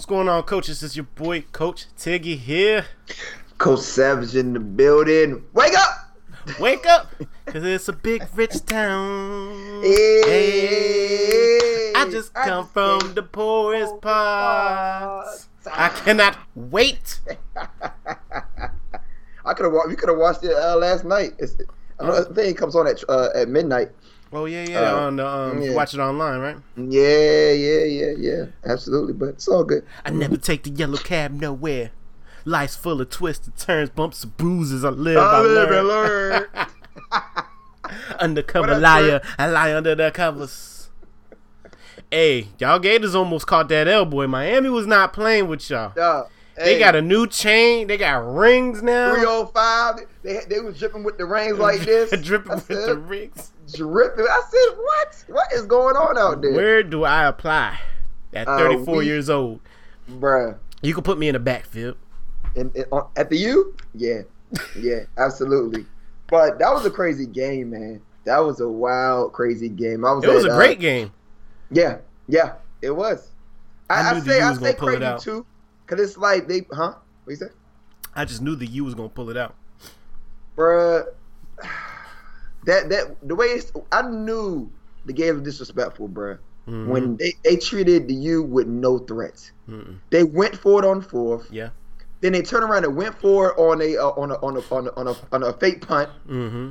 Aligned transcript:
What's 0.00 0.06
going 0.06 0.30
on, 0.30 0.44
coaches? 0.44 0.80
This 0.80 0.92
is 0.92 0.96
your 0.96 1.04
boy, 1.04 1.42
Coach 1.52 1.84
Tiggy 1.94 2.34
here. 2.34 2.86
Coach 3.58 3.80
Savage 3.80 4.34
in 4.34 4.54
the 4.54 4.58
building. 4.58 5.44
Wake 5.52 5.74
up! 5.74 6.16
Wake 6.58 6.86
up, 6.86 7.12
cause 7.44 7.62
it's 7.62 7.86
a 7.86 7.92
big 7.92 8.24
rich 8.34 8.64
town. 8.64 9.82
Hey, 9.82 10.22
Hey, 10.24 11.92
I 11.94 12.08
just 12.10 12.32
come 12.32 12.66
from 12.66 13.12
the 13.12 13.22
poorest 13.22 14.00
parts. 14.00 15.48
I 15.70 15.90
cannot 15.90 16.38
wait. 16.54 17.20
I 19.44 19.52
could 19.52 19.64
have. 19.64 19.74
We 19.86 19.96
could 19.96 20.08
have 20.08 20.16
watched 20.16 20.44
it 20.44 20.56
uh, 20.56 20.76
last 20.78 21.04
night. 21.04 21.34
It's, 21.38 21.56
I 21.98 22.06
know 22.06 22.24
the 22.24 22.34
thing 22.34 22.54
comes 22.54 22.74
on 22.74 22.86
at 22.86 23.04
uh, 23.06 23.28
at 23.34 23.50
midnight. 23.50 23.90
Oh 24.32 24.44
yeah, 24.44 24.64
yeah. 24.68 24.92
Uh, 24.92 25.00
on 25.06 25.16
the 25.16 25.26
um, 25.26 25.60
you 25.60 25.70
yeah. 25.70 25.76
watch 25.76 25.92
it 25.92 26.00
online, 26.00 26.40
right? 26.40 26.56
Yeah, 26.76 27.50
yeah, 27.50 27.84
yeah, 27.84 28.12
yeah. 28.16 28.44
Absolutely, 28.64 29.12
but 29.12 29.30
it's 29.30 29.48
all 29.48 29.64
good. 29.64 29.84
I 30.04 30.10
never 30.10 30.36
take 30.36 30.62
the 30.62 30.70
yellow 30.70 30.98
cab 30.98 31.32
nowhere. 31.32 31.90
Life's 32.44 32.76
full 32.76 33.00
of 33.00 33.10
twists 33.10 33.48
and 33.48 33.56
turns, 33.56 33.90
bumps 33.90 34.22
and 34.22 34.36
bruises. 34.36 34.84
I 34.84 34.90
live, 34.90 35.18
I, 35.18 35.38
I 35.38 35.40
live 35.40 35.70
learn. 35.70 35.78
and 35.78 35.88
learn. 35.88 36.66
Undercover 38.20 38.78
liar, 38.78 39.20
I 39.36 39.48
lie 39.48 39.74
under 39.74 39.94
the 39.96 40.10
covers. 40.12 40.90
Hey, 42.10 42.48
y'all 42.58 42.78
Gators 42.78 43.14
almost 43.14 43.46
caught 43.46 43.68
that 43.68 43.88
L 43.88 44.04
boy. 44.04 44.26
Miami 44.26 44.68
was 44.68 44.86
not 44.86 45.12
playing 45.12 45.48
with 45.48 45.68
y'all. 45.68 45.92
Yeah. 45.96 46.22
They 46.64 46.78
got 46.78 46.94
a 46.96 47.02
new 47.02 47.26
chain. 47.26 47.86
They 47.86 47.96
got 47.96 48.34
rings 48.34 48.82
now. 48.82 49.14
three 49.14 49.24
oh 49.26 49.46
five. 49.46 49.96
They 50.22 50.40
they 50.48 50.60
was 50.60 50.78
dripping 50.78 51.02
with 51.04 51.18
the 51.18 51.24
rings 51.24 51.58
like 51.58 51.80
this. 51.80 52.10
dripping 52.22 52.52
with 52.52 52.68
the 52.68 52.96
rings. 52.98 53.52
dripping. 53.74 54.24
I 54.28 54.42
said, 54.50 54.76
what? 54.76 55.24
What 55.28 55.52
is 55.52 55.62
going 55.66 55.96
on 55.96 56.18
out 56.18 56.42
there, 56.42 56.52
Where 56.52 56.82
do 56.82 57.04
I 57.04 57.26
apply? 57.26 57.78
At 58.32 58.46
Uh, 58.46 58.58
34 58.58 58.96
we- 58.98 59.06
years 59.06 59.28
old, 59.30 59.60
bruh? 60.10 60.56
you 60.82 60.94
can 60.94 61.02
put 61.02 61.18
me 61.18 61.28
in 61.28 61.32
the 61.32 61.38
backfield. 61.40 61.96
in, 62.54 62.70
in, 62.74 62.84
on, 62.92 63.08
at 63.16 63.28
the 63.30 63.36
U? 63.38 63.74
Yeah, 63.94 64.22
yeah, 64.78 65.00
absolutely. 65.18 65.84
But 66.28 66.58
that 66.60 66.72
was 66.72 66.86
a 66.86 66.90
crazy 66.90 67.26
game, 67.26 67.70
man. 67.70 68.00
That 68.24 68.38
was 68.38 68.60
a 68.60 68.68
wild, 68.68 69.32
crazy 69.32 69.68
game. 69.68 70.04
I 70.04 70.12
was. 70.12 70.24
It 70.24 70.30
was 70.30 70.44
at, 70.44 70.50
a 70.50 70.54
uh, 70.54 70.56
great 70.56 70.78
game. 70.78 71.10
Yeah, 71.72 71.98
yeah, 72.28 72.54
it 72.82 72.90
was. 72.94 73.30
I 73.88 73.94
I, 73.94 74.10
I, 74.16 74.20
say 74.20 74.40
I 74.40 74.50
was 74.50 74.58
say 74.60 74.66
gonna 74.66 74.74
pull 74.78 74.88
it 74.88 74.92
crazy 74.98 75.04
out. 75.04 75.20
too, 75.20 75.44
cause 75.90 76.00
it's 76.00 76.16
like 76.16 76.46
they, 76.48 76.66
huh? 76.72 76.94
What 77.24 77.30
you 77.30 77.36
say, 77.36 77.48
I 78.14 78.24
just 78.24 78.40
knew 78.40 78.54
the 78.56 78.66
U 78.66 78.84
was 78.84 78.94
gonna 78.94 79.08
pull 79.08 79.28
it 79.30 79.36
out. 79.36 79.54
bruh? 80.56 81.04
That 82.66 82.90
that 82.90 83.16
the 83.26 83.34
way 83.34 83.46
it's, 83.46 83.72
I 83.90 84.02
knew 84.02 84.70
the 85.06 85.14
game 85.14 85.36
was 85.36 85.44
disrespectful, 85.44 86.08
bruh. 86.10 86.38
Mhm. 86.68 86.86
When 86.88 87.16
they, 87.16 87.32
they 87.42 87.56
treated 87.56 88.06
the 88.06 88.12
U 88.14 88.42
with 88.42 88.66
no 88.66 88.98
threats, 88.98 89.52
Mm-mm. 89.66 89.96
they 90.10 90.24
went 90.24 90.56
for 90.58 90.78
it 90.78 90.86
on 90.86 91.00
fourth. 91.00 91.46
Yeah. 91.50 91.70
Then 92.20 92.32
they 92.32 92.42
turned 92.42 92.64
around 92.64 92.84
and 92.84 92.94
went 92.96 93.18
for 93.18 93.48
it 93.52 93.58
on 93.58 93.80
a 93.80 93.96
uh, 93.96 94.08
on 94.10 94.30
a 94.30 94.34
on 94.34 94.58
a 94.58 94.74
on 94.74 94.86
a 94.88 94.90
on 94.92 95.08
a, 95.08 95.16
on 95.32 95.42
a 95.42 95.52
fake 95.54 95.86
punt. 95.86 96.10
Mm-hmm. 96.28 96.70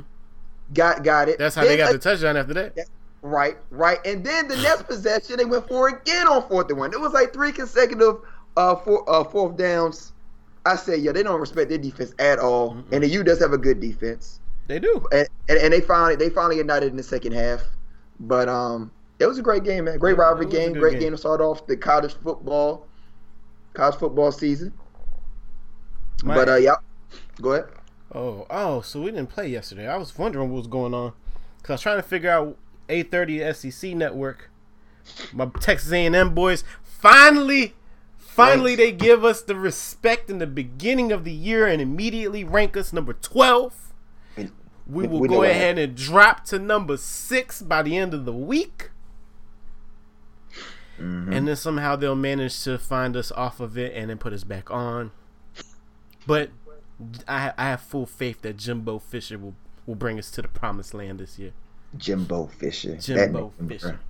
Got 0.74 1.02
got 1.02 1.28
it. 1.28 1.38
That's 1.38 1.56
how 1.56 1.62
Then 1.62 1.72
they 1.72 1.76
got 1.76 1.90
a- 1.90 1.94
the 1.94 1.98
touchdown 1.98 2.36
after 2.36 2.54
that. 2.54 2.78
Right, 3.22 3.58
right. 3.70 3.98
And 4.06 4.24
then 4.24 4.46
the 4.46 4.56
next 4.58 4.84
possession, 4.84 5.38
they 5.38 5.44
went 5.44 5.66
for 5.66 5.88
again 5.88 6.28
on 6.28 6.48
fourth 6.48 6.70
and 6.70 6.78
one. 6.78 6.92
It 6.92 7.00
was 7.00 7.12
like 7.12 7.32
three 7.32 7.50
consecutive 7.50 8.18
uh, 8.56 8.76
four, 8.76 9.08
uh 9.08 9.24
fourth 9.24 9.56
downs. 9.56 10.12
I 10.66 10.76
said, 10.76 11.00
yeah, 11.00 11.12
they 11.12 11.22
don't 11.22 11.40
respect 11.40 11.70
their 11.70 11.78
defense 11.78 12.12
at 12.18 12.38
all. 12.38 12.74
Mm-mm. 12.74 12.92
And 12.92 13.02
the 13.02 13.08
U 13.08 13.24
does 13.24 13.40
have 13.40 13.52
a 13.52 13.58
good 13.58 13.80
defense. 13.80 14.40
They 14.66 14.78
do. 14.78 15.04
And, 15.10 15.26
and, 15.48 15.58
and 15.58 15.72
they 15.72 15.80
finally 15.80 16.16
they 16.16 16.30
finally 16.30 16.58
united 16.58 16.90
in 16.90 16.96
the 16.96 17.02
second 17.02 17.32
half. 17.32 17.62
But 18.20 18.48
um, 18.48 18.90
it 19.18 19.26
was 19.26 19.38
a 19.38 19.42
great 19.42 19.64
game, 19.64 19.84
man. 19.84 19.98
Great 19.98 20.16
rivalry 20.16 20.44
it 20.44 20.48
was 20.48 20.54
a 20.54 20.58
game. 20.58 20.72
Great 20.74 20.92
game. 20.92 21.00
game. 21.00 21.12
to 21.12 21.18
start 21.18 21.40
off 21.40 21.66
the 21.66 21.76
college 21.76 22.14
football, 22.22 22.86
college 23.72 23.96
football 23.96 24.30
season. 24.30 24.72
My- 26.22 26.34
But 26.34 26.48
uh, 26.48 26.56
yeah, 26.56 26.76
go 27.40 27.52
ahead. 27.52 27.66
Oh, 28.12 28.46
oh, 28.50 28.80
so 28.80 29.00
we 29.00 29.12
didn't 29.12 29.28
play 29.28 29.48
yesterday. 29.48 29.86
I 29.86 29.96
was 29.96 30.16
wondering 30.18 30.50
what 30.50 30.58
was 30.58 30.66
going 30.66 30.92
on 30.94 31.12
because 31.58 31.70
I 31.70 31.74
was 31.74 31.80
trying 31.82 31.96
to 31.98 32.02
figure 32.02 32.30
out 32.30 32.56
A30 32.88 33.54
SEC 33.54 33.94
network. 33.94 34.50
My 35.32 35.46
Texas 35.60 35.92
A&M 35.92 36.34
boys 36.34 36.64
finally, 36.82 37.74
finally, 38.34 38.74
they 38.76 38.92
give 38.92 39.24
us 39.24 39.42
the 39.42 39.54
respect 39.56 40.30
in 40.30 40.38
the 40.38 40.46
beginning 40.46 41.12
of 41.12 41.24
the 41.24 41.32
year 41.32 41.66
and 41.66 41.80
immediately 41.80 42.44
rank 42.44 42.76
us 42.76 42.92
number 42.92 43.12
twelve. 43.12 43.92
We 44.36 44.48
we- 44.86 45.06
will 45.08 45.20
we 45.20 45.28
go 45.28 45.42
ahead 45.44 45.78
and 45.78 45.94
drop 45.96 46.44
to 46.46 46.58
number 46.58 46.96
six 46.96 47.62
by 47.62 47.82
the 47.82 47.96
end 47.96 48.12
of 48.14 48.24
the 48.24 48.32
week, 48.32 48.90
Mhm. 50.98 51.32
and 51.34 51.46
then 51.48 51.56
somehow 51.56 51.96
they'll 51.96 52.16
manage 52.16 52.62
to 52.64 52.78
find 52.78 53.16
us 53.16 53.30
off 53.32 53.60
of 53.60 53.78
it 53.78 53.94
and 53.94 54.10
then 54.10 54.18
put 54.18 54.32
us 54.32 54.42
back 54.44 54.70
on. 54.70 55.12
But 56.26 56.50
I, 57.28 57.52
I 57.56 57.64
have 57.66 57.80
full 57.80 58.04
faith 58.06 58.42
that 58.42 58.56
Jimbo 58.56 58.98
Fisher 58.98 59.38
will, 59.38 59.54
will 59.86 59.94
bring 59.94 60.18
us 60.18 60.30
to 60.32 60.42
the 60.42 60.48
promised 60.48 60.92
land 60.92 61.20
this 61.20 61.38
year. 61.38 61.52
Jimbo 61.96 62.46
Fisher. 62.48 62.96
Jimbo 62.96 63.52
Fisher. 63.66 64.00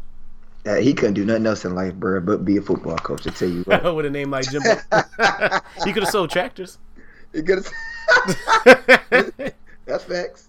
Uh, 0.67 0.77
he 0.77 0.93
couldn't 0.93 1.15
do 1.15 1.25
nothing 1.25 1.47
else 1.47 1.65
in 1.65 1.75
life, 1.75 1.95
bro, 1.95 2.21
but 2.21 2.45
be 2.45 2.57
a 2.59 2.63
football 2.63 2.97
coach. 2.97 3.27
I 3.27 3.31
tell 3.31 3.49
you 3.49 3.63
what. 3.63 3.95
With 3.95 4.05
a 4.07 4.11
name 4.11 4.31
like 4.31 4.51
Jimbo, 4.51 4.69
he 5.85 5.93
could 5.93 6.03
have 6.03 6.13
sold 6.13 6.31
tractors. 6.31 6.79
You 7.33 7.43
gotta- 7.43 7.71
That's 9.87 10.03
facts. 10.05 10.49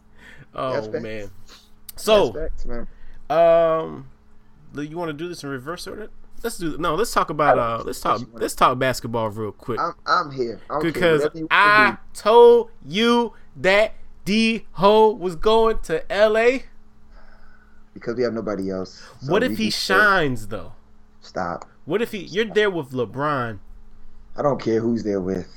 oh 0.56 0.74
That's 0.74 0.88
facts. 0.88 1.04
man. 1.04 1.32
So, 1.96 2.34
facts, 2.34 2.66
man. 2.66 2.88
um, 3.30 4.08
you 4.76 4.98
want 4.98 5.10
to 5.10 5.14
do 5.14 5.28
this 5.30 5.44
in 5.44 5.50
reverse 5.50 5.86
order? 5.86 6.10
Let's 6.44 6.58
do 6.58 6.76
no. 6.80 6.96
Let's 6.96 7.14
talk 7.14 7.30
about 7.30 7.60
uh. 7.60 7.84
Let's 7.86 8.00
talk. 8.02 8.22
Let's 8.34 8.56
talk 8.56 8.80
basketball 8.80 9.30
real 9.30 9.52
quick 9.52 9.80
I'm 9.80 9.94
I'm 10.08 10.32
here. 10.32 10.60
I 10.72 10.74
don't 10.74 10.84
because 10.84 11.22
whatever 11.24 11.48
I 11.52 11.98
told 12.16 12.72
you 12.84 13.34
that 13.58 13.94
D 14.26 14.66
Ho 14.74 15.12
was 15.12 15.36
going 15.36 15.80
to 15.84 16.12
L.A. 16.12 16.64
because 17.94 18.16
we 18.16 18.24
have 18.24 18.34
nobody 18.34 18.70
else. 18.70 19.04
So 19.22 19.32
what 19.32 19.44
if 19.44 19.58
he 19.58 19.70
shines 19.70 20.48
though? 20.48 20.74
Stop. 21.22 21.66
What 21.86 22.02
if 22.02 22.12
he? 22.12 22.20
You're 22.20 22.46
there 22.46 22.70
with 22.70 22.92
LeBron. 22.92 23.60
I 24.36 24.42
don't 24.42 24.62
care 24.62 24.80
who's 24.80 25.04
there 25.04 25.20
with. 25.20 25.48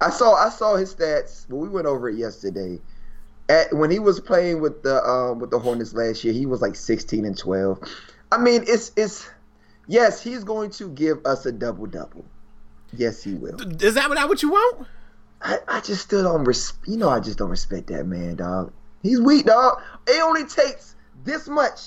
I 0.00 0.10
saw 0.10 0.34
I 0.34 0.48
saw 0.48 0.76
his 0.76 0.94
stats, 0.94 1.46
but 1.48 1.56
we 1.56 1.68
went 1.68 1.86
over 1.86 2.08
it 2.08 2.16
yesterday. 2.16 2.80
At 3.48 3.72
when 3.72 3.90
he 3.90 3.98
was 3.98 4.20
playing 4.20 4.60
with 4.60 4.82
the 4.82 5.02
um 5.04 5.38
with 5.38 5.50
the 5.50 5.58
Hornets 5.58 5.94
last 5.94 6.24
year, 6.24 6.32
he 6.32 6.46
was 6.46 6.60
like 6.60 6.74
16 6.74 7.24
and 7.24 7.36
12. 7.36 7.78
I 8.30 8.38
mean, 8.38 8.64
it's 8.66 8.92
it's 8.96 9.28
yes, 9.86 10.22
he's 10.22 10.44
going 10.44 10.70
to 10.72 10.88
give 10.88 11.24
us 11.24 11.46
a 11.46 11.52
double 11.52 11.86
double. 11.86 12.24
Yes, 12.92 13.22
he 13.22 13.34
will. 13.34 13.60
Is 13.82 13.94
that 13.94 14.08
what, 14.08 14.28
what 14.28 14.42
you 14.42 14.50
want? 14.50 14.86
I, 15.40 15.58
I 15.66 15.80
just 15.80 16.02
still 16.02 16.22
don't 16.22 16.44
respect. 16.44 16.88
you 16.88 16.96
know 16.96 17.08
I 17.08 17.20
just 17.20 17.38
don't 17.38 17.50
respect 17.50 17.88
that 17.88 18.06
man, 18.06 18.36
dog. 18.36 18.72
He's 19.02 19.20
weak, 19.20 19.46
dog. 19.46 19.82
It 20.06 20.22
only 20.22 20.44
takes 20.44 20.94
this 21.24 21.48
much. 21.48 21.80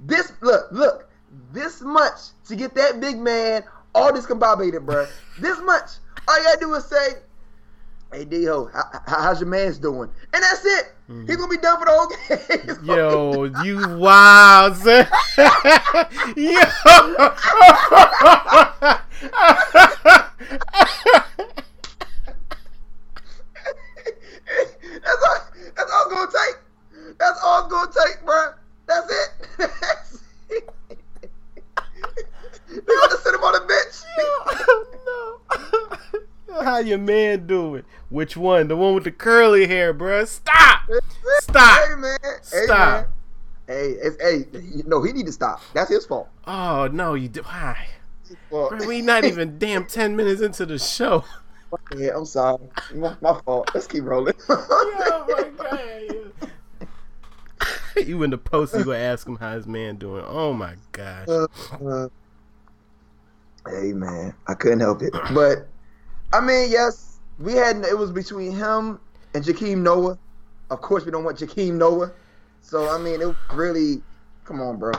This 0.00 0.32
look, 0.42 0.66
look, 0.70 1.08
this 1.52 1.80
much 1.80 2.18
to 2.48 2.56
get 2.56 2.74
that 2.74 3.00
big 3.00 3.16
man 3.18 3.64
all 3.94 4.12
discombobulated, 4.12 4.84
bruh. 4.84 5.08
this 5.40 5.58
much. 5.62 5.92
All 6.28 6.36
you 6.38 6.44
gotta 6.44 6.60
do 6.60 6.74
is 6.74 6.84
say, 6.84 7.14
Hey 8.12 8.24
D-Ho, 8.24 8.70
how, 8.72 8.84
how- 9.06 9.22
how's 9.22 9.40
your 9.40 9.48
man's 9.48 9.78
doing? 9.78 10.08
And 10.32 10.42
that's 10.42 10.64
it. 10.64 10.92
He's 11.06 11.16
mm-hmm. 11.16 11.34
gonna 11.34 11.48
be 11.48 11.58
done 11.58 11.78
for 11.78 11.84
the 11.86 11.92
whole 11.92 12.08
game. 12.08 12.78
Yo, 12.84 13.44
you 13.64 13.96
wild, 13.96 14.76
son. 14.76 15.06
that's 15.36 15.36
all. 25.26 25.46
That's 25.76 25.92
all 25.92 26.02
it's 26.04 26.05
gonna 26.16 26.30
take. 26.32 27.16
That's 27.18 27.40
all 27.44 27.64
it's 27.64 27.72
gonna 27.72 27.90
take, 28.06 28.24
bro. 28.24 28.52
That's 28.86 29.10
it. 29.10 29.28
That's 29.58 30.22
it. 30.50 30.70
they 32.68 32.94
gonna 32.94 33.16
sit 33.18 33.34
him 33.34 33.40
on 33.42 33.52
the 33.52 33.60
bench. 33.66 33.94
no. 35.06 36.62
How 36.62 36.78
your 36.78 36.98
man 36.98 37.46
doing? 37.46 37.84
Which 38.08 38.36
one? 38.36 38.68
The 38.68 38.76
one 38.76 38.94
with 38.94 39.04
the 39.04 39.10
curly 39.10 39.66
hair, 39.66 39.92
bro. 39.92 40.24
Stop. 40.24 40.80
Stop. 41.40 41.88
Hey 41.88 41.94
man. 41.96 42.18
Hey, 42.22 42.64
Stop. 42.64 42.78
man. 42.78 43.06
Hey, 43.66 43.90
it's, 44.00 44.22
hey, 44.22 44.46
no, 44.86 45.02
he 45.02 45.12
need 45.12 45.26
to 45.26 45.32
stop. 45.32 45.60
That's 45.74 45.90
his 45.90 46.06
fault. 46.06 46.28
Oh 46.46 46.88
no, 46.92 47.14
you 47.14 47.28
do. 47.28 47.42
Why? 47.42 47.88
We 48.86 49.02
not 49.02 49.24
even 49.26 49.58
damn 49.58 49.86
ten 49.86 50.16
minutes 50.16 50.40
into 50.40 50.64
the 50.66 50.78
show. 50.78 51.24
Yeah, 51.96 52.16
I'm 52.16 52.24
sorry. 52.24 52.58
My, 52.94 53.16
my 53.20 53.40
fault. 53.44 53.70
Let's 53.74 53.86
keep 53.86 54.04
rolling. 54.04 54.34
oh 54.48 55.24
my 55.28 55.64
god. 55.64 56.48
you 58.06 58.22
in 58.22 58.30
the 58.30 58.38
post, 58.38 58.74
you 58.74 58.84
gonna 58.84 58.98
ask 58.98 59.26
him 59.26 59.36
how 59.36 59.54
his 59.54 59.66
man 59.66 59.96
doing? 59.96 60.24
Oh 60.26 60.52
my 60.52 60.74
gosh. 60.92 61.28
Uh, 61.28 61.46
uh, 61.84 62.08
hey 63.68 63.92
man, 63.92 64.34
I 64.46 64.54
couldn't 64.54 64.80
help 64.80 65.02
it. 65.02 65.12
But 65.34 65.68
I 66.32 66.40
mean, 66.40 66.70
yes, 66.70 67.18
we 67.38 67.54
had 67.54 67.84
it 67.84 67.96
was 67.96 68.12
between 68.12 68.52
him 68.52 69.00
and 69.34 69.44
Joakim 69.44 69.78
Noah. 69.78 70.18
Of 70.70 70.80
course, 70.80 71.04
we 71.04 71.10
don't 71.10 71.24
want 71.24 71.38
Joakim 71.38 71.74
Noah. 71.74 72.12
So 72.60 72.88
I 72.88 72.98
mean, 72.98 73.20
it 73.20 73.26
was 73.26 73.36
really, 73.52 74.02
come 74.44 74.60
on, 74.60 74.78
bro. 74.78 74.92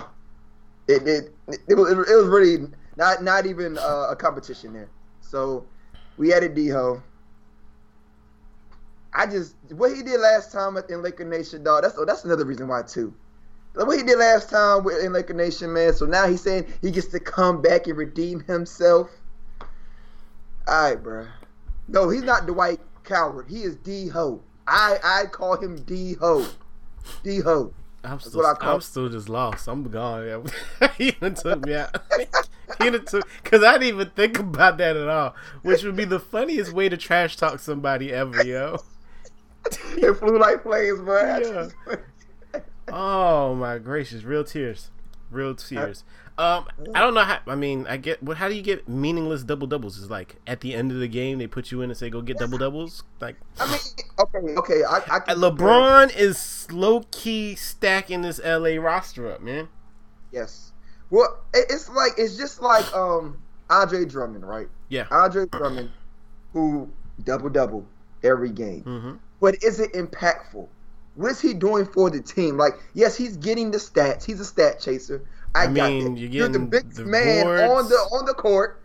It 0.87 1.07
it 1.07 1.33
it, 1.67 1.75
was 1.75 1.91
it 1.91 2.15
was 2.15 2.27
really 2.27 2.67
Not 2.97 3.23
not 3.23 3.45
even 3.45 3.77
uh, 3.77 4.07
a 4.09 4.15
competition 4.15 4.73
there. 4.73 4.89
So 5.21 5.65
we 6.17 6.33
added 6.33 6.55
D 6.55 6.67
Ho. 6.69 7.01
I 9.13 9.25
just 9.25 9.55
what 9.69 9.95
he 9.95 10.03
did 10.03 10.19
last 10.19 10.51
time 10.51 10.77
in 10.89 11.01
Laker 11.01 11.25
Nation, 11.25 11.63
dog. 11.63 11.83
That's 11.83 11.97
oh, 11.97 12.05
that's 12.05 12.25
another 12.25 12.45
reason 12.45 12.67
why 12.67 12.83
too. 12.83 13.13
What 13.73 13.97
he 13.97 14.03
did 14.03 14.17
last 14.17 14.49
time 14.49 14.83
with 14.83 15.03
in 15.03 15.13
Laker 15.13 15.33
Nation, 15.33 15.73
man. 15.73 15.93
So 15.93 16.05
now 16.05 16.27
he's 16.27 16.41
saying 16.41 16.65
he 16.81 16.91
gets 16.91 17.07
to 17.07 17.19
come 17.19 17.61
back 17.61 17.87
and 17.87 17.97
redeem 17.97 18.41
himself. 18.41 19.09
All 20.67 20.89
right, 20.89 21.01
bro. 21.01 21.27
No, 21.87 22.09
he's 22.09 22.23
not 22.23 22.45
Dwight 22.45 22.79
Coward. 23.03 23.47
He 23.49 23.63
is 23.63 23.75
D 23.77 24.07
Ho. 24.09 24.41
I 24.67 24.97
I 25.03 25.25
call 25.27 25.57
him 25.57 25.77
D 25.77 26.15
Ho. 26.15 26.45
D 27.23 27.39
Ho. 27.39 27.73
I'm 28.03 28.19
still, 28.19 28.45
I'm 28.61 28.81
still 28.81 29.09
just 29.09 29.27
lost. 29.27 29.67
I'm 29.67 29.83
gone. 29.89 30.45
he 30.97 31.09
even 31.09 31.33
took 31.33 31.65
me 31.65 31.75
out. 31.75 31.95
he 32.81 32.91
took 32.91 33.27
because 33.43 33.63
I 33.63 33.73
didn't 33.73 33.87
even 33.87 34.09
think 34.11 34.39
about 34.39 34.77
that 34.77 34.95
at 34.95 35.07
all, 35.07 35.35
which 35.61 35.83
would 35.83 35.95
be 35.95 36.05
the 36.05 36.19
funniest 36.19 36.73
way 36.73 36.89
to 36.89 36.97
trash 36.97 37.35
talk 37.35 37.59
somebody 37.59 38.13
ever, 38.13 38.45
yo. 38.45 38.79
it 39.97 40.13
flew 40.13 40.39
like 40.39 40.63
flames, 40.63 40.99
bro. 41.01 41.71
Yeah. 41.85 42.59
oh 42.89 43.55
my 43.55 43.77
gracious, 43.77 44.23
real 44.23 44.43
tears, 44.43 44.91
real 45.31 45.55
tears. 45.55 46.03
Um, 46.37 46.67
I 46.93 46.99
don't 46.99 47.15
know 47.15 47.23
how. 47.23 47.39
I 47.47 47.55
mean, 47.55 47.87
I 47.87 47.97
get. 47.97 48.21
What? 48.21 48.37
How 48.37 48.47
do 48.47 48.53
you 48.53 48.61
get 48.61 48.87
meaningless 48.87 49.43
double 49.43 49.65
doubles? 49.65 49.97
Is 49.97 50.11
like 50.11 50.35
at 50.45 50.61
the 50.61 50.75
end 50.75 50.91
of 50.91 50.99
the 50.99 51.07
game 51.07 51.39
they 51.39 51.47
put 51.47 51.71
you 51.71 51.81
in 51.81 51.89
and 51.89 51.97
say 51.97 52.11
go 52.11 52.21
get 52.21 52.37
double 52.37 52.59
doubles. 52.59 53.03
Like, 53.19 53.37
I 53.59 53.71
mean, 53.71 53.79
okay, 54.19 54.55
okay. 54.55 54.83
I, 54.83 54.97
I 55.07 55.33
LeBron 55.33 56.15
is 56.15 56.67
low 56.71 57.01
key 57.09 57.55
stacking 57.55 58.21
this 58.21 58.39
LA 58.43 58.75
roster 58.79 59.31
up, 59.31 59.41
man. 59.41 59.67
Yes. 60.31 60.73
Well, 61.09 61.39
it's 61.53 61.89
like 61.89 62.11
it's 62.17 62.37
just 62.37 62.61
like 62.61 62.93
um 62.93 63.41
Andre 63.69 64.05
Drummond, 64.05 64.47
right? 64.47 64.67
Yeah. 64.89 65.07
Andre 65.09 65.45
Drummond, 65.47 65.89
who 66.53 66.87
double 67.23 67.49
double 67.49 67.85
every 68.23 68.51
game, 68.51 68.83
mm-hmm. 68.83 69.13
but 69.39 69.55
is 69.63 69.79
it 69.79 69.93
impactful? 69.93 70.67
What 71.17 71.31
is 71.31 71.41
he 71.41 71.53
doing 71.53 71.85
for 71.85 72.09
the 72.09 72.21
team? 72.21 72.57
Like, 72.57 72.73
yes, 72.93 73.17
he's 73.17 73.35
getting 73.37 73.71
the 73.71 73.79
stats. 73.79 74.23
He's 74.23 74.39
a 74.39 74.45
stat 74.45 74.79
chaser 74.79 75.27
I, 75.57 75.63
I 75.63 75.67
mean, 75.67 76.17
you're, 76.17 76.29
you're 76.29 76.49
the 76.49 76.59
big 76.59 76.91
the 76.91 77.05
man 77.05 77.43
boards. 77.43 77.61
on 77.61 77.89
the 77.89 77.95
on 77.95 78.25
the 78.25 78.33
court. 78.33 78.81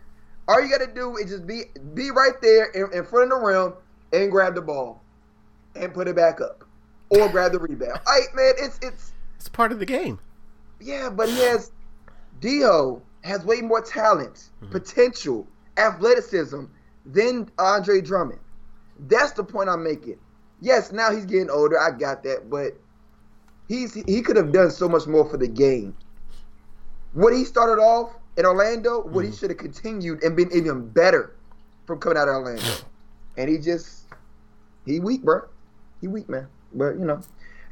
All 0.47 0.61
you 0.61 0.69
got 0.69 0.85
to 0.85 0.93
do 0.93 1.17
is 1.17 1.29
just 1.29 1.45
be 1.45 1.65
be 1.93 2.11
right 2.11 2.33
there 2.41 2.65
in, 2.65 2.91
in, 2.93 3.05
front 3.05 3.31
of 3.31 3.39
the 3.39 3.45
rim 3.45 3.73
and 4.11 4.31
grab 4.31 4.55
the 4.55 4.61
ball 4.61 5.01
and 5.75 5.93
put 5.93 6.07
it 6.07 6.15
back 6.15 6.41
up, 6.41 6.63
or 7.09 7.29
grab 7.29 7.51
the 7.51 7.59
rebound. 7.59 7.99
Right, 8.07 8.27
man, 8.33 8.53
it's 8.57 8.79
it's 8.81 9.11
it's 9.37 9.49
part 9.49 9.71
of 9.71 9.79
the 9.79 9.85
game. 9.85 10.19
Yeah, 10.81 11.09
but 11.09 11.29
he 11.29 11.37
has 11.39 11.71
D-Ho 12.41 13.01
has 13.23 13.45
way 13.45 13.61
more 13.61 13.81
talent, 13.81 14.49
mm-hmm. 14.61 14.71
potential, 14.71 15.47
athleticism 15.77 16.65
than 17.05 17.49
Andre 17.57 18.01
Drummond. 18.01 18.39
That's 18.99 19.31
the 19.31 19.43
point 19.43 19.69
I'm 19.69 19.83
making. 19.83 20.17
Yes, 20.63 20.91
now 20.91 21.11
he's 21.11 21.25
getting 21.25 21.51
older. 21.51 21.79
I 21.79 21.91
got 21.91 22.23
that, 22.23 22.49
but 22.49 22.73
he's 23.67 23.93
he 23.93 24.21
could 24.21 24.37
have 24.37 24.51
done 24.51 24.71
so 24.71 24.89
much 24.89 25.05
more 25.05 25.29
for 25.29 25.37
the 25.37 25.47
game 25.47 25.95
what 27.13 27.33
he 27.33 27.45
started 27.45 27.81
off 27.81 28.13
in 28.37 28.45
Orlando, 28.45 29.01
what 29.01 29.23
mm. 29.23 29.29
he 29.29 29.35
should 29.35 29.49
have 29.49 29.59
continued 29.59 30.23
and 30.23 30.35
been 30.35 30.51
even 30.51 30.89
better 30.89 31.35
from 31.85 31.99
coming 31.99 32.17
out 32.17 32.27
of 32.27 32.35
Orlando. 32.35 32.73
And 33.37 33.49
he 33.49 33.57
just 33.57 34.05
he 34.85 34.99
weak, 34.99 35.23
bro. 35.23 35.41
He 36.01 36.07
weak, 36.07 36.27
man. 36.29 36.47
But 36.73 36.95
you 36.95 37.05
know, 37.05 37.21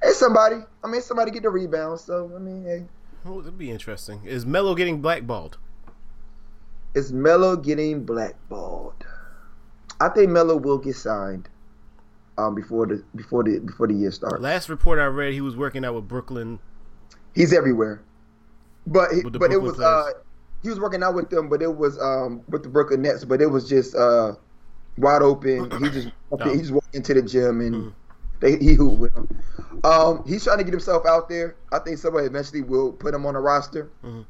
hey, 0.02 0.12
somebody. 0.12 0.58
I 0.84 0.88
mean, 0.88 1.02
somebody 1.02 1.32
get 1.32 1.44
the 1.44 1.50
rebound. 1.50 2.00
So 2.00 2.32
I 2.36 2.40
mean, 2.40 2.64
hey. 2.64 2.86
Well, 3.24 3.40
it'd 3.40 3.58
be 3.58 3.70
interesting. 3.70 4.22
Is 4.26 4.46
Melo 4.46 4.74
getting 4.74 5.02
blackballed? 5.02 5.58
Is 6.96 7.14
Melo 7.14 7.56
getting 7.56 8.04
blackballed? 8.04 9.06
I 10.00 10.10
think 10.10 10.32
Melo 10.32 10.58
will 10.58 10.80
get 10.80 10.96
signed 10.96 11.48
um, 12.38 12.56
before 12.56 12.88
the 12.88 13.04
before 13.16 13.44
the 13.44 13.60
before 13.60 13.88
the 13.88 13.94
year 13.94 14.12
starts. 14.12 14.42
Last 14.42 14.70
report 14.70 15.00
I 15.00 15.06
read, 15.06 15.34
he 15.34 15.42
was 15.42 15.56
working 15.56 15.86
out 15.86 15.96
with 15.96 16.08
Brooklyn. 16.08 16.60
He's 17.36 17.54
everywhere. 17.54 18.02
But 18.88 19.12
he, 19.12 19.22
but 19.22 19.34
Brooklyn 19.34 19.52
it 19.52 19.62
was 19.62 19.80
uh 19.80 20.12
he 20.64 20.70
was 20.70 20.80
working 20.80 21.04
out 21.04 21.16
with 21.16 21.30
them, 21.30 21.50
but 21.50 21.62
it 21.62 21.76
was 21.76 22.00
um 22.00 22.42
with 22.50 22.64
the 22.64 22.70
Brooklyn 22.70 23.02
Nets, 23.02 23.24
but 23.26 23.42
it 23.42 23.48
was 23.48 23.68
just 23.68 23.96
uh 23.96 24.34
wide 24.98 25.22
open. 25.22 25.72
He 25.84 25.90
just 25.90 26.10
okay, 26.32 26.52
he 26.52 26.58
just 26.58 26.72
walked 26.72 26.96
into 26.96 27.14
the 27.14 27.22
gym 27.22 27.62
and 27.62 27.76
mm. 27.76 27.94
they 28.40 28.58
he 28.58 28.74
hooped 28.74 28.98
with 28.98 29.16
him. 29.16 29.28
Um, 29.84 30.24
he's 30.28 30.44
trying 30.44 30.60
to 30.60 30.64
get 30.64 30.74
himself 30.74 31.06
out 31.06 31.30
there. 31.30 31.56
I 31.72 31.80
think 31.80 31.98
somebody 31.98 32.28
eventually 32.28 32.62
will 32.62 32.92
put 32.92 33.14
him 33.14 33.26
on 33.26 33.36
a 33.36 33.42
roster. 33.42 33.90
Mm-hmm. 34.04 34.22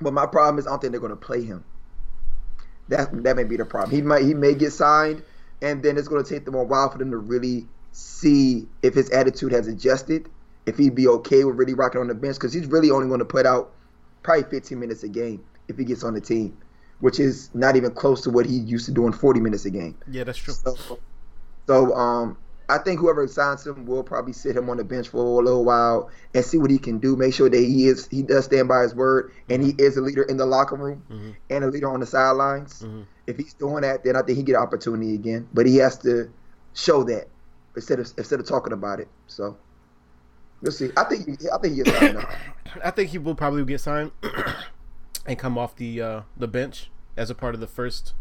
But 0.00 0.12
my 0.12 0.26
problem 0.26 0.58
is 0.58 0.66
I 0.66 0.70
don't 0.70 0.80
think 0.80 0.92
they're 0.92 1.00
going 1.00 1.10
to 1.10 1.16
play 1.16 1.42
him. 1.42 1.64
That 2.88 3.22
that 3.24 3.36
may 3.36 3.44
be 3.44 3.56
the 3.56 3.64
problem. 3.64 3.94
He 3.94 4.02
might 4.02 4.24
he 4.24 4.34
may 4.34 4.54
get 4.54 4.72
signed, 4.72 5.22
and 5.62 5.82
then 5.82 5.96
it's 5.96 6.08
going 6.08 6.22
to 6.22 6.28
take 6.28 6.44
them 6.44 6.54
a 6.54 6.62
while 6.62 6.90
for 6.90 6.98
them 6.98 7.10
to 7.10 7.16
really 7.16 7.66
see 7.92 8.68
if 8.82 8.94
his 8.94 9.10
attitude 9.10 9.52
has 9.52 9.66
adjusted 9.66 10.28
if 10.68 10.76
he'd 10.76 10.94
be 10.94 11.08
okay 11.08 11.44
with 11.44 11.56
really 11.56 11.74
rocking 11.74 12.00
on 12.00 12.08
the 12.08 12.14
bench 12.14 12.36
because 12.36 12.52
he's 12.52 12.66
really 12.66 12.90
only 12.90 13.08
going 13.08 13.20
to 13.20 13.24
put 13.24 13.46
out 13.46 13.72
probably 14.22 14.44
15 14.44 14.78
minutes 14.78 15.02
a 15.02 15.08
game 15.08 15.42
if 15.66 15.78
he 15.78 15.84
gets 15.84 16.04
on 16.04 16.14
the 16.14 16.20
team, 16.20 16.56
which 17.00 17.18
is 17.18 17.50
not 17.54 17.74
even 17.74 17.90
close 17.90 18.20
to 18.22 18.30
what 18.30 18.44
he 18.44 18.58
used 18.58 18.84
to 18.86 18.92
doing 18.92 19.12
40 19.12 19.40
minutes 19.40 19.64
a 19.64 19.70
game. 19.70 19.96
Yeah, 20.10 20.24
that's 20.24 20.38
true. 20.38 20.54
So, 20.54 20.98
so 21.66 21.94
um, 21.94 22.36
I 22.68 22.78
think 22.78 23.00
whoever 23.00 23.26
signs 23.26 23.66
him 23.66 23.86
will 23.86 24.02
probably 24.02 24.34
sit 24.34 24.56
him 24.56 24.68
on 24.68 24.76
the 24.76 24.84
bench 24.84 25.08
for 25.08 25.40
a 25.40 25.44
little 25.44 25.64
while 25.64 26.10
and 26.34 26.44
see 26.44 26.58
what 26.58 26.70
he 26.70 26.78
can 26.78 26.98
do. 26.98 27.16
Make 27.16 27.32
sure 27.32 27.48
that 27.48 27.56
he 27.56 27.86
is 27.86 28.06
he 28.08 28.22
does 28.22 28.44
stand 28.44 28.68
by 28.68 28.82
his 28.82 28.94
word 28.94 29.32
and 29.48 29.62
he 29.62 29.74
is 29.78 29.96
a 29.96 30.02
leader 30.02 30.22
in 30.22 30.36
the 30.36 30.44
locker 30.44 30.76
room 30.76 31.02
mm-hmm. 31.10 31.30
and 31.48 31.64
a 31.64 31.68
leader 31.68 31.90
on 31.90 32.00
the 32.00 32.06
sidelines. 32.06 32.82
Mm-hmm. 32.82 33.02
If 33.26 33.36
he's 33.36 33.54
doing 33.54 33.82
that, 33.82 34.04
then 34.04 34.16
I 34.16 34.22
think 34.22 34.36
he 34.36 34.44
get 34.44 34.56
an 34.56 34.62
opportunity 34.62 35.14
again. 35.14 35.48
But 35.52 35.66
he 35.66 35.76
has 35.76 35.98
to 35.98 36.30
show 36.74 37.04
that 37.04 37.28
instead 37.74 38.00
of 38.00 38.12
instead 38.18 38.40
of 38.40 38.46
talking 38.46 38.72
about 38.72 39.00
it. 39.00 39.08
So. 39.26 39.56
We'll 40.60 40.72
see. 40.72 40.90
I 40.96 41.04
think 41.04 41.40
I 41.52 41.58
think 41.58 41.76
he 41.76 41.84
signed. 41.88 42.26
I 42.84 42.90
think 42.90 43.10
he 43.10 43.18
will 43.18 43.36
probably 43.36 43.64
get 43.64 43.80
signed 43.80 44.10
and 45.26 45.38
come 45.38 45.56
off 45.56 45.76
the 45.76 46.02
uh, 46.02 46.20
the 46.36 46.48
bench 46.48 46.90
as 47.16 47.30
a 47.30 47.34
part 47.34 47.54
of 47.54 47.60
the 47.60 47.68
first 47.68 48.14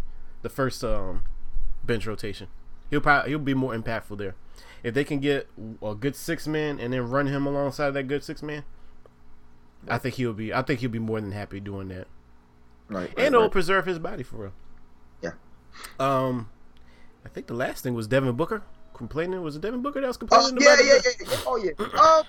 the 0.43 0.49
first 0.49 0.83
um, 0.83 1.23
bench 1.83 2.05
rotation. 2.05 2.47
He'll 2.89 3.01
probably 3.01 3.31
he'll 3.31 3.39
be 3.39 3.53
more 3.53 3.75
impactful 3.75 4.17
there. 4.17 4.35
If 4.83 4.93
they 4.93 5.03
can 5.03 5.19
get 5.19 5.49
a 5.81 5.95
good 5.95 6.15
six 6.15 6.47
man 6.47 6.79
and 6.79 6.93
then 6.93 7.09
run 7.09 7.27
him 7.27 7.45
alongside 7.45 7.91
that 7.91 8.03
good 8.03 8.23
six 8.23 8.41
man, 8.41 8.63
right. 9.83 9.95
I 9.95 9.97
think 9.97 10.15
he'll 10.15 10.33
be 10.33 10.53
I 10.53 10.61
think 10.61 10.79
he'll 10.79 10.89
be 10.89 10.99
more 10.99 11.19
than 11.19 11.31
happy 11.31 11.59
doing 11.59 11.89
that. 11.89 12.07
Right. 12.89 13.11
and 13.17 13.35
it'll 13.35 13.49
preserve 13.49 13.85
his 13.85 13.99
body 13.99 14.23
for 14.23 14.37
real. 14.37 14.53
Yeah. 15.21 15.31
Um, 15.99 16.49
I 17.25 17.29
think 17.29 17.47
the 17.47 17.53
last 17.53 17.83
thing 17.83 17.93
was 17.93 18.07
Devin 18.07 18.35
Booker 18.35 18.63
complaining. 18.93 19.41
Was 19.41 19.57
it 19.57 19.61
Devin 19.61 19.81
Booker 19.81 19.99
that 20.01 20.07
was 20.07 20.17
complaining? 20.17 20.57
Oh, 20.57 20.61
yeah, 20.61 20.77
yeah, 20.79 20.99
yeah, 21.03 21.11
yeah, 21.29 21.37
Oh 21.45 21.57
yeah. 21.57 21.71
um, 22.01 22.23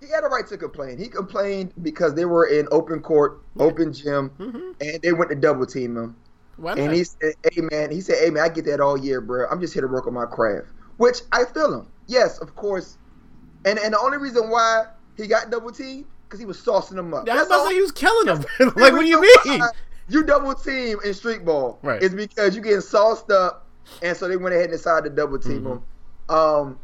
he 0.00 0.08
had 0.08 0.24
a 0.24 0.28
right 0.28 0.46
to 0.46 0.56
complain. 0.56 0.98
He 0.98 1.08
complained 1.08 1.72
because 1.82 2.14
they 2.14 2.24
were 2.24 2.46
in 2.46 2.68
open 2.70 3.00
court, 3.00 3.40
open 3.58 3.92
gym, 3.92 4.30
mm-hmm. 4.38 4.72
and 4.80 5.02
they 5.02 5.12
went 5.12 5.30
to 5.30 5.36
double 5.36 5.66
team 5.66 5.96
him. 5.96 6.16
And 6.58 6.92
he 6.92 7.04
said, 7.04 7.34
"Hey 7.52 7.60
man," 7.60 7.90
he 7.90 8.00
said, 8.00 8.16
"Hey 8.18 8.30
man, 8.30 8.42
I 8.42 8.48
get 8.48 8.64
that 8.66 8.80
all 8.80 8.96
year, 8.96 9.20
bro. 9.20 9.46
I'm 9.50 9.60
just 9.60 9.74
here 9.74 9.82
to 9.82 9.88
work 9.88 10.06
on 10.06 10.14
my 10.14 10.26
craft." 10.26 10.68
Which 10.96 11.18
I 11.32 11.44
feel 11.44 11.72
him. 11.72 11.86
Yes, 12.06 12.38
of 12.38 12.54
course. 12.56 12.96
And 13.64 13.78
and 13.78 13.92
the 13.92 13.98
only 13.98 14.18
reason 14.18 14.48
why 14.48 14.86
he 15.16 15.26
got 15.26 15.50
double 15.50 15.70
team 15.70 16.06
because 16.24 16.40
he 16.40 16.46
was 16.46 16.58
saucing 16.58 16.96
them 16.96 17.12
up. 17.14 17.26
That's, 17.26 17.46
about 17.46 17.64
to 17.64 17.68
say 17.68 17.74
he 17.74 17.80
was 17.80 17.92
killing 17.92 18.26
them. 18.58 18.72
like, 18.76 18.92
what 18.92 19.00
do 19.00 19.06
you 19.06 19.20
mean? 19.20 19.62
You 20.08 20.22
double 20.22 20.54
team 20.54 20.98
in 21.04 21.14
street 21.14 21.44
ball. 21.44 21.78
Right. 21.82 22.02
It's 22.02 22.14
because 22.14 22.54
you 22.54 22.62
getting 22.62 22.80
sauced 22.80 23.30
up, 23.30 23.66
and 24.02 24.16
so 24.16 24.28
they 24.28 24.36
went 24.36 24.54
ahead 24.54 24.66
and 24.66 24.72
decided 24.72 25.10
to 25.10 25.16
double 25.16 25.38
team 25.38 25.62
mm-hmm. 25.62 25.72
him. 25.72 25.82
Um, 26.28 26.78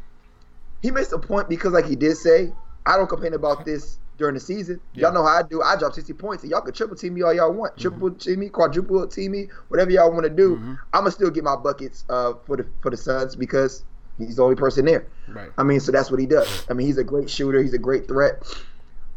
he 0.81 0.91
makes 0.91 1.11
a 1.13 1.19
point 1.19 1.47
because, 1.47 1.71
like 1.71 1.85
he 1.85 1.95
did 1.95 2.17
say, 2.17 2.51
I 2.85 2.97
don't 2.97 3.07
complain 3.07 3.33
about 3.33 3.65
this 3.65 3.97
during 4.17 4.33
the 4.33 4.39
season. 4.39 4.79
Yeah. 4.93 5.03
Y'all 5.03 5.13
know 5.13 5.23
how 5.23 5.39
I 5.39 5.43
do. 5.43 5.61
I 5.61 5.75
drop 5.77 5.93
60 5.93 6.13
points, 6.13 6.43
and 6.43 6.51
y'all 6.51 6.61
can 6.61 6.73
triple 6.73 6.95
team 6.95 7.13
me 7.13 7.21
all 7.21 7.33
y'all 7.33 7.51
want. 7.51 7.73
Mm-hmm. 7.73 7.81
Triple 7.81 8.11
team 8.11 8.39
me, 8.39 8.49
quadruple 8.49 9.07
team 9.07 9.31
me, 9.31 9.47
whatever 9.69 9.91
y'all 9.91 10.11
want 10.11 10.23
to 10.23 10.29
do. 10.29 10.55
Mm-hmm. 10.55 10.73
I'm 10.93 11.01
gonna 11.01 11.11
still 11.11 11.29
get 11.29 11.43
my 11.43 11.55
buckets 11.55 12.05
uh, 12.09 12.33
for 12.45 12.57
the 12.57 12.65
for 12.81 12.91
the 12.91 12.97
Suns 12.97 13.35
because 13.35 13.83
he's 14.17 14.37
the 14.37 14.43
only 14.43 14.55
person 14.55 14.85
there. 14.85 15.07
Right. 15.27 15.51
I 15.57 15.63
mean, 15.63 15.79
so 15.79 15.91
that's 15.91 16.11
what 16.11 16.19
he 16.19 16.25
does. 16.25 16.65
I 16.69 16.73
mean, 16.73 16.87
he's 16.87 16.97
a 16.97 17.03
great 17.03 17.29
shooter. 17.29 17.61
He's 17.61 17.73
a 17.73 17.79
great 17.79 18.07
threat. 18.07 18.43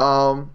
Um, 0.00 0.50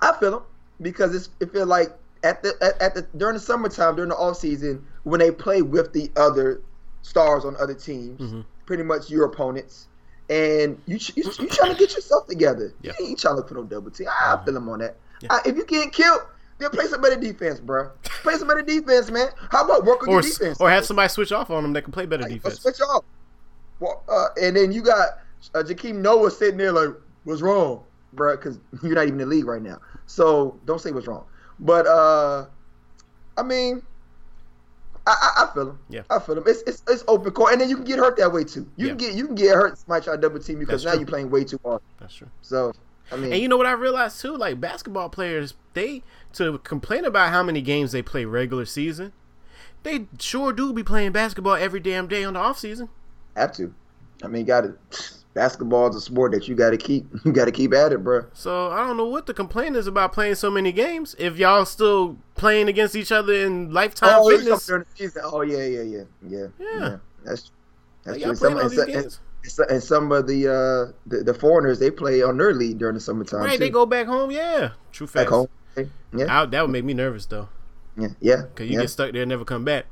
I 0.00 0.16
feel 0.18 0.38
him 0.38 0.42
because 0.80 1.14
it's, 1.14 1.30
it 1.40 1.52
feels 1.52 1.68
like 1.68 1.88
at 2.22 2.42
the 2.42 2.54
at, 2.60 2.80
at 2.80 2.94
the 2.94 3.06
during 3.16 3.34
the 3.34 3.40
summertime 3.40 3.96
during 3.96 4.10
the 4.10 4.16
off 4.16 4.36
season 4.36 4.84
when 5.04 5.20
they 5.20 5.30
play 5.30 5.62
with 5.62 5.92
the 5.92 6.10
other 6.16 6.60
stars 7.02 7.44
on 7.44 7.56
other 7.56 7.74
teams. 7.74 8.20
Mm-hmm 8.20 8.40
pretty 8.70 8.84
much 8.84 9.10
your 9.10 9.24
opponents, 9.24 9.88
and 10.30 10.80
you 10.86 10.98
you, 11.16 11.24
you 11.38 11.48
trying 11.48 11.72
to 11.72 11.78
get 11.78 11.94
yourself 11.94 12.26
together. 12.28 12.72
Yeah. 12.82 12.92
You 12.98 13.08
ain't 13.08 13.18
trying 13.18 13.32
to 13.32 13.38
look 13.38 13.48
for 13.48 13.54
no 13.54 13.64
double 13.64 13.90
team. 13.90 14.06
I 14.08 14.12
mm-hmm. 14.12 14.44
feel 14.44 14.54
them 14.54 14.68
on 14.68 14.78
that. 14.78 14.96
Yeah. 15.20 15.40
if 15.44 15.56
you 15.56 15.66
get 15.66 15.92
killed, 15.92 16.22
then 16.58 16.70
play 16.70 16.86
some 16.86 17.02
better 17.02 17.20
defense, 17.20 17.60
bro. 17.60 17.90
Play 18.04 18.34
some 18.36 18.48
better 18.48 18.62
defense, 18.62 19.10
man. 19.10 19.28
How 19.50 19.64
about 19.64 19.84
work 19.84 20.02
on 20.02 20.08
or, 20.08 20.12
your 20.12 20.22
defense? 20.22 20.60
Or 20.60 20.70
have 20.70 20.86
somebody 20.86 21.08
switch 21.08 21.32
off 21.32 21.50
on 21.50 21.62
them 21.62 21.72
that 21.72 21.82
can 21.82 21.92
play 21.92 22.06
better 22.06 22.28
defense. 22.28 22.60
Switch 22.60 22.80
off. 22.80 23.04
Well, 23.80 24.02
uh, 24.08 24.28
and 24.40 24.56
then 24.56 24.72
you 24.72 24.82
got 24.82 25.18
uh, 25.54 25.62
Joakim 25.62 25.96
Noah 25.96 26.30
sitting 26.30 26.58
there 26.58 26.72
like, 26.72 26.94
what's 27.24 27.40
wrong, 27.40 27.82
bro? 28.12 28.36
Because 28.36 28.58
you're 28.82 28.94
not 28.94 29.06
even 29.06 29.20
in 29.20 29.28
the 29.28 29.34
league 29.34 29.46
right 29.46 29.62
now. 29.62 29.80
So 30.06 30.58
don't 30.66 30.80
say 30.80 30.92
what's 30.92 31.06
wrong. 31.06 31.24
But 31.58 31.86
uh, 31.86 32.46
I 33.36 33.42
mean, 33.42 33.82
I, 35.10 35.44
I, 35.44 35.54
feel 35.54 35.70
him. 35.70 35.78
Yeah. 35.88 36.02
I 36.10 36.18
feel 36.18 36.38
him. 36.38 36.44
It's, 36.46 36.62
it's 36.62 36.82
it's 36.88 37.04
open 37.08 37.30
court, 37.32 37.52
and 37.52 37.60
then 37.60 37.68
you 37.68 37.76
can 37.76 37.84
get 37.84 37.98
hurt 37.98 38.16
that 38.18 38.32
way 38.32 38.44
too. 38.44 38.66
You 38.76 38.86
Yeah. 38.86 38.88
can 38.90 38.96
get 38.98 39.14
you 39.14 39.26
can 39.26 39.34
get 39.34 39.54
hurt. 39.54 39.78
Somebody 39.78 40.04
try 40.04 40.16
to 40.16 40.20
double 40.20 40.38
team 40.40 40.60
you 40.60 40.66
because 40.66 40.84
now 40.84 40.92
true. 40.92 41.00
you're 41.00 41.08
playing 41.08 41.30
way 41.30 41.44
too 41.44 41.60
hard. 41.64 41.82
That's 41.98 42.14
true. 42.14 42.28
So 42.42 42.72
I 43.12 43.16
mean, 43.16 43.32
And 43.32 43.42
you 43.42 43.48
know 43.48 43.56
what 43.56 43.66
I 43.66 43.72
realized 43.72 44.20
too? 44.20 44.36
Like 44.36 44.60
basketball 44.60 45.08
players, 45.08 45.54
they 45.74 46.02
to 46.34 46.58
complain 46.58 47.04
about 47.04 47.30
how 47.30 47.42
many 47.42 47.60
games 47.60 47.92
they 47.92 48.02
play 48.02 48.24
regular 48.24 48.64
season, 48.64 49.12
they 49.82 50.06
sure 50.18 50.52
do 50.52 50.72
be 50.72 50.82
playing 50.84 51.12
basketball 51.12 51.54
every 51.54 51.80
damn 51.80 52.06
day 52.06 52.24
on 52.24 52.34
the 52.34 52.40
off 52.40 52.58
season. 52.58 52.88
have 53.36 53.52
to. 53.54 53.74
I 54.22 54.28
mean, 54.28 54.44
got 54.44 54.62
to. 54.62 54.74
Basketball 55.32 55.88
is 55.90 55.96
a 55.96 56.00
sport 56.00 56.32
that 56.32 56.48
you 56.48 56.54
got 56.56 56.70
to 56.70 56.76
keep. 56.76 57.06
You 57.24 57.32
got 57.32 57.44
to 57.44 57.52
keep 57.52 57.72
at 57.72 57.92
it, 57.92 58.02
bro. 58.02 58.24
So 58.32 58.70
I 58.70 58.84
don't 58.86 58.96
know 58.96 59.06
what 59.06 59.26
the 59.26 59.34
complaint 59.34 59.76
is 59.76 59.86
about 59.86 60.12
playing 60.12 60.34
so 60.34 60.50
many 60.50 60.72
games. 60.72 61.14
If 61.18 61.38
y'all 61.38 61.64
still 61.64 62.16
playing 62.34 62.68
against 62.68 62.96
each 62.96 63.12
other 63.12 63.32
in 63.32 63.72
lifetime 63.72 64.16
Oh, 64.16 64.28
fitness, 64.30 64.66
during 64.66 64.84
the 64.90 64.96
season. 64.96 65.22
Oh 65.24 65.42
yeah, 65.42 65.64
yeah, 65.64 65.82
yeah, 65.82 66.02
yeah. 66.28 66.46
Yeah. 66.58 66.96
That's 67.24 67.50
that's 68.04 68.18
like, 68.18 68.22
true. 68.22 68.34
Some, 68.34 68.56
and, 68.58 68.70
these 68.70 69.58
and, 69.58 69.70
and 69.70 69.82
some 69.82 70.10
of 70.12 70.26
the 70.26 70.48
uh 70.48 70.92
the, 71.06 71.22
the 71.24 71.34
foreigners 71.34 71.78
they 71.78 71.90
play 71.90 72.22
on 72.22 72.38
their 72.38 72.54
league 72.54 72.78
during 72.78 72.94
the 72.94 73.00
summertime 73.00 73.42
Right, 73.42 73.52
too. 73.52 73.58
they 73.58 73.70
go 73.70 73.86
back 73.86 74.06
home. 74.06 74.30
Yeah, 74.30 74.70
true 74.92 75.06
back 75.06 75.28
home. 75.28 75.48
Yeah, 75.76 76.42
I, 76.42 76.46
that 76.46 76.62
would 76.62 76.70
make 76.70 76.84
me 76.84 76.94
nervous 76.94 77.26
though, 77.26 77.48
yeah, 77.96 78.08
yeah. 78.20 78.42
cause 78.54 78.66
you 78.66 78.74
yeah. 78.74 78.80
get 78.80 78.90
stuck 78.90 79.12
there 79.12 79.22
and 79.22 79.28
never 79.28 79.44
come 79.44 79.64
back. 79.64 79.86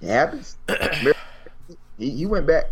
It 0.00 0.08
happens. 0.08 0.56
he, 1.98 2.10
he 2.10 2.26
went 2.26 2.46
back. 2.46 2.66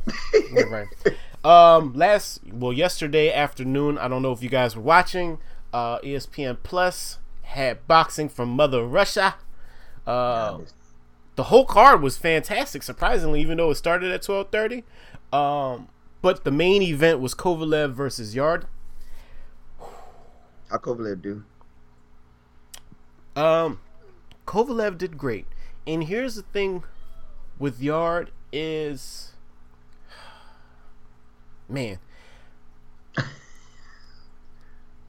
right. 0.70 0.86
Um, 1.44 1.92
last 1.94 2.40
well, 2.50 2.72
yesterday 2.72 3.32
afternoon. 3.32 3.98
I 3.98 4.08
don't 4.08 4.22
know 4.22 4.32
if 4.32 4.42
you 4.42 4.48
guys 4.48 4.76
were 4.76 4.82
watching. 4.82 5.38
Uh, 5.72 5.98
ESPN 6.00 6.58
Plus 6.62 7.18
had 7.42 7.86
boxing 7.86 8.28
from 8.28 8.50
Mother 8.50 8.84
Russia. 8.84 9.36
Uh, 10.06 10.58
the 11.36 11.44
whole 11.44 11.64
card 11.64 12.02
was 12.02 12.16
fantastic. 12.16 12.82
Surprisingly, 12.82 13.40
even 13.40 13.56
though 13.56 13.70
it 13.70 13.76
started 13.76 14.12
at 14.12 14.22
twelve 14.22 14.50
thirty. 14.50 14.84
Um, 15.32 15.88
but 16.20 16.44
the 16.44 16.50
main 16.50 16.82
event 16.82 17.20
was 17.20 17.34
Kovalev 17.34 17.92
versus 17.92 18.34
Yarde. 18.34 18.66
How 20.70 20.78
Kovalev 20.78 21.20
do? 21.20 21.44
Um, 23.34 23.80
Kovalev 24.46 24.98
did 24.98 25.18
great, 25.18 25.46
and 25.86 26.04
here's 26.04 26.36
the 26.36 26.42
thing 26.42 26.84
with 27.58 27.80
Yarde 27.80 28.30
is, 28.52 29.31
man, 31.72 31.98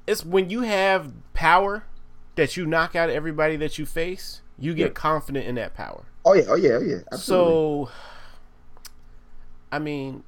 it's 0.07 0.25
when 0.25 0.49
you 0.49 0.61
have 0.61 1.11
power 1.33 1.83
that 2.35 2.57
you 2.57 2.65
knock 2.65 2.95
out 2.95 3.09
everybody 3.09 3.55
that 3.57 3.77
you 3.77 3.85
face. 3.85 4.41
You 4.57 4.73
get 4.73 4.87
Yeah. 4.89 4.93
confident 4.93 5.45
in 5.47 5.55
that 5.55 5.73
power. 5.73 6.05
Oh 6.25 6.33
yeah, 6.33 6.43
oh 6.47 6.55
yeah, 6.55 6.71
oh 6.73 6.79
yeah. 6.81 6.97
Absolutely. 7.11 7.17
So, 7.85 7.89
I 9.71 9.79
mean, 9.79 10.23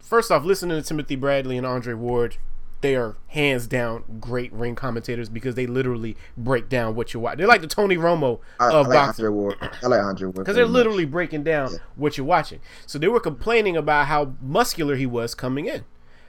first 0.00 0.30
off, 0.32 0.44
listening 0.44 0.80
to 0.80 0.86
Timothy 0.86 1.14
Bradley 1.16 1.56
and 1.56 1.66
Andre 1.66 1.94
Ward, 1.94 2.36
they 2.80 2.94
are 2.94 3.16
hands 3.28 3.66
down 3.66 4.04
great 4.20 4.52
ring 4.52 4.74
commentators 4.74 5.28
because 5.28 5.54
they 5.56 5.66
literally 5.66 6.16
break 6.36 6.68
down 6.68 6.94
what 6.94 7.12
you 7.12 7.20
watch. 7.20 7.36
They're 7.38 7.46
like 7.46 7.60
the 7.60 7.66
Tony 7.66 7.96
Romo 7.96 8.38
I, 8.60 8.66
I 8.66 8.72
of 8.72 8.86
like 8.86 8.94
boxing 8.94 9.24
Andre 9.26 9.28
Ward. 9.36 9.56
I 9.82 9.86
like 9.88 10.00
Andre 10.00 10.26
Ward 10.26 10.36
because 10.36 10.54
they're 10.54 10.64
much. 10.66 10.72
literally 10.74 11.04
breaking 11.04 11.42
down 11.42 11.72
Yeah. 11.72 11.78
what 11.96 12.16
you're 12.16 12.26
watching. 12.26 12.60
So 12.86 12.98
they 12.98 13.08
were 13.08 13.20
complaining 13.20 13.76
about 13.76 14.06
how 14.06 14.34
muscular 14.40 14.94
he 14.96 15.06
was 15.06 15.34
coming 15.34 15.66
in 15.66 15.84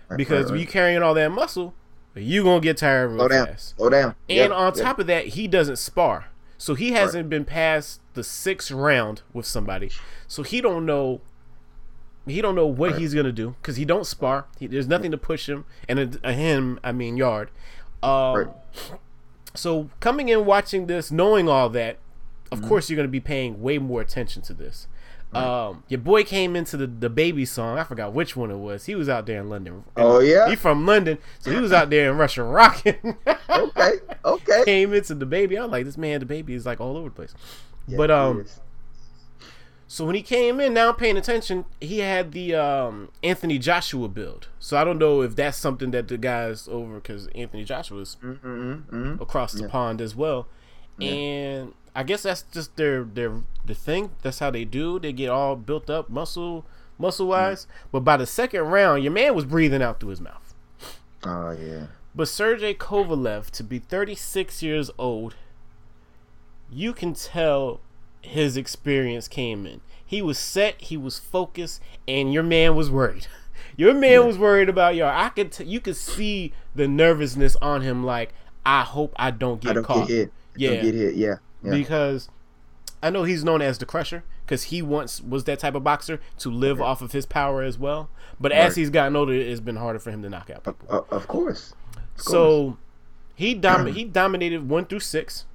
Right, 0.10 0.18
because 0.18 0.46
right, 0.46 0.52
when 0.52 0.60
you 0.60 0.66
right. 0.66 0.74
carrying 0.74 1.04
all 1.04 1.14
that 1.14 1.32
muscle, 1.32 1.76
you 2.16 2.44
gonna 2.44 2.60
get 2.62 2.78
tired 2.78 3.10
real 3.10 3.20
slow 3.20 3.28
down, 3.28 3.46
fast. 3.48 3.76
slow 3.78 3.90
down. 3.90 4.16
And 4.28 4.38
Yeah, 4.52 4.58
on 4.58 4.74
yeah. 4.76 4.84
top 4.84 5.00
of 5.00 5.08
that, 5.08 5.28
he 5.28 5.48
doesn't 5.48 5.78
spar. 5.78 6.26
So 6.58 6.74
he 6.76 6.92
hasn't 6.92 7.30
been 7.30 7.46
past 7.46 8.02
the 8.16 8.24
sixth 8.24 8.72
round 8.72 9.22
with 9.34 9.46
somebody. 9.46 9.92
So 10.28 10.44
he 10.44 10.60
don't 10.60 10.86
know 10.86 11.22
he 12.32 12.42
don't 12.42 12.56
know 12.56 12.68
what 12.68 12.92
Right. 12.92 13.00
he's 13.00 13.14
gonna 13.14 13.32
do 13.32 13.56
because 13.62 13.76
he 13.78 13.86
don't 13.86 14.06
spar. 14.06 14.46
He, 14.60 14.68
there's 14.68 14.88
nothing 14.88 15.12
to 15.12 15.18
push 15.18 15.48
him, 15.50 15.66
and 15.88 16.00
a, 16.00 16.30
a 16.30 16.34
him, 16.34 16.80
I 16.84 16.92
mean 16.92 17.18
Yarde. 17.18 17.50
Um, 18.04 18.36
Right. 18.36 18.48
So 19.56 19.90
coming 20.00 20.30
in 20.30 20.46
watching 20.46 20.86
this, 20.88 21.12
knowing 21.12 21.50
all 21.50 21.70
that, 21.70 21.98
of 22.52 22.60
Mm-hmm. 22.60 22.68
course 22.68 22.90
you're 22.90 22.98
gonna 22.98 23.08
be 23.08 23.20
paying 23.20 23.62
way 23.62 23.78
more 23.78 24.02
attention 24.02 24.42
to 24.44 24.54
this. 24.54 24.88
Um, 25.32 25.84
your 25.88 26.00
boy 26.00 26.24
came 26.24 26.56
into 26.56 26.76
the 26.76 26.88
the 26.88 27.10
baby 27.10 27.46
song. 27.46 27.78
I 27.78 27.84
forgot 27.84 28.14
which 28.14 28.36
one 28.36 28.50
it 28.50 28.58
was. 28.58 28.86
He 28.86 28.96
was 28.96 29.08
out 29.08 29.28
there 29.28 29.40
in 29.40 29.48
London. 29.48 29.84
Oh, 29.96 30.20
yeah? 30.22 30.50
he 30.50 30.56
from 30.56 30.88
London, 30.88 31.20
so 31.38 31.52
he 31.52 31.58
was 31.60 31.72
out 31.72 31.92
there 31.92 32.10
in 32.10 32.18
Russia 32.18 32.42
rocking. 32.42 33.16
okay, 33.48 33.92
okay. 34.26 34.64
came 34.66 34.92
into 34.92 35.14
the 35.14 35.28
baby. 35.28 35.56
I'm 35.60 35.70
like, 35.70 35.86
this 35.86 35.98
man, 36.00 36.20
the 36.22 36.26
baby 36.26 36.56
is 36.56 36.66
like 36.66 36.82
all 36.82 36.98
over 36.98 37.10
the 37.10 37.16
place. 37.16 37.36
Yeah, 37.88 37.98
but 37.98 38.10
um. 38.10 38.46
So 39.92 40.06
when 40.06 40.14
he 40.16 40.22
came 40.22 40.60
in, 40.60 40.76
now 40.76 40.90
I'm 40.90 40.96
paying 40.96 41.18
attention. 41.18 41.66
He 41.82 41.98
had 42.00 42.32
the 42.32 42.54
um 42.54 43.10
Anthony 43.24 43.58
Joshua 43.58 44.08
build. 44.08 44.48
So 44.60 44.78
I 44.78 44.84
don't 44.84 45.00
know 45.00 45.22
if 45.24 45.36
that's 45.36 45.58
something 45.58 45.90
that 45.92 46.08
the 46.08 46.18
guys 46.18 46.68
over 46.68 46.96
because 47.00 47.28
Anthony 47.34 47.64
Joshua's 47.66 48.16
Mm, 48.24 48.40
mm, 48.40 48.84
mm, 48.86 48.90
mm. 48.90 49.22
across 49.22 49.54
the 49.54 49.64
Yeah. 49.64 49.70
pond 49.70 50.00
as 50.00 50.16
well, 50.16 50.48
and 51.02 51.74
I 51.96 52.04
guess 52.04 52.22
that's 52.24 52.44
just 52.44 52.76
their 52.76 53.04
their 53.04 53.42
the 53.66 53.74
thing. 53.74 54.12
That's 54.22 54.38
how 54.40 54.52
they 54.52 54.64
do. 54.64 55.00
They 55.00 55.12
get 55.12 55.30
all 55.30 55.56
built 55.56 55.90
up 55.90 56.08
muscle 56.10 56.66
muscle 57.00 57.28
wise. 57.28 57.66
But 57.92 58.02
by 58.02 58.18
the 58.18 58.26
second 58.28 58.62
round, 58.62 59.04
your 59.04 59.12
man 59.12 59.34
was 59.34 59.46
breathing 59.46 59.82
out 59.82 60.00
through 60.00 60.10
his 60.10 60.22
mouth. 60.22 60.54
Oh 61.26 61.52
yeah. 61.52 61.88
But 62.14 62.28
Sergey 62.28 62.74
Kovalev, 62.74 63.50
to 63.52 63.64
be 63.64 63.80
36 63.80 64.62
years 64.64 64.92
old, 64.98 65.36
you 66.72 66.94
can 66.94 67.14
tell 67.14 67.80
his 68.22 68.58
experience 68.58 69.28
came 69.28 69.66
in. 69.66 69.82
He 70.06 70.22
was 70.22 70.38
set, 70.40 70.82
he 70.82 70.98
was 70.98 71.20
focused, 71.20 71.82
and 72.08 72.34
your 72.34 72.44
man 72.44 72.76
was 72.76 72.90
worried. 72.90 73.28
Your 73.78 73.94
man 73.94 74.26
was 74.28 74.38
worried 74.38 74.68
about 74.68 74.96
y'all. 74.96 75.08
I 75.08 75.30
could, 75.30 75.54
t- 75.54 75.64
you 75.64 75.80
could 75.80 75.96
see 75.96 76.52
the 76.76 76.86
nervousness 76.86 77.56
on 77.62 77.82
him. 77.82 78.04
Like, 78.04 78.34
I 78.66 78.82
hope 78.82 79.14
I 79.16 79.32
don't 79.32 79.62
get 79.62 79.70
I 79.72 79.74
don't 79.76 79.84
caught 79.86 80.08
get 80.10 80.14
hit. 80.14 80.32
Yeah. 80.58 80.70
Don't 80.74 80.82
get 80.84 80.94
hit. 80.96 81.16
Yeah. 81.16 81.36
Yeah. 81.64 81.72
because 81.72 82.28
I 83.02 83.10
know 83.10 83.24
he's 83.24 83.46
known 83.46 83.62
as 83.62 83.78
the 83.78 83.86
Crusher 83.86 84.26
because 84.46 84.64
he 84.64 84.82
once 84.82 85.22
was 85.22 85.46
that 85.46 85.60
type 85.60 85.76
of 85.76 85.84
boxer 85.86 86.20
to 86.40 86.50
live 86.52 86.82
off 86.82 87.02
of 87.02 87.14
his 87.14 87.26
power 87.26 87.62
as 87.62 87.78
well. 87.78 88.10
But 88.38 88.52
as 88.52 88.76
he's 88.76 88.90
gotten 88.90 89.16
older, 89.16 89.32
it's 89.34 89.62
been 89.62 89.78
harder 89.78 90.00
for 90.00 90.12
him 90.12 90.24
to 90.24 90.30
knock 90.30 90.50
out 90.50 90.66
people. 90.66 90.88
Uh, 90.90 91.16
of 91.16 91.28
course. 91.30 91.74
Of 92.18 92.22
So 92.22 92.78
he 93.36 93.54
dom- 93.54 93.88
he 93.94 94.04
dominated 94.04 94.68
one 94.68 94.86
through 94.88 95.00
six. 95.02 95.46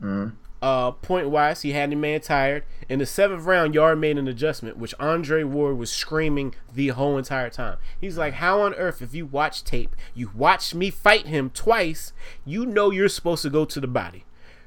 Mhm. 0.00 0.34
Uh, 0.62 0.90
point 0.90 1.30
wise, 1.30 1.62
he 1.62 1.72
had 1.72 1.90
the 1.90 1.96
man 1.96 2.20
tired. 2.20 2.64
In 2.88 2.98
the 2.98 3.06
seventh 3.06 3.44
round, 3.46 3.74
Yarde 3.74 3.98
made 3.98 4.18
an 4.18 4.28
adjustment, 4.28 4.76
which 4.76 4.94
Andre 5.00 5.42
Ward 5.42 5.78
was 5.78 5.90
screaming 5.90 6.54
the 6.74 6.88
whole 6.88 7.16
entire 7.16 7.48
time. 7.48 7.78
He's 7.98 8.18
like, 8.18 8.34
"How 8.34 8.60
on 8.60 8.74
earth, 8.74 9.00
if 9.00 9.14
you 9.14 9.24
watch 9.24 9.64
tape, 9.64 9.96
you 10.14 10.30
watch 10.34 10.74
me 10.74 10.90
fight 10.90 11.26
him 11.26 11.48
twice, 11.50 12.12
you 12.44 12.66
know 12.66 12.90
you're 12.90 13.08
supposed 13.08 13.42
to 13.42 13.50
go 13.50 13.64
to 13.64 13.80
the 13.80 13.86
body." 13.86 14.24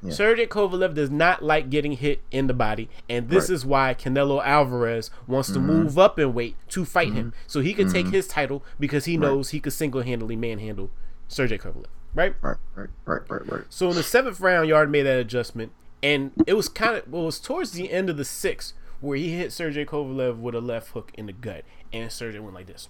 Sergey 0.09 0.45
Kovalev 0.47 0.95
does 0.95 1.09
not 1.09 1.41
like 1.41 1.69
getting 1.69 1.93
hit 1.93 2.21
in 2.29 2.47
the 2.47 2.53
body, 2.53 2.89
and 3.07 3.29
this 3.29 3.43
Right. 3.43 3.45
Mm-hmm. 3.45 3.53
is 3.53 3.65
why 3.65 3.95
Canelo 3.97 4.43
Alvarez 4.43 5.09
wants 5.27 5.49
to 5.53 5.59
move 5.59 5.97
up 5.97 6.19
in 6.19 6.33
weight 6.33 6.57
to 6.69 6.83
fight 6.83 7.13
him, 7.13 7.31
so 7.47 7.61
he 7.61 7.73
can 7.73 7.89
take 7.89 8.07
his 8.07 8.27
title 8.27 8.65
because 8.77 9.05
he 9.05 9.15
knows 9.15 9.51
he 9.51 9.61
could 9.61 9.71
single-handedly 9.71 10.35
manhandle 10.35 10.91
Sergey 11.29 11.57
Kovalev. 11.57 11.85
Right. 12.13 12.35
Right. 12.41 12.57
Right. 12.75 12.89
Right. 13.05 13.21
Right. 13.29 13.49
Right. 13.49 13.63
So 13.69 13.89
in 13.91 13.95
the 13.95 14.03
seventh 14.03 14.41
round, 14.41 14.67
Yard 14.67 14.91
made 14.91 15.03
that 15.03 15.19
adjustment, 15.19 15.71
and 16.03 16.31
it 16.45 16.53
was 16.53 16.69
kind 16.69 16.97
of 16.97 17.07
well, 17.07 17.23
it 17.23 17.25
was 17.25 17.39
towards 17.39 17.71
the 17.71 17.89
end 17.91 18.09
of 18.09 18.17
the 18.17 18.25
sixth 18.25 18.73
where 19.01 19.17
he 19.17 19.31
hit 19.31 19.51
Sergey 19.51 19.85
Kovalev 19.85 20.37
with 20.37 20.53
a 20.55 20.61
left 20.61 20.89
hook 20.89 21.11
in 21.15 21.25
the 21.25 21.33
gut, 21.33 21.63
and 21.91 22.11
Sergey 22.11 22.39
went 22.39 22.53
like 22.53 22.67
this. 22.67 22.89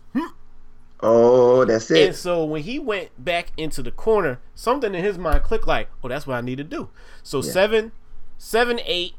Oh, 1.06 1.66
that's 1.66 1.90
it. 1.92 2.08
And 2.08 2.16
so 2.16 2.46
when 2.46 2.64
he 2.64 2.80
went 2.80 3.10
back 3.24 3.52
into 3.58 3.82
the 3.82 3.92
corner, 3.92 4.40
something 4.56 4.94
in 4.96 5.04
his 5.04 5.18
mind 5.18 5.44
clicked 5.44 5.68
like, 5.68 5.90
"Oh, 6.04 6.08
that's 6.08 6.26
what 6.28 6.36
I 6.36 6.42
need 6.42 6.58
to 6.58 6.64
do." 6.64 6.90
So 7.24 7.42
seven, 7.42 7.92
seven, 8.38 8.80
eight, 8.86 9.14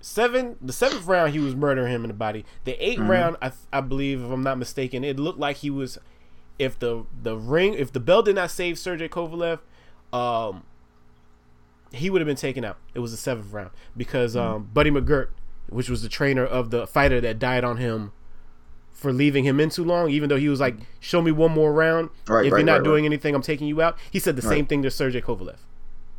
seven. 0.00 0.56
The 0.62 0.72
seventh 0.72 1.06
round, 1.06 1.32
he 1.32 1.38
was 1.38 1.54
murdering 1.54 1.92
him 1.92 2.04
in 2.04 2.08
the 2.08 2.14
body. 2.14 2.44
The 2.64 2.72
8th 2.72 2.94
Mm-hmm. 2.98 3.10
round, 3.10 3.36
I, 3.42 3.52
I 3.72 3.80
believe, 3.80 4.22
if 4.22 4.30
I'm 4.30 4.42
not 4.42 4.58
mistaken, 4.58 5.04
it 5.04 5.18
looked 5.18 5.38
like 5.38 5.58
he 5.58 5.70
was. 5.70 5.98
If 6.58 6.78
the 6.78 7.04
the 7.20 7.36
ring, 7.36 7.74
if 7.74 7.92
the 7.92 7.98
bell 8.00 8.22
did 8.22 8.36
not 8.36 8.50
save 8.50 8.78
Sergey 8.78 9.08
Kovalev, 9.08 9.58
um, 10.12 10.62
he 11.94 12.10
would 12.10 12.20
have 12.20 12.26
been 12.26 12.36
taken 12.36 12.64
out. 12.64 12.76
It 12.94 13.00
was 13.00 13.10
the 13.10 13.16
seventh 13.16 13.52
round 13.52 13.70
because 13.96 14.36
um, 14.36 14.70
Buddy 14.72 14.90
McGirt, 14.90 15.28
which 15.68 15.88
was 15.88 16.02
the 16.02 16.08
trainer 16.08 16.44
of 16.44 16.70
the 16.70 16.86
fighter 16.86 17.20
that 17.20 17.38
died 17.38 17.64
on 17.64 17.78
him 17.78 18.12
for 18.92 19.12
leaving 19.12 19.44
him 19.44 19.60
in 19.60 19.70
too 19.70 19.84
long, 19.84 20.10
even 20.10 20.28
though 20.28 20.36
he 20.36 20.48
was 20.48 20.60
like, 20.60 20.76
"Show 21.00 21.20
me 21.20 21.30
one 21.30 21.52
more 21.52 21.72
round. 21.72 22.10
Right, 22.28 22.46
if 22.46 22.52
right, 22.52 22.58
you're 22.58 22.66
not 22.66 22.76
right, 22.76 22.84
doing 22.84 23.04
anything, 23.04 23.34
I'm 23.34 23.42
taking 23.42 23.66
you 23.66 23.82
out." 23.82 23.98
He 24.10 24.18
said 24.18 24.36
the 24.36 24.42
same 24.42 24.66
thing 24.66 24.82
to 24.82 24.90
Sergey 24.90 25.20
Kovalev, 25.20 25.58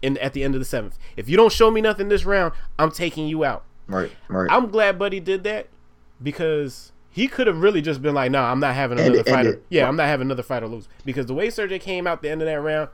in 0.01 0.17
at 0.19 0.33
the 0.33 0.43
end 0.43 0.55
of 0.55 0.61
the 0.61 0.65
seventh. 0.65 0.97
If 1.17 1.27
you 1.27 1.37
don't 1.37 1.51
show 1.51 1.71
me 1.71 1.81
nothing 1.81 2.09
this 2.09 2.25
round, 2.25 2.53
I'm 2.77 2.91
taking 2.91 3.27
you 3.27 3.43
out. 3.43 3.63
Right. 3.87 4.11
Right. 4.27 4.51
I'm 4.51 4.69
glad 4.69 4.99
Buddy 4.99 5.19
did 5.19 5.43
that 5.43 5.67
because 6.21 6.91
he 7.09 7.27
could 7.27 7.47
have 7.47 7.61
really 7.61 7.81
just 7.81 8.01
been 8.01 8.13
like, 8.13 8.31
"Nah, 8.31 8.51
I'm 8.51 8.59
not 8.59 8.75
having 8.75 8.99
another 8.99 9.17
end 9.19 9.27
fighter. 9.27 9.53
it. 9.53 9.65
Yeah, 9.69 9.87
I'm 9.87 9.95
not 9.95 10.07
having 10.07 10.27
another 10.27 10.43
fighter 10.43 10.67
lose." 10.67 10.87
Because 11.05 11.25
the 11.27 11.33
way 11.33 11.49
Sergey 11.49 11.79
came 11.79 12.05
out 12.05 12.21
the 12.21 12.29
end 12.29 12.41
of 12.41 12.45
that 12.45 12.59
round, 12.59 12.89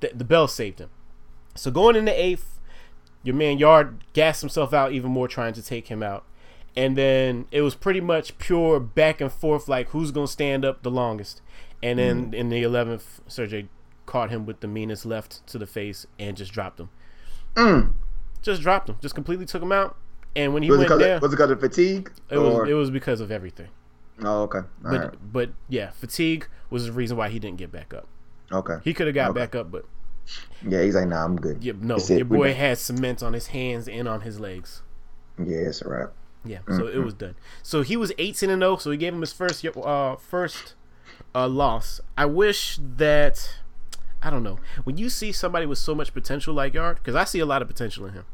the, 0.00 0.10
the 0.14 0.24
bell 0.24 0.48
saved 0.48 0.80
him. 0.80 0.90
So 1.54 1.70
going 1.70 1.96
in 1.96 2.04
the 2.04 2.12
eighth, 2.24 2.60
your 3.22 3.34
man 3.34 3.58
Yarde 3.58 3.98
gassed 4.12 4.40
himself 4.40 4.72
out 4.74 4.92
even 4.92 5.10
more 5.10 5.28
trying 5.28 5.52
to 5.54 5.62
take 5.62 5.88
him 5.88 6.02
out. 6.02 6.24
And 6.76 6.96
then 6.96 7.46
it 7.52 7.60
was 7.62 7.74
pretty 7.76 8.00
much 8.00 8.36
pure 8.38 8.80
back 8.80 9.20
and 9.20 9.30
forth, 9.30 9.68
like 9.68 9.88
who's 9.90 10.10
gonna 10.10 10.26
stand 10.26 10.64
up 10.64 10.82
the 10.82 10.90
longest. 10.90 11.40
And 11.82 11.98
then 11.98 12.26
Mm-hmm. 12.26 12.34
in 12.34 12.48
the 12.48 12.62
eleventh, 12.62 13.20
Sergey 13.28 13.68
caught 14.06 14.30
him 14.30 14.44
with 14.46 14.60
the 14.60 14.66
meanest 14.68 15.06
left 15.06 15.46
to 15.46 15.58
the 15.58 15.66
face 15.66 16.06
and 16.18 16.36
just 16.36 16.52
dropped 16.52 16.80
him. 16.80 16.88
Mm. 17.54 17.92
Just 18.42 18.60
dropped 18.62 18.88
him. 18.88 18.96
Just 19.00 19.14
completely 19.14 19.46
took 19.46 19.62
him 19.62 19.72
out. 19.72 19.96
And 20.36 20.52
when 20.52 20.62
he 20.64 20.70
Was 20.70 20.78
went 20.80 20.90
down, 20.90 21.02
of, 21.02 21.22
was 21.22 21.32
it 21.32 21.36
because 21.36 21.50
of 21.50 21.60
fatigue? 21.60 22.10
it 22.28 22.38
was 22.38 22.68
it 22.68 22.74
was 22.74 22.90
because 22.90 23.20
of 23.20 23.30
everything. 23.30 23.68
oh, 24.24 24.42
okay. 24.42 24.58
All 24.58 24.66
But 24.82 25.00
right. 25.00 25.32
but 25.32 25.50
yeah, 25.68 25.90
fatigue 25.90 26.48
was 26.70 26.86
the 26.86 26.92
reason 26.92 27.16
why 27.16 27.28
he 27.28 27.38
didn't 27.38 27.58
get 27.58 27.70
back 27.70 27.94
up. 27.94 28.08
Okay. 28.50 28.78
He 28.82 28.92
could 28.92 29.06
have 29.06 29.14
got 29.14 29.30
Okay. 29.30 29.38
back 29.40 29.54
up, 29.54 29.70
but 29.70 29.84
Yeah, 30.66 30.82
he's 30.82 30.94
like, 30.94 31.08
nah, 31.08 31.24
I'm 31.24 31.36
good. 31.36 31.62
yeah, 31.62 31.72
no, 31.80 31.96
That's 31.96 32.10
it. 32.10 32.18
your 32.18 32.26
We 32.26 32.38
boy 32.38 32.54
had 32.54 32.78
cement 32.78 33.22
on 33.22 33.32
his 33.34 33.48
hands 33.48 33.86
and 33.88 34.08
on 34.08 34.22
his 34.22 34.40
legs. 34.40 34.82
Yeah, 35.38 35.58
it's 35.58 35.82
a 35.82 35.88
wrap. 35.88 36.12
Yeah, 36.44 36.58
so 36.68 36.86
it 36.86 36.98
was 36.98 37.14
done. 37.14 37.34
So 37.62 37.82
he 37.82 37.96
was 37.96 38.12
18 38.18 38.50
and 38.50 38.60
0, 38.62 38.76
so 38.76 38.90
he 38.90 38.96
gave 38.98 39.14
him 39.14 39.20
his 39.22 39.32
first 39.32 39.64
uh 39.64 40.16
first 40.16 40.74
uh 41.34 41.48
loss. 41.48 42.00
I 42.18 42.26
wish 42.26 42.78
that 42.96 43.56
I 44.22 44.30
don't 44.30 44.42
know. 44.42 44.58
When 44.84 44.96
you 44.98 45.08
see 45.08 45.32
somebody 45.32 45.64
with 45.66 45.78
so 45.78 45.94
much 45.94 46.12
potential 46.14 46.52
like 46.54 46.74
Yarde, 46.74 47.02
cuz 47.02 47.14
I 47.14 47.24
see 47.24 47.40
a 47.40 47.46
lot 47.46 47.62
of 47.62 47.68
potential 47.68 48.06
in 48.06 48.12
him. 48.14 48.24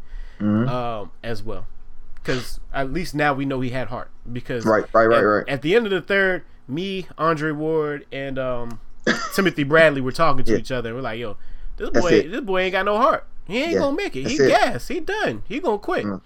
Mhm. 0.41 0.69
Um 0.69 1.13
as 1.23 1.43
well. 1.43 1.67
Cuz 2.25 2.59
at 2.75 2.93
least 2.93 3.15
now 3.15 3.33
we 3.33 3.45
know 3.45 3.61
he 3.61 3.71
had 3.71 3.89
heart 3.89 4.11
because 4.31 4.65
Right, 4.67 4.85
right, 4.93 5.07
right, 5.07 5.19
at, 5.19 5.23
right. 5.23 5.49
at 5.49 5.63
the 5.63 5.75
end 5.77 5.87
of 5.87 5.91
the 5.93 6.01
third, 6.03 6.43
me, 6.69 7.07
Andre 7.17 7.53
Ward 7.53 8.07
and 8.13 8.39
um 8.39 8.81
Timothy 9.35 9.63
Bradley 9.65 10.01
were 10.01 10.13
talking 10.13 10.45
to 10.45 10.53
Yeah. 10.53 10.59
each 10.59 10.71
other. 10.73 10.95
We're 10.95 11.01
like, 11.01 11.19
"Yo, 11.21 11.37
this 11.81 11.91
That's 11.91 12.05
boy 12.07 12.13
it. 12.13 12.31
this 12.31 12.41
boy 12.43 12.61
ain't 12.61 12.73
got 12.73 12.85
no 12.85 12.97
heart. 12.99 13.27
He 13.47 13.61
ain't 13.63 13.73
Yeah, 13.73 13.79
going 13.81 13.97
to 13.97 14.03
make 14.05 14.15
it. 14.15 14.27
He 14.29 14.37
it. 14.37 14.49
gas. 14.49 14.87
He 14.89 15.01
done. 15.01 15.43
He 15.49 15.59
going 15.59 15.79
to 15.79 15.85
quit." 15.85 16.05
Mm. 16.07 16.21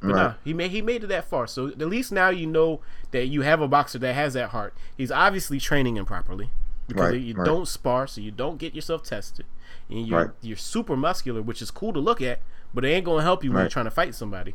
But 0.00 0.08
Right. 0.08 0.16
nah, 0.16 0.34
he 0.44 0.52
made 0.52 0.70
he 0.72 0.82
made 0.82 1.04
it 1.04 1.06
that 1.06 1.24
far. 1.24 1.46
So 1.46 1.68
at 1.68 1.78
least 1.78 2.10
now 2.12 2.28
you 2.28 2.46
know 2.46 2.80
that 3.12 3.26
you 3.28 3.40
have 3.42 3.60
a 3.62 3.68
boxer 3.68 3.98
that 4.00 4.14
has 4.14 4.34
that 4.34 4.50
heart. 4.50 4.74
He's 4.96 5.10
obviously 5.12 5.58
training 5.60 5.96
him 5.96 6.04
properly 6.04 6.50
because 6.88 7.12
Right, 7.12 7.20
you 7.20 7.34
right. 7.34 7.44
don't 7.46 7.66
spar, 7.66 8.06
so 8.06 8.20
you 8.20 8.30
don't 8.30 8.58
get 8.58 8.74
yourself 8.74 9.02
tested, 9.02 9.46
and 9.88 10.06
you're 10.06 10.34
you're 10.42 10.56
super 10.58 10.94
muscular, 10.96 11.40
which 11.40 11.62
is 11.62 11.70
cool 11.70 11.92
to 11.94 12.00
look 12.00 12.20
at, 12.20 12.40
but 12.74 12.84
it 12.84 12.88
ain't 12.88 13.06
gonna 13.06 13.22
help 13.22 13.42
you 13.44 13.50
when 13.52 13.60
you're 13.60 13.68
trying 13.70 13.86
to 13.86 13.90
fight 13.90 14.14
somebody. 14.14 14.54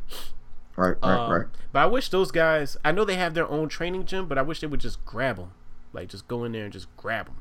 Right, 0.75 0.95
right, 1.01 1.17
Um, 1.25 1.31
right. 1.31 1.45
But 1.71 1.79
I 1.79 1.85
wish 1.87 2.09
those 2.09 2.31
guys. 2.31 2.77
I 2.85 2.91
know 2.91 3.03
they 3.03 3.15
have 3.15 3.33
their 3.33 3.47
own 3.47 3.69
training 3.69 4.05
gym, 4.05 4.27
but 4.27 4.37
I 4.37 4.43
wish 4.43 4.59
they 4.61 4.67
would 4.67 4.79
just 4.79 5.03
grab 5.03 5.37
them, 5.37 5.51
like 5.93 6.09
just 6.09 6.27
go 6.27 6.43
in 6.43 6.51
there 6.51 6.65
and 6.65 6.71
just 6.73 6.95
grab 6.95 7.25
them, 7.25 7.37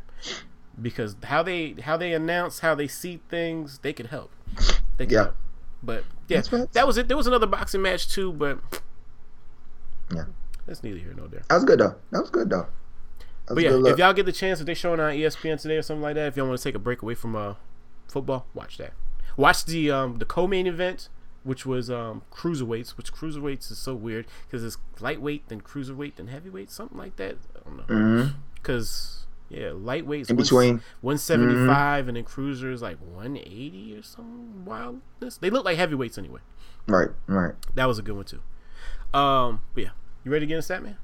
because 0.81 1.17
how 1.25 1.43
they 1.43 1.75
how 1.83 1.97
they 1.97 2.13
announce 2.13 2.61
how 2.61 2.75
they 2.75 2.89
see 2.89 3.21
things, 3.29 3.79
they 3.81 3.93
could 3.93 4.07
help. 4.07 4.31
They 4.97 5.07
could 5.07 5.13
Yeah. 5.13 5.23
help. 5.25 5.35
But 5.83 6.05
yeah, 6.29 6.43
right. 6.53 6.73
that 6.73 6.87
was 6.87 6.97
it. 6.99 7.09
There 7.09 7.17
was 7.17 7.27
another 7.27 7.47
boxing 7.47 7.83
match 7.83 8.09
too, 8.09 8.33
but 8.33 8.59
Yeah. 10.15 10.25
that's 10.67 10.83
neither 10.83 10.99
here 10.99 11.15
nor 11.17 11.29
there. 11.29 11.43
That 11.49 11.55
was 11.57 11.65
good 11.65 11.79
though. 11.81 11.95
That 12.11 12.21
was 12.21 12.31
good 12.31 12.51
though. 12.51 12.67
Was 13.49 13.55
But 13.55 13.63
yeah, 13.63 13.71
good 13.71 13.87
if 13.87 13.99
y'all 13.99 14.13
get 14.13 14.27
the 14.27 14.33
chance, 14.33 14.61
if 14.61 14.67
they're 14.67 14.75
showing 14.75 15.01
on 15.01 15.13
ESPN 15.15 15.61
today 15.61 15.77
or 15.77 15.83
something 15.83 16.03
like 16.03 16.15
that, 16.17 16.27
if 16.29 16.37
y'all 16.37 16.47
want 16.47 16.59
to 16.59 16.65
take 16.65 16.75
a 16.75 16.79
break 16.79 17.03
away 17.03 17.15
from 17.15 17.35
uh 17.37 17.55
football, 18.09 18.47
watch 18.55 18.77
that. 18.79 18.93
Watch 19.37 19.65
the 19.65 19.91
um 19.91 20.17
the 20.19 20.25
co-main 20.25 20.67
event, 20.67 21.09
which 21.45 21.65
was 21.65 21.91
um 21.91 22.23
cruiserweights, 22.33 22.97
which 22.97 23.13
cruiserweights 23.13 23.71
is 23.71 23.79
so 23.79 23.95
weird 23.95 24.27
because 24.47 24.65
it's 24.65 24.77
lightweight 25.01 25.49
then 25.49 25.61
cruiserweight 25.61 26.17
then 26.17 26.27
heavyweight, 26.29 26.71
something 26.71 26.99
like 26.99 27.17
that. 27.17 27.37
I 27.57 27.69
don't 27.69 27.89
know 27.89 28.31
because 28.55 29.27
yeah, 29.51 29.71
lightweight's 29.73 30.29
In 30.29 30.37
between. 30.37 30.83
one 31.01 31.19
five, 31.19 32.09
and 32.09 32.17
then 32.17 32.25
cruiser 32.25 32.71
is 32.71 32.83
like 32.83 32.99
one 32.99 33.37
eighty 33.37 33.97
or 33.97 34.03
some 34.03 34.65
wildness. 34.65 35.39
They 35.39 35.51
look 35.51 35.65
like 35.65 35.79
heavyweights 35.79 36.19
anyway. 36.19 36.41
Right, 36.87 37.09
right. 37.27 37.55
That 37.75 37.87
was 37.87 37.99
a 37.99 38.03
good 38.03 38.17
one 38.17 38.25
too. 38.25 38.41
Um, 39.19 39.63
but 39.75 39.85
yeah, 39.85 39.91
you 40.25 40.31
ready 40.31 40.45
to 40.45 40.49
get 40.49 40.57
in 40.57 40.63
stat 40.63 40.83
man? 40.83 40.97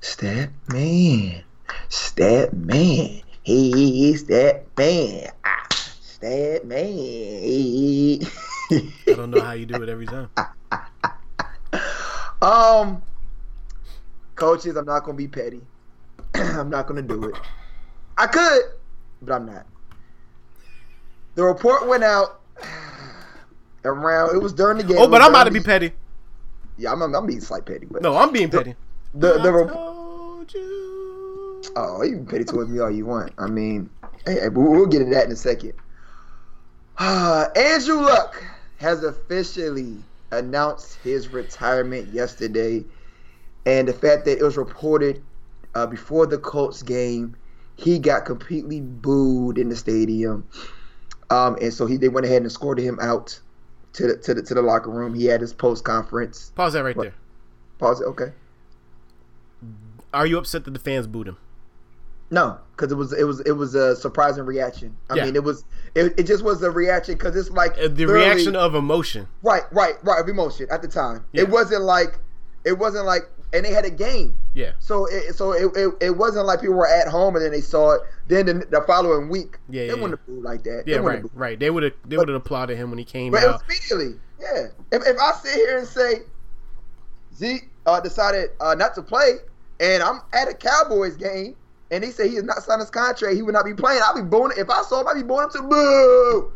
Stat 0.00 0.50
man. 0.72 1.44
Stat 1.88 2.52
man. 2.52 3.22
Hey, 3.42 4.14
stat 4.14 4.66
man. 4.76 5.30
Ah, 5.44 5.66
stat 5.70 6.64
man. 6.64 8.20
I 8.70 8.92
don't 9.06 9.30
know 9.30 9.40
how 9.40 9.52
you 9.52 9.66
do 9.66 9.82
it 9.82 9.88
every 9.88 10.06
time. 10.06 10.30
um, 12.42 13.02
coaches, 14.34 14.76
I'm 14.76 14.84
not 14.84 15.04
gonna 15.04 15.16
be 15.16 15.28
petty. 15.28 15.62
I'm 16.58 16.70
not 16.70 16.86
gonna 16.86 17.02
do 17.02 17.24
it. 17.24 17.34
I 18.18 18.26
could, 18.26 18.62
but 19.22 19.34
I'm 19.34 19.46
not. 19.46 19.66
The 21.34 21.44
report 21.44 21.86
went 21.88 22.04
out 22.04 22.40
around. 23.84 24.34
It 24.36 24.42
was 24.42 24.52
during 24.52 24.78
the 24.78 24.84
game. 24.84 24.96
Oh, 24.98 25.08
but 25.08 25.22
I'm 25.22 25.30
about 25.30 25.44
to 25.44 25.50
be 25.50 25.60
petty. 25.60 25.92
Yeah, 26.76 26.92
I'm, 26.92 27.02
I'm 27.02 27.26
being 27.26 27.40
slight 27.40 27.66
petty, 27.66 27.86
but 27.90 28.02
No, 28.02 28.16
I'm 28.16 28.32
being 28.32 28.50
petty. 28.50 28.74
the 29.14 29.34
the 29.38 29.48
I 29.48 29.52
rep- 29.52 29.72
told. 29.72 30.00
Oh, 31.76 32.02
you 32.02 32.16
can 32.16 32.26
petty 32.26 32.44
towards 32.44 32.70
me 32.70 32.78
all 32.80 32.90
you 32.90 33.04
want. 33.06 33.32
I 33.38 33.46
mean, 33.46 33.90
hey, 34.26 34.48
we'll 34.48 34.86
get 34.86 35.02
into 35.02 35.14
that 35.14 35.26
in 35.26 35.32
a 35.32 35.36
second. 35.36 35.74
Uh, 36.98 37.46
Andrew 37.56 38.00
Luck 38.00 38.42
has 38.78 39.04
officially 39.04 39.98
announced 40.32 40.96
his 41.04 41.28
retirement 41.28 42.08
yesterday, 42.12 42.84
and 43.66 43.86
the 43.86 43.92
fact 43.92 44.24
that 44.24 44.38
it 44.38 44.42
was 44.42 44.56
reported 44.56 45.22
uh, 45.74 45.86
before 45.86 46.26
the 46.26 46.38
Colts 46.38 46.82
game, 46.82 47.36
he 47.76 47.98
got 47.98 48.24
completely 48.24 48.80
booed 48.80 49.58
in 49.58 49.68
the 49.68 49.76
stadium, 49.76 50.46
um, 51.30 51.56
and 51.60 51.72
so 51.72 51.86
he 51.86 51.96
they 51.96 52.08
went 52.08 52.26
ahead 52.26 52.38
and 52.38 52.46
escorted 52.46 52.84
him 52.84 52.98
out 53.00 53.38
to 53.94 54.06
the 54.08 54.16
to 54.16 54.34
the, 54.34 54.42
to 54.42 54.54
the 54.54 54.62
locker 54.62 54.90
room. 54.90 55.14
He 55.14 55.26
had 55.26 55.40
his 55.40 55.52
post 55.52 55.84
conference. 55.84 56.52
Pause 56.54 56.74
that 56.74 56.84
right 56.84 56.96
What? 56.96 57.04
there. 57.04 57.14
Pause 57.78 58.00
it. 58.02 58.04
Okay. 58.04 58.32
Are 60.12 60.26
you 60.26 60.38
upset 60.38 60.64
that 60.64 60.72
the 60.72 60.78
fans 60.80 61.06
booed 61.06 61.28
him? 61.28 61.36
No, 62.32 62.58
because 62.76 62.92
it 62.92 62.96
was 62.96 63.12
it 63.12 63.24
was 63.24 63.40
it 63.40 63.52
was 63.52 63.74
a 63.74 63.96
surprising 63.96 64.44
reaction. 64.44 64.96
I 65.08 65.16
Yeah. 65.16 65.24
mean, 65.26 65.36
it 65.36 65.42
was 65.44 65.64
it, 65.94 66.14
it 66.18 66.24
just 66.24 66.44
was 66.44 66.62
a 66.62 66.70
reaction 66.70 67.14
because 67.14 67.34
it's 67.36 67.50
like 67.50 67.76
Uh, 67.78 67.88
the 67.88 68.06
reaction 68.06 68.54
of 68.54 68.74
emotion. 68.74 69.26
right, 69.42 69.62
right, 69.72 69.94
right 70.04 70.20
of 70.20 70.28
emotion 70.28 70.66
at 70.70 70.82
the 70.82 70.88
time. 70.88 71.24
Yeah. 71.32 71.42
It 71.42 71.48
wasn't 71.50 71.82
like 71.82 72.18
it 72.64 72.78
wasn't 72.78 73.06
like, 73.06 73.22
and 73.52 73.64
they 73.64 73.72
had 73.72 73.84
a 73.84 73.90
game, 73.90 74.36
Yeah, 74.54 74.72
so 74.78 75.06
it 75.06 75.34
so 75.34 75.52
it, 75.52 75.70
it, 75.76 75.94
it 76.00 76.10
wasn't 76.16 76.46
like 76.46 76.60
people 76.60 76.76
were 76.76 76.86
at 76.88 77.08
home 77.08 77.34
and 77.36 77.44
then 77.44 77.50
they 77.52 77.60
saw 77.60 77.92
it. 77.94 78.00
Then 78.28 78.46
the, 78.46 78.52
the 78.54 78.82
following 78.86 79.28
week, 79.28 79.58
Yeah, 79.68 79.82
they 79.82 79.86
yeah, 79.88 79.94
wouldn't 79.94 80.20
have 80.26 80.28
like 80.44 80.62
that. 80.64 80.84
yeah, 80.86 80.96
they 80.96 81.00
right, 81.02 81.22
booed. 81.22 81.30
right. 81.34 81.58
They 81.58 81.70
would 81.70 81.82
have, 81.82 81.92
they 82.06 82.16
would 82.16 82.28
have 82.28 82.36
applauded 82.36 82.76
him 82.76 82.90
when 82.90 82.98
he 82.98 83.04
came 83.04 83.32
But 83.32 83.42
it 83.42 83.46
was 83.46 83.56
out. 83.56 83.62
immediately, 83.68 84.20
yeah. 84.40 84.66
If, 84.92 85.02
if 85.06 85.16
I 85.20 85.32
sit 85.42 85.54
here 85.54 85.78
and 85.78 85.86
say 85.86 86.20
Zeke 87.34 87.68
uh, 87.86 88.00
decided 88.00 88.50
uh, 88.60 88.74
not 88.74 88.94
to 88.94 89.02
play, 89.02 89.36
and 89.80 90.02
I'm 90.02 90.20
at 90.32 90.48
a 90.48 90.54
Cowboys 90.54 91.16
game, 91.16 91.56
and 91.90 92.04
he 92.04 92.10
said 92.10 92.26
he 92.30 92.36
is 92.36 92.44
not 92.44 92.62
signing 92.62 92.80
his 92.80 92.90
contract, 92.90 93.34
he 93.34 93.42
would 93.42 93.54
not 93.54 93.64
be 93.64 93.74
playing. 93.74 94.00
I'll 94.04 94.14
be 94.14 94.22
booing. 94.22 94.52
If 94.56 94.70
I 94.70 94.82
saw 94.82 95.00
him, 95.00 95.08
I'd 95.08 95.14
be 95.14 95.22
booing 95.22 95.44
him 95.44 95.50
to 95.50 95.62
boo. 95.62 96.52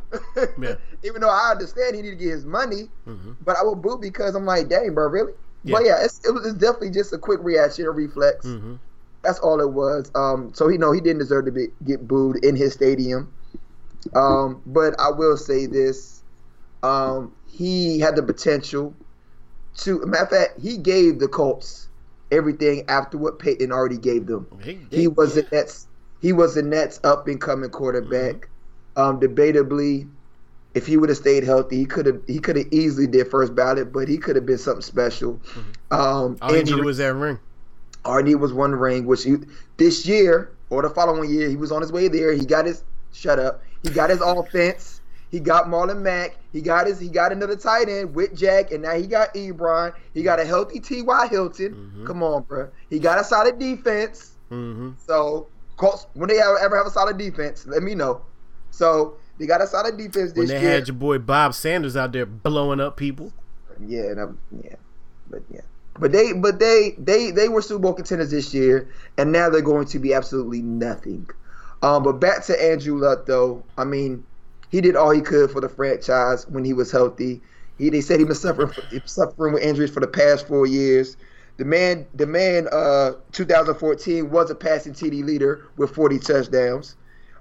Yeah. 0.62 0.74
Even 1.04 1.20
though 1.20 1.30
I 1.30 1.50
understand 1.50 1.96
he 1.96 2.02
need 2.02 2.11
to 2.11 2.16
get 2.16 2.30
his 2.30 2.44
money, 2.44 2.88
hmm 3.04 3.33
but 3.44 3.57
I 3.57 3.62
will 3.62 3.74
boo 3.74 3.98
because 3.98 4.35
I'm 4.35 4.46
like, 4.46 4.68
dang, 4.68 4.94
bro, 4.94 5.09
really? 5.09 5.33
Yeah. 5.64 5.77
But 5.77 5.85
yeah, 5.87 6.05
it's, 6.05 6.20
it 6.27 6.33
was 6.33 6.55
definitely 6.55 6.90
just 6.90 7.12
a 7.12 7.18
quick 7.18 7.40
reaction, 7.42 7.87
a 7.87 7.90
reflex. 7.90 8.44
hmm 8.46 8.74
That's 9.22 9.38
all 9.40 9.61
it 9.61 9.72
was. 9.72 10.11
Um, 10.14 10.53
so 10.55 10.68
he 10.68 10.77
know 10.79 10.92
he 10.92 11.00
didn't 11.00 11.18
deserve 11.20 11.46
to 11.46 11.53
be, 11.53 11.68
get 11.85 12.07
booed 12.07 12.44
in 12.44 12.55
his 12.57 12.74
stadium. 12.74 13.33
Um, 14.14 14.62
but 14.66 14.94
I 15.00 15.11
will 15.11 15.37
say 15.37 15.66
this: 15.66 16.22
um, 16.83 17.33
he 17.46 17.98
had 18.00 18.16
the 18.16 18.22
potential 18.22 18.94
to. 19.79 20.05
Matter 20.07 20.24
of 20.24 20.31
fact, 20.31 20.61
he 20.61 20.77
gave 20.77 21.18
the 21.20 21.29
Colts 21.29 21.88
everything 22.31 22.85
after 22.88 23.16
what 23.16 23.38
Peyton 23.38 23.72
already 23.72 23.96
gave 23.98 24.27
them. 24.27 24.46
He, 24.90 25.03
He 25.03 25.09
was 25.09 25.35
the 25.35 25.46
Nets. 25.53 25.87
He 26.20 26.33
was 26.33 26.55
the 26.55 26.62
Nets 26.62 27.00
up 27.05 27.29
and 27.29 27.40
coming 27.40 27.70
quarterback. 27.70 28.48
Um, 28.96 29.20
debatably, 29.20 30.09
if 30.74 30.87
he 30.87 30.96
would 30.96 31.08
have 31.08 31.18
stayed 31.18 31.44
healthy, 31.44 31.76
he 31.76 31.84
could 31.87 32.06
have 32.06 32.20
he 32.26 32.38
could 32.38 32.56
have 32.56 32.66
easily 32.72 33.06
did 33.06 33.28
first 33.28 33.54
ballot, 33.54 33.92
but 33.92 34.08
he 34.08 34.18
could 34.18 34.37
have 34.37 34.46
been 34.46 34.58
something 34.58 34.82
special. 34.82 35.40
Um, 35.90 36.37
All 36.42 36.52
he 36.52 36.62
needed 36.62 36.84
was 36.84 36.98
that 36.98 37.14
ring. 37.14 37.38
all 38.04 38.16
he 38.18 38.24
needed 38.24 38.40
was 38.40 38.52
one 38.52 38.72
ring, 38.72 39.06
which 39.06 39.22
he, 39.24 39.37
this 39.76 40.06
year 40.06 40.50
or 40.70 40.82
the 40.82 40.90
following 40.90 41.30
year, 41.30 41.48
he 41.48 41.56
was 41.56 41.70
on 41.70 41.80
his 41.80 41.92
way 41.92 42.08
there. 42.08 42.32
He 42.32 42.44
got 42.44 42.66
his 42.66 42.82
shut 43.12 43.38
up. 43.38 43.62
He 43.82 43.90
got 43.90 44.10
his 44.10 44.20
offense. 44.20 45.00
He 45.30 45.40
got 45.40 45.66
Marlon 45.66 46.00
Mack. 46.00 46.38
He 46.52 46.60
got 46.60 46.87
his. 46.87 46.98
He 47.00 47.08
got 47.08 47.32
another 47.32 47.56
tight 47.56 47.88
end 47.88 48.14
with 48.14 48.34
Jack, 48.37 48.70
and 48.70 48.82
now 48.82 48.94
he 48.94 49.06
got 49.06 49.34
Ebron. 49.34 49.92
He 50.12 50.22
got 50.22 50.38
a 50.40 50.44
healthy 50.44 50.78
T.Y. 50.80 51.26
Hilton. 51.28 51.74
Mhm. 51.96 52.06
Come 52.06 52.22
on, 52.22 52.42
bro. 52.44 52.68
He 52.88 52.98
got 52.98 53.18
a 53.20 53.24
solid 53.24 53.58
defense. 53.58 54.32
hmm 54.48 54.90
So, 55.06 55.48
Colts, 55.76 56.06
when 56.14 56.28
they 56.28 56.38
ever 56.40 56.76
have 56.76 56.87
a 56.87 56.90
solid 56.90 57.18
defense, 57.18 57.66
let 57.66 57.82
me 57.82 57.94
know. 57.96 58.22
So 58.70 59.16
they 59.38 59.47
got 59.47 59.61
a 59.62 59.66
solid 59.66 59.97
defense 59.97 60.33
this 60.33 60.37
When 60.37 60.47
they 60.49 60.61
year. 60.61 60.70
had 60.70 60.88
your 60.88 60.97
boy 60.97 61.18
Bob 61.18 61.55
Sanders 61.55 61.97
out 61.97 62.12
there 62.12 62.27
blowing 62.27 62.81
up 62.81 62.97
people. 62.97 63.33
Yeah, 63.85 64.03
and 64.03 64.20
I'm, 64.20 64.38
yeah, 64.62 64.77
but 65.29 65.42
yeah, 65.51 65.62
but 65.99 66.12
they, 66.12 66.33
but 66.33 66.59
they, 66.61 66.94
they, 66.99 67.31
they 67.31 67.49
were 67.49 67.61
Super 67.62 67.81
Bowl 67.81 67.92
contenders 67.94 68.31
this 68.31 68.55
year, 68.55 68.88
and 69.18 69.33
now 69.33 69.51
they're 69.51 69.61
going 69.62 69.87
to 69.88 69.99
be 69.99 70.14
absolutely 70.14 70.62
nothing. 70.62 71.29
Um, 71.83 72.03
but 72.03 72.14
back 72.14 72.44
to 72.47 72.62
Andrew 72.62 72.99
Luck, 72.99 73.27
though. 73.27 73.62
I 73.77 73.85
mean, 73.85 74.25
he 74.70 74.81
did 74.81 74.97
all 74.97 75.11
he 75.11 75.20
could 75.20 75.51
for 75.51 75.61
the 75.61 75.68
franchise 75.68 76.47
when 76.49 76.64
he 76.64 76.73
was 76.73 76.90
healthy. 76.90 77.40
He 77.79 77.90
they 77.90 78.01
said 78.01 78.20
he 78.20 78.25
was 78.25 78.40
suffering 78.40 78.70
was 78.92 79.03
suffering 79.12 79.53
with 79.55 79.62
injuries 79.62 79.90
for 79.90 80.01
the 80.01 80.07
past 80.07 80.47
four 80.47 80.66
years. 80.66 81.16
The 81.57 81.64
man, 81.64 82.07
the 82.14 82.27
man, 82.27 82.68
uh, 82.73 83.12
2014 83.33 84.31
was 84.31 84.51
a 84.51 84.55
passing 84.55 84.92
TD 84.92 85.25
leader 85.25 85.68
with 85.77 85.94
40 85.94 86.18
touchdowns. 86.18 86.97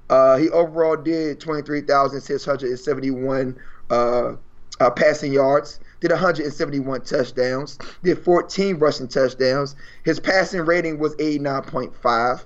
Uh, 0.10 0.38
he 0.38 0.50
overall 0.50 0.98
did 0.98 1.40
23,671 1.40 3.58
uh, 3.90 4.34
uh, 4.80 4.90
passing 4.92 5.32
yards, 5.32 5.80
did 6.02 6.12
171 6.12 7.02
touchdowns, 7.02 7.78
did 8.04 8.20
14 8.20 8.78
rushing 8.78 9.08
touchdowns. 9.08 9.76
His 10.04 10.20
passing 10.20 10.62
rating 10.62 11.00
was 11.00 11.16
89.5. 11.16 12.46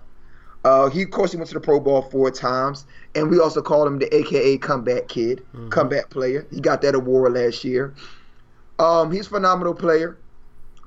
Uh, 0.63 0.89
he, 0.89 1.03
of 1.03 1.11
course, 1.11 1.31
he 1.31 1.37
went 1.37 1.47
to 1.49 1.53
the 1.53 1.59
Pro 1.61 1.79
Bowl 1.79 2.01
four 2.01 2.29
times, 2.31 2.85
and 3.15 3.29
we 3.29 3.39
also 3.39 3.61
called 3.61 3.87
him 3.87 3.99
the 3.99 4.13
AKA 4.13 4.57
comeback 4.57 5.07
kid, 5.07 5.43
Mhm. 5.55 5.71
comeback 5.71 6.09
player. 6.09 6.45
He 6.51 6.59
got 6.59 6.81
that 6.81 6.95
award 6.95 7.33
last 7.33 7.63
year. 7.63 7.93
Um, 8.79 9.11
he's 9.11 9.27
a 9.27 9.29
phenomenal 9.29 9.73
player, 9.73 10.17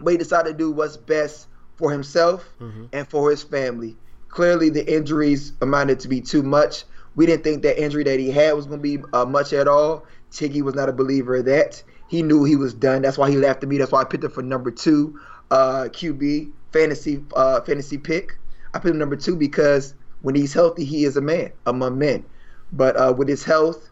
but 0.01 0.11
he 0.11 0.17
decided 0.19 0.53
to 0.53 0.59
do 0.59 0.71
what's 0.71 0.97
best 0.97 1.47
for 1.77 1.91
himself 1.91 2.45
Mhm. 2.61 2.89
and 2.93 3.09
for 3.09 3.31
his 3.31 3.43
family. 3.43 3.97
Clearly, 4.31 4.71
the 4.71 4.93
injuries 4.93 5.53
amounted 5.61 6.01
to 6.01 6.09
be 6.09 6.21
too 6.21 6.43
much. 6.43 6.85
We 7.17 7.27
didn't 7.27 7.43
think 7.43 7.63
that 7.63 7.83
injury 7.83 8.05
that 8.05 8.19
he 8.21 8.31
had 8.31 8.55
was 8.55 8.67
going 8.67 8.79
to 8.79 8.83
be 8.83 9.03
uh, 9.13 9.25
much 9.25 9.53
at 9.53 9.67
all. 9.67 10.07
Tiggy 10.31 10.63
was 10.63 10.75
not 10.75 10.89
a 10.89 10.93
believer 10.93 11.37
of 11.37 11.45
that. 11.47 11.83
He 12.09 12.23
knew 12.23 12.45
he 12.45 12.57
was 12.57 12.73
done. 12.73 13.03
That's 13.03 13.19
why 13.19 13.31
he 13.31 13.37
left 13.37 13.63
me. 13.65 13.79
That's 13.79 13.93
why 13.93 14.01
I 14.01 14.05
picked 14.05 14.25
him 14.25 14.31
for 14.31 14.43
number 14.43 14.71
two 14.71 15.19
uh, 15.51 15.89
QB 15.91 16.53
fantasy 16.73 17.25
uh, 17.35 17.61
fantasy 17.63 17.99
pick. 17.99 18.39
I 18.73 18.79
picked 18.79 18.93
him 18.93 18.99
number 18.99 19.17
two 19.17 19.37
because 19.37 19.95
when 20.23 20.35
he's 20.35 20.53
healthy, 20.53 20.85
he 20.85 21.05
is 21.05 21.17
a 21.17 21.21
man 21.21 21.53
among 21.67 21.99
men. 21.99 22.25
But 22.73 22.97
uh, 22.97 23.13
with 23.17 23.29
his 23.29 23.43
health, 23.43 23.91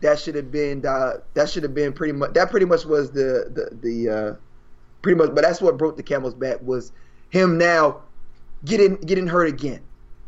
that 0.00 0.18
should 0.18 0.34
have 0.34 0.50
been 0.50 0.84
uh, 0.84 1.18
that 1.34 1.48
should 1.48 1.62
have 1.62 1.74
been 1.74 1.92
pretty 1.92 2.12
much 2.12 2.32
that 2.34 2.50
pretty 2.50 2.66
much 2.66 2.84
was 2.84 3.10
the 3.12 3.50
the 3.52 3.76
the 3.76 4.08
uh, 4.10 4.34
pretty 5.02 5.18
much. 5.18 5.34
But 5.34 5.42
that's 5.42 5.60
what 5.60 5.76
broke 5.76 5.96
the 5.96 6.02
camel's 6.02 6.34
back 6.34 6.60
was 6.62 6.92
him 7.30 7.58
now 7.58 8.02
getting 8.64 8.96
getting 8.96 9.26
hurt 9.26 9.48
again. 9.48 9.80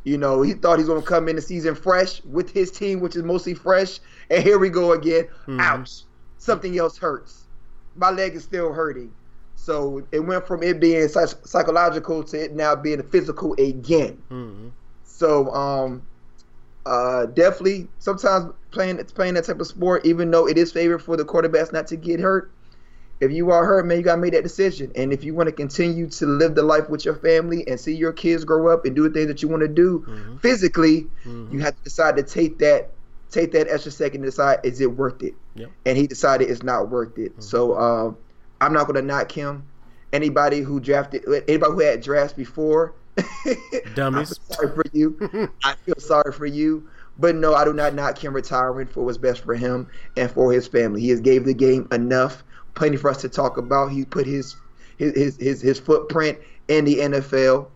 You 0.04 0.18
know, 0.18 0.42
he 0.42 0.54
thought 0.54 0.78
he's 0.78 0.88
gonna 0.88 1.02
come 1.02 1.28
in 1.28 1.36
the 1.36 1.42
season 1.42 1.74
fresh 1.74 2.22
with 2.24 2.50
his 2.50 2.70
team, 2.70 3.00
which 3.00 3.14
is 3.16 3.22
mostly 3.22 3.54
fresh, 3.54 4.00
and 4.30 4.42
here 4.42 4.58
we 4.58 4.68
go 4.68 4.92
again. 4.92 5.28
Mhm. 5.46 5.60
Ouch! 5.60 6.02
Something 6.38 6.76
else 6.78 6.98
hurts. 6.98 7.46
My 7.94 8.10
leg 8.10 8.34
is 8.34 8.42
still 8.42 8.72
hurting. 8.72 9.12
So 9.54 10.02
it 10.10 10.20
went 10.20 10.46
from 10.46 10.62
it 10.62 10.80
being 10.80 11.06
psych- 11.08 11.46
psychological 11.46 12.24
to 12.24 12.44
it 12.44 12.54
now 12.54 12.74
being 12.74 13.02
physical 13.04 13.54
again. 13.58 14.18
Mhm. 14.30 14.72
So 15.04 15.52
um, 15.54 16.02
uh, 16.84 17.26
definitely 17.26 17.88
sometimes 17.98 18.52
playing 18.72 18.98
playing 19.14 19.34
that 19.34 19.44
type 19.44 19.60
of 19.60 19.66
sport, 19.68 20.04
even 20.04 20.30
though 20.32 20.48
it 20.48 20.58
is 20.58 20.72
favored 20.72 20.98
for 20.98 21.16
the 21.16 21.24
quarterbacks 21.24 21.72
not 21.72 21.86
to 21.88 21.96
get 21.96 22.18
hurt. 22.18 22.50
If 23.22 23.30
you 23.30 23.50
are 23.52 23.64
hurt, 23.64 23.86
man, 23.86 23.98
you 23.98 24.02
gotta 24.02 24.20
make 24.20 24.32
that 24.32 24.42
decision. 24.42 24.90
And 24.96 25.12
if 25.12 25.22
you 25.22 25.32
want 25.32 25.46
to 25.46 25.52
continue 25.52 26.08
to 26.08 26.26
live 26.26 26.56
the 26.56 26.64
life 26.64 26.90
with 26.90 27.04
your 27.04 27.14
family 27.14 27.64
and 27.68 27.78
see 27.78 27.94
your 27.94 28.12
kids 28.12 28.44
grow 28.44 28.66
up 28.72 28.84
and 28.84 28.96
do 28.96 29.04
the 29.08 29.10
things 29.10 29.28
that 29.28 29.42
you 29.42 29.48
want 29.48 29.60
to 29.62 29.68
do 29.68 30.00
Mhm. 30.08 30.40
physically, 30.40 31.06
Mhm. 31.24 31.52
you 31.52 31.60
have 31.60 31.76
to 31.76 31.82
decide 31.84 32.16
to 32.16 32.24
take 32.24 32.58
that 32.58 32.90
take 33.30 33.52
that 33.52 33.66
extra 33.68 33.90
second 33.92 34.20
to 34.22 34.26
decide 34.26 34.58
is 34.64 34.80
it 34.80 34.94
worth 34.94 35.22
it. 35.22 35.34
Yep. 35.54 35.70
And 35.86 35.96
he 35.96 36.06
decided 36.06 36.50
it's 36.50 36.62
not 36.64 36.90
worth 36.90 37.16
it. 37.16 37.34
Mhm. 37.38 37.42
So 37.42 37.78
um, 37.78 38.16
I'm 38.60 38.72
not 38.72 38.86
gonna 38.88 39.02
knock 39.02 39.30
him. 39.30 39.62
Anybody 40.12 40.60
who 40.60 40.80
drafted, 40.80 41.24
anybody 41.48 41.72
who 41.72 41.80
had 41.80 42.02
drafts 42.02 42.34
before, 42.34 42.92
Dummies. 43.94 44.38
Sorry 44.50 44.68
for 44.74 44.84
you. 44.92 45.16
I 45.64 45.74
feel 45.86 45.94
sorry 45.98 46.32
for 46.32 46.46
you. 46.46 46.84
But 47.18 47.36
no, 47.36 47.54
I 47.54 47.64
do 47.64 47.72
not 47.72 47.94
knock 47.94 48.18
him 48.18 48.32
retiring 48.34 48.86
for 48.86 49.04
what's 49.04 49.18
best 49.18 49.44
for 49.44 49.54
him 49.54 49.86
and 50.16 50.30
for 50.30 50.52
his 50.52 50.66
family. 50.66 51.00
He 51.02 51.10
has 51.10 51.20
gave 51.20 51.44
the 51.44 51.54
game 51.54 51.86
enough, 51.92 52.42
plenty 52.74 52.96
for 52.96 53.10
us 53.10 53.20
to 53.22 53.28
talk 53.28 53.56
about. 53.56 53.92
He 53.92 54.04
put 54.04 54.26
his 54.26 54.56
his 54.96 55.14
his 55.14 55.36
his, 55.36 55.60
his 55.62 55.78
footprint 55.80 56.38
in 56.68 56.84
the 56.84 56.96
NFL. 56.96 57.68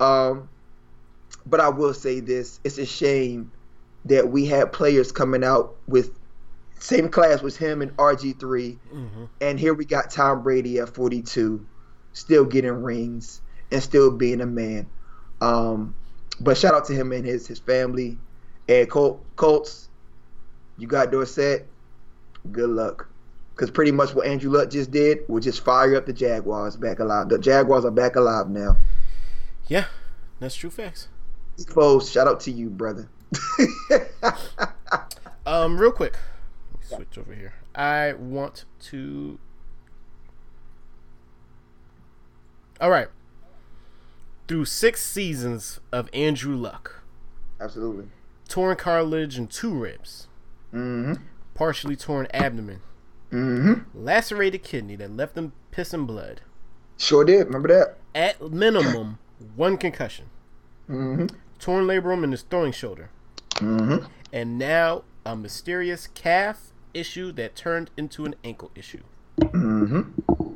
Um, 0.00 0.48
but 1.46 1.60
I 1.60 1.68
will 1.68 1.94
say 1.94 2.20
this: 2.20 2.60
it's 2.64 2.78
a 2.78 2.86
shame 2.86 3.50
that 4.04 4.28
we 4.28 4.46
had 4.46 4.72
players 4.72 5.10
coming 5.12 5.42
out 5.44 5.74
with 5.88 6.10
same 6.78 7.08
class 7.08 7.42
was 7.42 7.56
him 7.56 7.80
and 7.82 7.90
RG 7.96 8.38
three, 8.38 8.78
Mhm. 8.94 9.28
and 9.40 9.58
here 9.58 9.74
we 9.74 9.84
got 9.84 10.10
Tom 10.10 10.42
Brady 10.42 10.78
at 10.78 10.90
42, 10.90 11.64
still 12.12 12.44
getting 12.44 12.82
rings 12.82 13.40
and 13.72 13.82
still 13.82 14.10
being 14.10 14.40
a 14.42 14.46
man. 14.46 14.86
Um, 15.40 15.94
but 16.38 16.56
shout 16.56 16.74
out 16.74 16.84
to 16.86 16.92
him 16.94 17.12
and 17.12 17.24
his 17.24 17.46
his 17.46 17.58
family. 17.58 18.18
And 18.68 18.88
Col- 18.90 19.20
Colts, 19.36 19.88
you 20.76 20.86
got 20.86 21.10
Dorset. 21.10 21.66
Good 22.52 22.70
luck, 22.70 23.08
because 23.56 23.70
pretty 23.70 23.90
much 23.90 24.14
what 24.14 24.26
Andrew 24.26 24.50
Luck 24.52 24.70
just 24.70 24.90
did 24.90 25.20
was 25.28 25.42
just 25.44 25.64
fire 25.64 25.96
up 25.96 26.04
the 26.06 26.12
Jaguars 26.12 26.76
back 26.76 26.98
alive. 27.00 27.28
The 27.30 27.38
Jaguars 27.38 27.84
are 27.86 27.90
back 27.90 28.14
alive 28.16 28.48
now. 28.50 28.76
Yeah, 29.66 29.86
that's 30.38 30.54
true 30.54 30.70
facts. 30.70 31.08
Foles, 31.58 32.12
shout 32.12 32.28
out 32.28 32.40
to 32.40 32.50
you, 32.50 32.68
brother. 32.70 33.08
Um, 35.46 35.78
real 35.78 35.92
quick, 35.92 36.16
switch 36.82 37.16
over 37.16 37.32
here. 37.32 37.54
I 37.72 38.14
want 38.14 38.64
to. 38.86 39.38
All 42.80 42.90
right. 42.90 43.06
Through 44.48 44.64
six 44.64 45.06
seasons 45.06 45.78
of 45.92 46.10
Andrew 46.12 46.56
Luck, 46.56 47.02
Absolutely. 47.60 48.06
torn 48.48 48.76
cartilage 48.76 49.38
in 49.38 49.46
two 49.46 49.72
ribs, 49.72 50.26
Mm-hmm. 50.74 51.22
partially 51.54 51.94
torn 51.96 52.26
abdomen, 52.34 52.80
Mm-hmm. 53.32 53.82
lacerated 54.04 54.62
kidney 54.62 54.96
that 54.96 55.10
left 55.10 55.36
him 55.36 55.52
pissing 55.72 56.06
blood. 56.06 56.40
Sure 56.96 57.24
did. 57.24 57.46
Remember 57.46 57.68
that? 57.68 57.96
At 58.14 58.52
minimum, 58.52 59.18
one 59.56 59.76
concussion, 59.76 60.26
Mm-hmm. 60.88 61.26
torn 61.58 61.86
labrum 61.86 62.22
in 62.24 62.30
his 62.30 62.42
throwing 62.42 62.72
shoulder, 62.72 63.10
Mm-hmm. 63.56 64.06
and 64.32 64.58
now 64.58 65.02
a 65.24 65.34
mysterious 65.34 66.06
calf 66.06 66.72
issue 66.94 67.32
that 67.32 67.56
turned 67.56 67.90
into 67.96 68.24
an 68.24 68.34
ankle 68.44 68.70
issue. 68.74 69.02
Mm-hmm. 69.40 70.52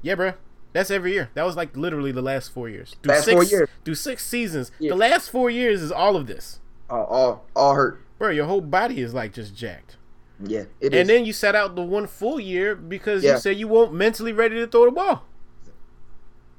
Yeah, 0.00 0.14
bro. 0.16 0.32
That's 0.72 0.90
every 0.90 1.12
year. 1.12 1.28
That 1.34 1.44
was 1.44 1.54
like 1.54 1.76
literally 1.76 2.12
the 2.12 2.22
last 2.22 2.50
four 2.52 2.68
years. 2.68 2.96
Through 3.02 3.12
Last 3.12 3.24
six, 3.26 3.34
four 3.34 3.44
years. 3.44 3.68
Through 3.84 3.94
six 3.96 4.26
seasons. 4.26 4.70
Yeah. 4.78 4.90
The 4.92 4.96
last 4.96 5.28
four 5.30 5.50
years 5.50 5.82
is 5.82 5.92
all 5.92 6.16
of 6.16 6.26
this. 6.26 6.60
All, 6.88 7.04
all, 7.04 7.44
all 7.54 7.74
hurt. 7.74 8.00
Bro, 8.18 8.30
your 8.30 8.46
whole 8.46 8.62
body 8.62 9.00
is 9.02 9.12
like 9.12 9.34
just 9.34 9.54
jacked. 9.54 9.96
Yeah, 10.44 10.64
it 10.80 10.92
is. 10.92 11.00
and 11.00 11.08
then 11.08 11.24
you 11.24 11.32
sat 11.32 11.54
out 11.54 11.76
the 11.76 11.82
one 11.82 12.06
full 12.06 12.40
year 12.40 12.74
because 12.74 13.22
Yeah. 13.22 13.34
you 13.34 13.38
said 13.40 13.56
you 13.56 13.68
weren't 13.68 13.92
mentally 13.92 14.32
ready 14.32 14.56
to 14.56 14.66
throw 14.66 14.84
the 14.86 14.90
ball. 14.90 15.24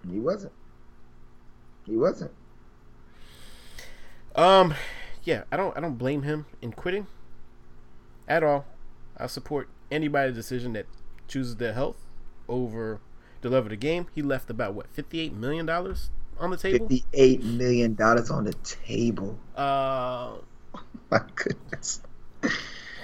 he 0.09 0.19
wasn't. 0.19 0.53
He 1.85 1.95
wasn't. 1.97 2.31
Um, 4.35 4.73
yeah, 5.23 5.43
I 5.51 5.57
don't 5.57 5.75
I 5.77 5.79
don't 5.81 5.97
blame 5.97 6.23
him 6.23 6.45
in 6.61 6.71
quitting 6.71 7.07
at 8.27 8.43
all. 8.43 8.65
I 9.17 9.27
support 9.27 9.69
anybody's 9.91 10.35
decision 10.35 10.73
that 10.73 10.85
chooses 11.27 11.57
their 11.57 11.73
health 11.73 11.97
over 12.49 12.99
the 13.41 13.49
love 13.49 13.65
of 13.65 13.69
the 13.69 13.75
game. 13.75 14.07
He 14.15 14.21
left 14.21 14.49
about 14.49 14.73
what 14.73 14.87
fifty 14.87 15.19
eight 15.19 15.33
million 15.33 15.65
dollars 15.65 16.09
on 16.39 16.49
the 16.49 16.57
table. 16.57 16.87
Fifty-eight 16.89 17.43
million 17.43 17.93
dollars 17.95 18.31
on 18.31 18.45
the 18.45 18.53
table. 18.53 19.37
Uh, 19.55 20.37
My 21.11 21.21
goodness. 21.35 22.01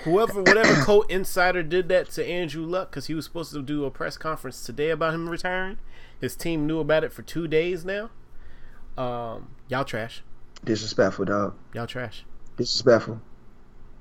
Whoever, 0.03 0.41
whatever 0.41 0.73
co-insider 0.83 1.63
did 1.63 1.89
that 1.89 2.09
to 2.11 2.25
Andrew 2.25 2.65
Luck 2.65 2.89
because 2.91 3.07
he 3.07 3.13
was 3.13 3.25
supposed 3.25 3.51
to 3.53 3.61
do 3.61 3.85
a 3.85 3.91
press 3.91 4.17
conference 4.17 4.63
today 4.63 4.89
about 4.89 5.13
him 5.13 5.29
retiring. 5.29 5.77
His 6.19 6.35
team 6.35 6.67
knew 6.67 6.79
about 6.79 7.03
it 7.03 7.13
for 7.13 7.21
two 7.21 7.47
days 7.47 7.85
now. 7.85 8.09
Um, 8.97 9.49
y'all 9.69 9.85
trash. 9.85 10.23
Disrespectful, 10.63 11.25
dog. 11.25 11.55
Y'all 11.73 11.87
trash. 11.87 12.25
Disrespectful. 12.57 13.21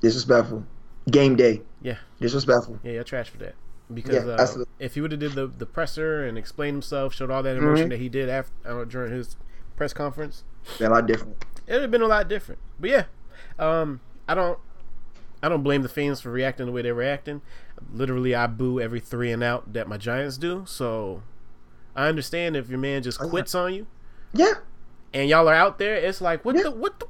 Disrespectful. 0.00 0.64
Game 1.10 1.36
day. 1.36 1.62
Yeah. 1.82 1.98
Disrespectful. 2.20 2.80
Yeah, 2.82 2.92
y'all 2.92 3.04
trash 3.04 3.30
for 3.30 3.38
that. 3.38 3.54
Because 3.92 4.26
Yeah, 4.26 4.32
uh, 4.32 4.64
if 4.78 4.94
he 4.94 5.00
would 5.00 5.12
have 5.12 5.20
did 5.20 5.32
the, 5.32 5.46
the 5.46 5.64
presser 5.66 6.24
and 6.24 6.36
explained 6.36 6.74
himself, 6.74 7.14
showed 7.14 7.30
all 7.30 7.42
that 7.42 7.56
emotion 7.56 7.86
Mhm. 7.86 7.90
that 7.90 8.00
he 8.00 8.08
did 8.08 8.28
after 8.28 8.52
uh, 8.66 8.84
during 8.84 9.12
his 9.12 9.36
press 9.76 9.92
conference, 9.94 10.44
Been 10.78 10.88
a 10.90 10.94
lot 10.94 11.06
different. 11.06 11.42
it 11.66 11.72
would 11.74 11.82
have 11.82 11.90
been 11.90 12.02
a 12.02 12.06
lot 12.06 12.28
different. 12.28 12.60
But 12.78 12.90
yeah, 12.90 13.04
um, 13.58 14.00
I 14.28 14.34
don't, 14.34 14.58
I 15.42 15.48
don't 15.48 15.62
blame 15.62 15.82
the 15.82 15.88
fans 15.88 16.20
for 16.20 16.30
reacting 16.30 16.66
the 16.66 16.72
way 16.72 16.82
they're 16.82 16.94
reacting. 16.94 17.42
Literally, 17.92 18.34
I 18.34 18.46
boo 18.48 18.80
every 18.80 19.00
three 19.00 19.30
and 19.30 19.42
out 19.42 19.72
that 19.72 19.88
my 19.88 19.96
Giants 19.96 20.36
do. 20.36 20.64
So 20.66 21.22
I 21.94 22.08
understand 22.08 22.56
if 22.56 22.68
your 22.68 22.78
man 22.78 23.02
just 23.02 23.20
Oh, 23.20 23.28
quits 23.28 23.54
on 23.54 23.72
you 23.74 23.86
Yeah. 24.32 24.54
and 25.14 25.28
y'all 25.28 25.48
are 25.48 25.54
out 25.54 25.78
there. 25.78 25.94
It's 25.94 26.20
like 26.20 26.44
what 26.44 26.56
Yeah. 26.56 26.64
the 26.64 26.70
what 26.72 26.98
the. 27.00 27.06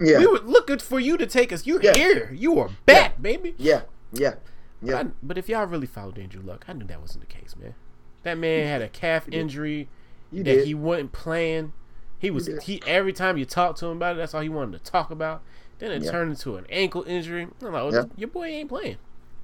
Yeah. 0.00 0.18
We 0.18 0.26
were 0.26 0.38
looking 0.38 0.78
for 0.78 0.98
you 1.00 1.16
to 1.18 1.26
take 1.26 1.52
us. 1.52 1.66
You're 1.66 1.82
Yeah. 1.82 1.94
here. 1.94 2.32
You 2.32 2.58
are 2.60 2.70
back, 2.86 3.20
baby. 3.20 3.54
yeah. 3.58 3.82
Yeah. 4.12 4.34
But, 4.80 4.88
Yeah. 4.90 4.98
I, 5.00 5.06
but 5.22 5.36
if 5.36 5.48
y'all 5.48 5.66
really 5.66 5.86
followed 5.88 6.18
Andrew 6.18 6.40
Luck, 6.42 6.64
I 6.68 6.72
knew 6.72 6.86
that 6.86 7.00
wasn't 7.00 7.20
the 7.20 7.26
case, 7.34 7.54
man. 7.60 7.74
That 8.22 8.38
man 8.38 8.66
had 8.66 8.80
a 8.80 8.88
calf 8.88 9.28
injury 9.30 9.88
You 10.32 10.42
that 10.44 10.54
did. 10.54 10.66
he 10.66 10.74
wasn't 10.74 11.12
playing. 11.12 11.72
He 12.18 12.30
was 12.30 12.46
he 12.64 12.80
every 12.86 13.12
time 13.12 13.36
you 13.38 13.44
talk 13.44 13.76
to 13.76 13.86
him 13.86 13.96
about 13.98 14.16
it, 14.16 14.18
that's 14.18 14.34
all 14.34 14.40
he 14.40 14.48
wanted 14.48 14.82
to 14.82 14.90
talk 14.90 15.10
about. 15.10 15.42
Then 15.78 15.92
it 15.92 16.02
Yeah. 16.02 16.10
turned 16.10 16.30
into 16.30 16.56
an 16.56 16.66
ankle 16.70 17.04
injury. 17.06 17.48
I'm 17.62 17.72
like, 17.72 17.92
Yeah. 17.92 18.04
your 18.16 18.28
boy 18.28 18.46
ain't 18.46 18.68
playing. 18.68 18.96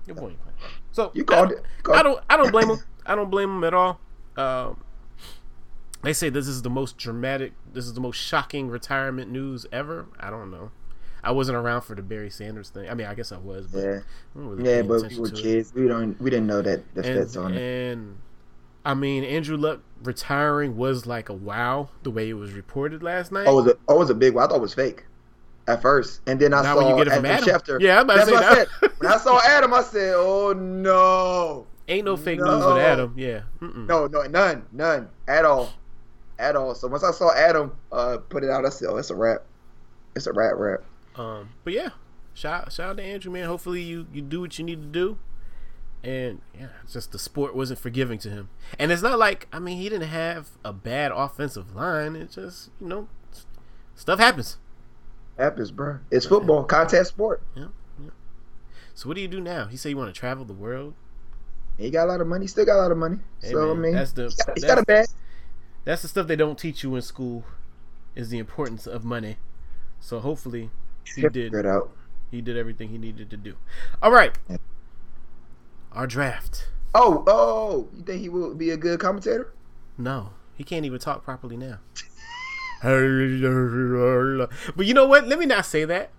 Your 0.06 0.16
boy 0.16 0.30
ain't 0.30 0.40
playing. 0.42 0.58
So 0.92 1.10
You 1.14 1.24
called 1.24 1.50
I, 1.50 1.52
it. 1.54 1.62
Called 1.82 1.98
I 1.98 2.02
don't. 2.02 2.20
I 2.30 2.36
don't 2.36 2.50
blame 2.52 2.70
him. 2.70 2.78
I 3.06 3.14
don't 3.14 3.30
blame 3.30 3.50
him 3.50 3.64
at 3.64 3.74
all. 3.74 4.00
Um, 4.36 4.78
they 6.02 6.12
say 6.12 6.28
this 6.28 6.46
is 6.46 6.62
the 6.62 6.70
most 6.70 6.98
dramatic. 6.98 7.52
This 7.72 7.86
is 7.86 7.94
the 7.94 8.00
most 8.00 8.16
shocking 8.16 8.68
retirement 8.68 9.30
news 9.30 9.66
ever. 9.72 10.06
I 10.20 10.30
don't 10.30 10.50
know. 10.50 10.70
I 11.22 11.30
wasn't 11.30 11.56
around 11.56 11.82
for 11.82 11.94
the 11.94 12.02
Barry 12.02 12.28
Sanders 12.28 12.68
thing. 12.68 12.88
I 12.90 12.94
mean, 12.94 13.06
I 13.06 13.14
guess 13.14 13.32
I 13.32 13.38
was, 13.38 13.66
but 13.66 13.78
Yeah, 13.82 13.98
really 14.34 14.70
yeah, 14.70 14.82
but 14.82 15.08
we 15.08 15.18
were 15.18 15.28
to 15.28 15.34
it. 15.34 15.42
kids. 15.42 15.72
We 15.74 15.88
don't. 15.88 16.20
We 16.20 16.28
didn't 16.28 16.46
know 16.46 16.60
that 16.60 16.82
the 16.94 17.02
feds 17.02 17.36
on 17.36 17.52
and, 17.52 17.56
it. 17.56 17.92
and 17.92 18.16
I 18.84 18.92
mean, 18.92 19.24
Andrew 19.24 19.56
Luck 19.56 19.80
retiring 20.02 20.76
was 20.76 21.06
like 21.06 21.30
a 21.30 21.32
wow 21.34 21.88
the 22.02 22.10
way 22.10 22.28
it 22.28 22.34
was 22.34 22.52
reported 22.52 23.02
last 23.02 23.32
night. 23.32 23.46
Oh, 23.46 23.58
it 23.60 23.62
was 23.64 23.72
a, 23.72 23.78
oh, 23.88 23.94
it 23.96 23.98
was 24.00 24.10
a 24.10 24.14
big 24.14 24.34
one. 24.34 24.44
I 24.44 24.48
thought 24.48 24.56
it 24.56 24.60
was 24.62 24.74
fake 24.74 25.04
at 25.66 25.82
first, 25.82 26.20
and 26.26 26.38
then 26.38 26.52
I 26.52 26.62
Now 26.62 26.74
saw 26.74 26.76
when 26.76 26.88
you 26.88 27.04
get 27.04 27.12
it 27.12 27.16
from 27.16 27.26
Adam 27.26 27.48
Adam. 27.48 27.60
Schefter. 27.60 27.80
Yeah, 27.80 28.00
I'm 28.00 28.04
about 28.04 28.14
to 28.14 28.18
That's 28.18 28.28
say 28.28 28.34
what 28.34 28.44
I 28.44 28.54
said. 28.54 28.92
When 28.98 29.12
I 29.12 29.16
saw 29.16 29.40
Adam, 29.40 29.74
I 29.74 29.82
said, 29.82 30.14
"Oh 30.16 30.52
no, 30.52 31.66
Ain't 31.88 32.04
no 32.04 32.16
fake 32.16 32.38
news 32.38 32.64
with 32.64 32.78
Adam. 32.78 33.14
Yeah. 33.16 33.42
Mm-mm. 33.60 33.86
no, 33.86 34.06
no, 34.06 34.22
none, 34.22 34.64
none 34.72 35.08
at 35.28 35.44
all, 35.44 35.72
at 36.38 36.56
all." 36.56 36.74
So 36.74 36.88
once 36.88 37.04
I 37.04 37.10
saw 37.12 37.32
Adam 37.34 37.72
uh, 37.92 38.18
put 38.28 38.44
it 38.44 38.50
out, 38.50 38.64
I 38.64 38.68
said, 38.68 38.88
"Oh, 38.90 38.96
it's 38.96 39.10
a 39.10 39.14
wrap. 39.14 39.42
It's 40.14 40.26
a 40.26 40.32
wrap, 40.32 40.54
wrap." 40.56 40.80
Um, 41.16 41.50
but 41.64 41.72
yeah, 41.72 41.90
shout 42.34 42.72
shout 42.72 42.90
out 42.90 42.96
to 42.98 43.02
Andrew, 43.02 43.32
man. 43.32 43.46
Hopefully 43.46 43.82
you 43.82 44.06
you 44.12 44.22
do 44.22 44.40
what 44.40 44.58
you 44.58 44.64
need 44.64 44.82
to 44.82 44.88
do. 44.88 45.18
And 46.02 46.42
yeah, 46.54 46.66
it's 46.82 46.92
just 46.92 47.12
the 47.12 47.18
sport 47.18 47.56
wasn't 47.56 47.78
forgiving 47.78 48.18
to 48.18 48.28
him. 48.28 48.50
And 48.78 48.92
it's 48.92 49.00
not 49.00 49.18
like 49.18 49.48
I 49.52 49.58
mean 49.58 49.78
he 49.78 49.88
didn't 49.88 50.08
have 50.08 50.50
a 50.62 50.72
bad 50.72 51.12
offensive 51.12 51.74
line. 51.74 52.14
It 52.14 52.30
just 52.30 52.70
you 52.78 52.86
know 52.86 53.08
stuff 53.94 54.18
happens. 54.18 54.58
Happens, 55.38 55.70
bro. 55.70 55.98
It's 56.10 56.26
football, 56.26 56.64
contact 56.64 57.06
sport. 57.08 57.42
Yeah, 57.56 57.66
yeah. 58.00 58.10
So 58.94 59.08
what 59.08 59.16
do 59.16 59.20
you 59.20 59.28
do 59.28 59.40
now? 59.40 59.66
He 59.66 59.76
said 59.76 59.88
you 59.88 59.96
want 59.96 60.14
to 60.14 60.18
travel 60.18 60.44
the 60.44 60.52
world. 60.52 60.94
He 61.76 61.90
got 61.90 62.04
a 62.04 62.10
lot 62.10 62.20
of 62.20 62.26
money. 62.28 62.46
Still 62.46 62.64
got 62.66 62.76
a 62.76 62.82
lot 62.82 62.92
of 62.92 62.98
money. 62.98 63.18
Hey, 63.42 63.50
so 63.50 63.72
I 63.72 63.74
mean, 63.74 63.94
that's 63.94 64.12
the 64.12 64.28
he 64.28 64.36
got, 64.36 64.54
he 64.54 64.60
that's, 64.60 64.64
got 64.64 64.78
a 64.78 64.84
bag. 64.84 65.06
that's 65.84 66.02
the 66.02 66.08
stuff 66.08 66.28
they 66.28 66.36
don't 66.36 66.58
teach 66.58 66.84
you 66.84 66.94
in 66.94 67.02
school 67.02 67.44
is 68.14 68.28
the 68.28 68.38
importance 68.38 68.86
of 68.86 69.04
money. 69.04 69.38
So 69.98 70.20
hopefully 70.20 70.70
he 71.14 71.22
He'll 71.22 71.30
did 71.30 71.52
it 71.52 71.66
out. 71.66 71.90
he 72.30 72.40
did 72.40 72.56
everything 72.56 72.90
he 72.90 72.98
needed 72.98 73.28
to 73.30 73.36
do. 73.36 73.56
All 74.00 74.12
right. 74.12 74.38
Yeah. 74.48 74.58
Our 75.92 76.06
draft. 76.06 76.68
Oh, 76.94 77.24
oh, 77.26 77.88
you 77.96 78.02
think 78.04 78.20
he 78.20 78.28
will 78.28 78.54
be 78.54 78.70
a 78.70 78.76
good 78.76 79.00
commentator? 79.00 79.52
No, 79.98 80.30
he 80.54 80.62
can't 80.62 80.84
even 80.84 81.00
talk 81.00 81.24
properly 81.24 81.56
now. 81.56 81.78
but 84.76 84.86
you 84.86 84.94
know 84.94 85.06
what? 85.06 85.26
Let 85.26 85.38
me 85.38 85.46
not 85.46 85.66
say 85.66 85.84
that. 85.84 86.10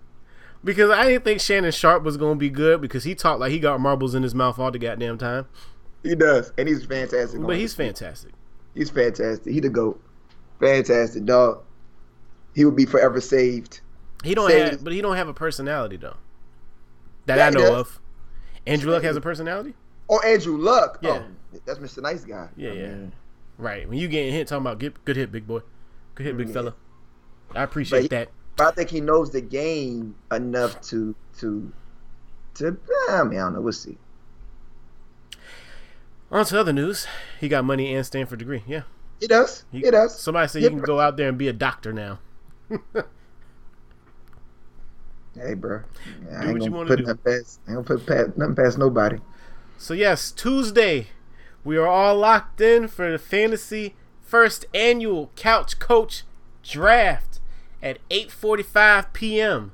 Because 0.64 0.90
I 0.90 1.04
didn't 1.08 1.24
think 1.24 1.40
Shannon 1.40 1.70
Sharpe 1.70 2.02
was 2.02 2.16
going 2.16 2.34
to 2.34 2.38
be 2.40 2.50
good 2.50 2.80
because 2.80 3.04
he 3.04 3.14
talked 3.14 3.38
like 3.40 3.52
he 3.52 3.60
got 3.60 3.78
marbles 3.80 4.14
in 4.14 4.22
his 4.22 4.34
mouth 4.34 4.58
all 4.58 4.70
the 4.70 4.78
goddamn 4.78 5.16
time. 5.18 5.46
He 6.02 6.14
does, 6.14 6.52
and 6.58 6.68
he's 6.68 6.84
fantastic. 6.84 7.40
But 7.40 7.56
he's 7.56 7.74
fantastic. 7.74 8.32
He's 8.74 8.90
fantastic. 8.90 9.52
He 9.52 9.60
the 9.60 9.68
goat. 9.68 10.02
Fantastic 10.60 11.24
dog. 11.24 11.62
He 12.54 12.64
would 12.64 12.76
be 12.76 12.86
forever 12.86 13.20
saved. 13.20 13.80
He 14.24 14.34
don't 14.34 14.50
Say- 14.50 14.60
have, 14.70 14.82
but 14.84 14.92
he 14.92 15.00
don't 15.00 15.16
have 15.16 15.28
a 15.28 15.34
personality 15.34 15.96
though. 15.96 16.16
That 17.26 17.36
Yeah, 17.36 17.46
I 17.46 17.50
know 17.50 17.76
of. 17.76 18.00
Andrew 18.66 18.90
Luck 18.90 19.02
has 19.04 19.16
a 19.16 19.20
personality. 19.20 19.74
Oh, 20.08 20.18
Andrew 20.20 20.56
Luck. 20.56 20.98
Yeah. 21.02 21.22
Oh, 21.54 21.58
that's 21.64 21.78
Mr. 21.78 22.02
Nice 22.02 22.24
Guy. 22.24 22.48
Yeah, 22.56 22.70
I 22.70 22.72
yeah. 22.72 22.82
mean, 22.88 23.12
Right. 23.58 23.88
When 23.88 23.98
you 23.98 24.08
getting 24.08 24.32
hit, 24.32 24.48
talking 24.48 24.62
about 24.62 24.78
get, 24.78 25.04
good 25.04 25.16
hit, 25.16 25.30
big 25.32 25.46
boy. 25.46 25.60
Good 26.16 26.26
hit, 26.26 26.36
big 26.36 26.48
Yeah. 26.48 26.54
fella. 26.54 26.74
I 27.54 27.62
appreciate 27.62 28.02
But- 28.02 28.10
that. 28.10 28.28
But 28.56 28.66
I 28.68 28.70
think 28.72 28.90
he 28.90 29.00
knows 29.00 29.30
the 29.30 29.40
game 29.42 30.16
enough 30.32 30.80
to 30.88 31.14
to 31.38 31.70
to. 32.54 32.76
I 33.10 33.22
mean, 33.22 33.38
I 33.38 33.42
don't 33.44 33.52
know. 33.54 33.60
We'll 33.60 33.72
see. 33.72 33.98
On 36.30 36.44
to 36.44 36.58
other 36.60 36.72
news. 36.72 37.06
He 37.38 37.48
got 37.48 37.64
money 37.64 37.94
and 37.94 38.04
Stanford 38.04 38.38
degree. 38.40 38.64
Yeah. 38.66 38.82
He 39.20 39.26
does. 39.28 39.64
He, 39.70 39.80
He 39.80 39.90
does. 39.90 40.18
Somebody 40.18 40.48
said 40.48 40.62
Yeah, 40.62 40.66
you 40.68 40.70
can 40.70 40.78
bro. 40.80 40.96
go 40.96 41.00
out 41.00 41.16
there 41.16 41.28
and 41.28 41.38
be 41.38 41.46
a 41.48 41.52
doctor 41.52 41.92
now. 41.92 42.18
Hey, 45.34 45.52
bro. 45.54 45.82
I 46.34 46.40
Do 46.42 46.48
ain't 46.48 46.58
what 46.58 46.64
you 46.64 46.72
wanna 46.72 46.88
put 46.88 46.96
do. 46.98 47.04
nothing 47.04 47.18
past. 47.22 47.60
I 47.66 47.72
ain't 47.72 47.86
gonna 47.86 47.98
put 48.00 48.06
past, 48.06 48.38
nothing 48.38 48.54
past 48.56 48.78
nobody. 48.78 49.18
So 49.76 49.92
yes, 49.92 50.30
Tuesday, 50.30 51.08
we 51.62 51.76
are 51.76 51.86
all 51.86 52.16
locked 52.16 52.60
in 52.62 52.88
for 52.88 53.12
the 53.12 53.18
fantasy 53.18 53.94
first 54.26 54.66
annual 54.74 55.30
Couch 55.36 55.78
Coach 55.78 56.24
Draft 56.62 57.40
at 57.82 57.98
8:45 58.10 59.12
p.m. 59.12 59.72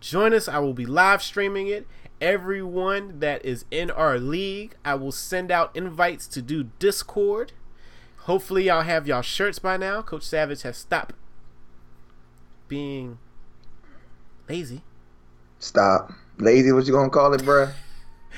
Join 0.00 0.32
us. 0.32 0.46
I 0.46 0.58
will 0.58 0.74
be 0.74 0.86
live 0.86 1.22
streaming 1.22 1.66
it. 1.66 1.86
Everyone 2.20 3.20
that 3.20 3.44
is 3.44 3.64
in 3.70 3.90
our 3.90 4.18
league, 4.18 4.76
I 4.84 4.94
will 4.94 5.12
send 5.12 5.50
out 5.50 5.74
invites 5.74 6.26
to 6.28 6.42
do 6.42 6.70
Discord. 6.78 7.52
Hopefully, 8.22 8.64
y'all 8.64 8.82
have 8.82 9.06
y'all 9.06 9.22
shirts 9.22 9.58
by 9.58 9.76
now. 9.76 10.02
Coach 10.02 10.24
Savage 10.24 10.62
has 10.62 10.76
stopped 10.76 11.14
being 12.68 13.18
lazy. 14.48 14.82
Stop. 15.58 16.12
Lazy, 16.38 16.70
what 16.72 16.86
you 16.86 16.92
gonna 16.92 17.10
call 17.10 17.32
it, 17.34 17.42
bruh? 17.42 17.72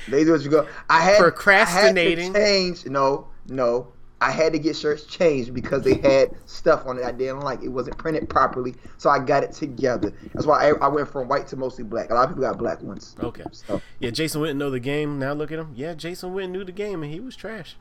Lazy, 0.07 0.31
what 0.31 0.41
you 0.41 0.49
go? 0.49 0.67
I 0.89 1.01
had 1.01 1.17
Procrastinating. 1.17 2.35
I 2.35 2.39
had 2.39 2.45
to 2.45 2.51
change. 2.73 2.85
No, 2.85 3.27
no. 3.47 3.91
I 4.21 4.29
had 4.31 4.53
to 4.53 4.59
get 4.59 4.75
shirts 4.75 5.03
changed 5.05 5.53
because 5.53 5.81
they 5.83 5.95
had 5.95 6.29
stuff 6.45 6.85
on 6.85 6.99
it 6.99 7.03
I 7.03 7.11
didn't 7.11 7.39
like. 7.39 7.63
It 7.63 7.69
wasn't 7.69 7.97
printed 7.97 8.29
properly, 8.29 8.75
so 8.97 9.09
I 9.09 9.17
got 9.19 9.43
it 9.43 9.51
together. 9.51 10.13
That's 10.33 10.45
why 10.45 10.69
I, 10.69 10.73
I 10.73 10.87
went 10.89 11.09
from 11.11 11.27
white 11.27 11.47
to 11.47 11.57
mostly 11.57 11.83
black. 11.83 12.11
A 12.11 12.13
lot 12.13 12.25
of 12.25 12.29
people 12.35 12.43
got 12.43 12.57
black 12.59 12.81
ones. 12.83 13.15
Okay. 13.19 13.43
So 13.51 13.81
Yeah, 13.99 14.11
Jason 14.11 14.41
Witten 14.41 14.57
know 14.57 14.69
the 14.69 14.79
game. 14.79 15.17
Now 15.17 15.33
look 15.33 15.51
at 15.51 15.57
him. 15.59 15.71
Yeah, 15.75 15.95
Jason 15.95 16.33
Witten 16.35 16.51
knew 16.51 16.63
the 16.63 16.71
game 16.71 17.01
and 17.01 17.11
he 17.11 17.19
was 17.19 17.35
trash. 17.35 17.75